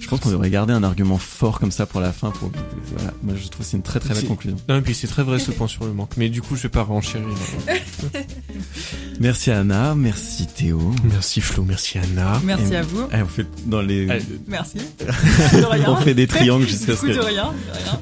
je 0.00 0.06
pense 0.08 0.20
qu'on 0.20 0.30
devrait 0.30 0.50
garder 0.50 0.72
un 0.72 0.82
argument 0.82 1.18
fort 1.18 1.58
comme 1.60 1.70
ça 1.70 1.86
pour 1.86 2.00
la 2.00 2.12
fin 2.12 2.30
pour 2.32 2.50
voilà 2.96 3.12
moi 3.22 3.34
je 3.36 3.46
trouve 3.48 3.64
que 3.64 3.70
c'est 3.70 3.76
une 3.76 3.82
très 3.84 4.00
très 4.00 4.14
belle 4.14 4.26
conclusion 4.26 4.56
Non, 4.68 4.76
et 4.78 4.80
puis 4.82 4.94
c'est 4.94 5.06
très 5.06 5.22
vrai 5.22 5.38
ce 5.38 5.50
point 5.52 5.68
sur 5.68 5.84
le 5.84 5.92
manque. 5.92 6.16
Mais 6.16 6.28
du 6.28 6.42
coup, 6.42 6.56
je 6.56 6.62
vais 6.62 6.68
pas 6.68 6.82
renchérir. 6.82 7.26
merci 9.20 9.50
Anna 9.50 9.94
merci 9.94 10.46
Théo 10.46 10.92
merci 11.04 11.40
Flo, 11.40 11.64
merci 11.64 11.98
Anna. 11.98 12.40
Merci 12.44 12.72
Et- 12.72 12.76
à 12.76 12.82
vous. 12.82 13.06
Eh, 13.12 13.22
on 13.22 13.26
fait 13.26 13.46
dans 13.66 13.80
les 13.82 14.08
Allez, 14.10 14.24
Merci. 14.48 14.78
De 15.00 15.64
rien. 15.64 15.84
on 15.88 15.96
fait 15.96 16.14
des 16.14 16.26
triangles 16.26 16.66
jusqu'à 16.68 16.94
ce 16.96 17.00
coup, 17.00 17.08
de 17.08 17.14
que 17.14 17.20
rien, 17.24 17.52
de 17.52 17.78
rien. 17.78 18.00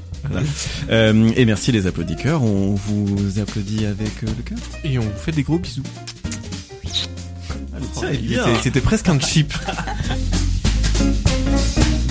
Euh, 0.91 1.31
et 1.37 1.45
merci 1.47 1.73
les 1.73 1.87
applaudisseurs 1.87 2.43
on 2.43 2.75
vous 2.75 3.39
applaudit 3.41 3.87
avec 3.87 4.23
euh, 4.23 4.27
le 4.37 4.43
cœur 4.43 4.59
Et 4.85 4.99
on 4.99 5.03
vous 5.03 5.19
fait 5.19 5.33
des 5.33 5.43
gros 5.43 5.59
bisous. 5.59 5.83
C'était 8.63 8.81
presque 8.81 9.09
un 9.09 9.19
chip. 9.19 9.53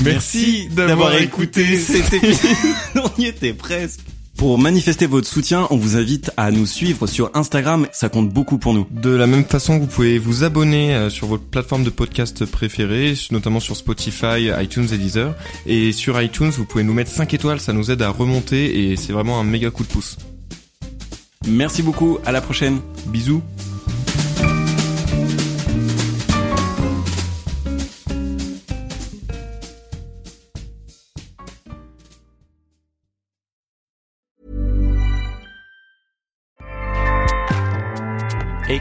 Merci 0.03 0.70
d'avoir 0.70 1.16
écouté 1.16 1.78
cet 1.78 2.14
épisode. 2.14 2.55
on 2.95 3.22
y 3.22 3.26
était 3.26 3.53
presque 3.53 3.99
Pour 4.38 4.57
manifester 4.57 5.07
votre 5.07 5.28
soutien, 5.28 5.68
on 5.72 5.78
vous 5.78 5.97
invite 5.97 6.32
à 6.38 6.51
nous 6.51 6.66
suivre 6.66 7.05
sur 7.05 7.32
Instagram, 7.34 7.88
ça 7.91 8.07
compte 8.07 8.30
beaucoup 8.30 8.57
pour 8.57 8.74
nous. 8.74 8.88
De 8.91 9.10
la 9.10 9.28
même 9.28 9.43
façon, 9.43 9.78
vous 9.78 9.88
pouvez 9.88 10.18
vous 10.18 10.43
abonner 10.43 10.95
euh, 10.95 11.10
sur 11.10 11.28
votre 11.28 11.43
plateforme 11.43 11.84
de 11.84 11.89
podcast 11.89 12.45
préférée, 12.45 13.14
notamment 13.32 13.60
sur 13.60 13.76
Spotify, 13.76 14.49
iTunes 14.62 14.88
et 14.93 14.97
Deezer. 14.97 15.36
Et 15.66 15.91
sur 15.91 16.20
iTunes, 16.22 16.49
vous 16.49 16.66
pouvez 16.66 16.84
nous 16.84 16.93
mettre 16.93 17.12
5 17.12 17.34
étoiles, 17.34 17.60
ça 17.60 17.74
nous 17.74 17.91
aide 17.91 18.01
à 18.01 18.10
remonter 18.10 18.91
et 18.91 18.95
c'est 18.95 19.12
vraiment 19.12 19.39
un 19.39 19.43
méga 19.43 19.70
coup 19.70 19.84
de 19.84 19.89
pouce. 19.89 20.18
Merci 21.47 21.84
beaucoup, 21.84 22.20
à 22.26 22.32
la 22.32 22.41
prochaine. 22.41 22.80
Bisous 23.07 23.41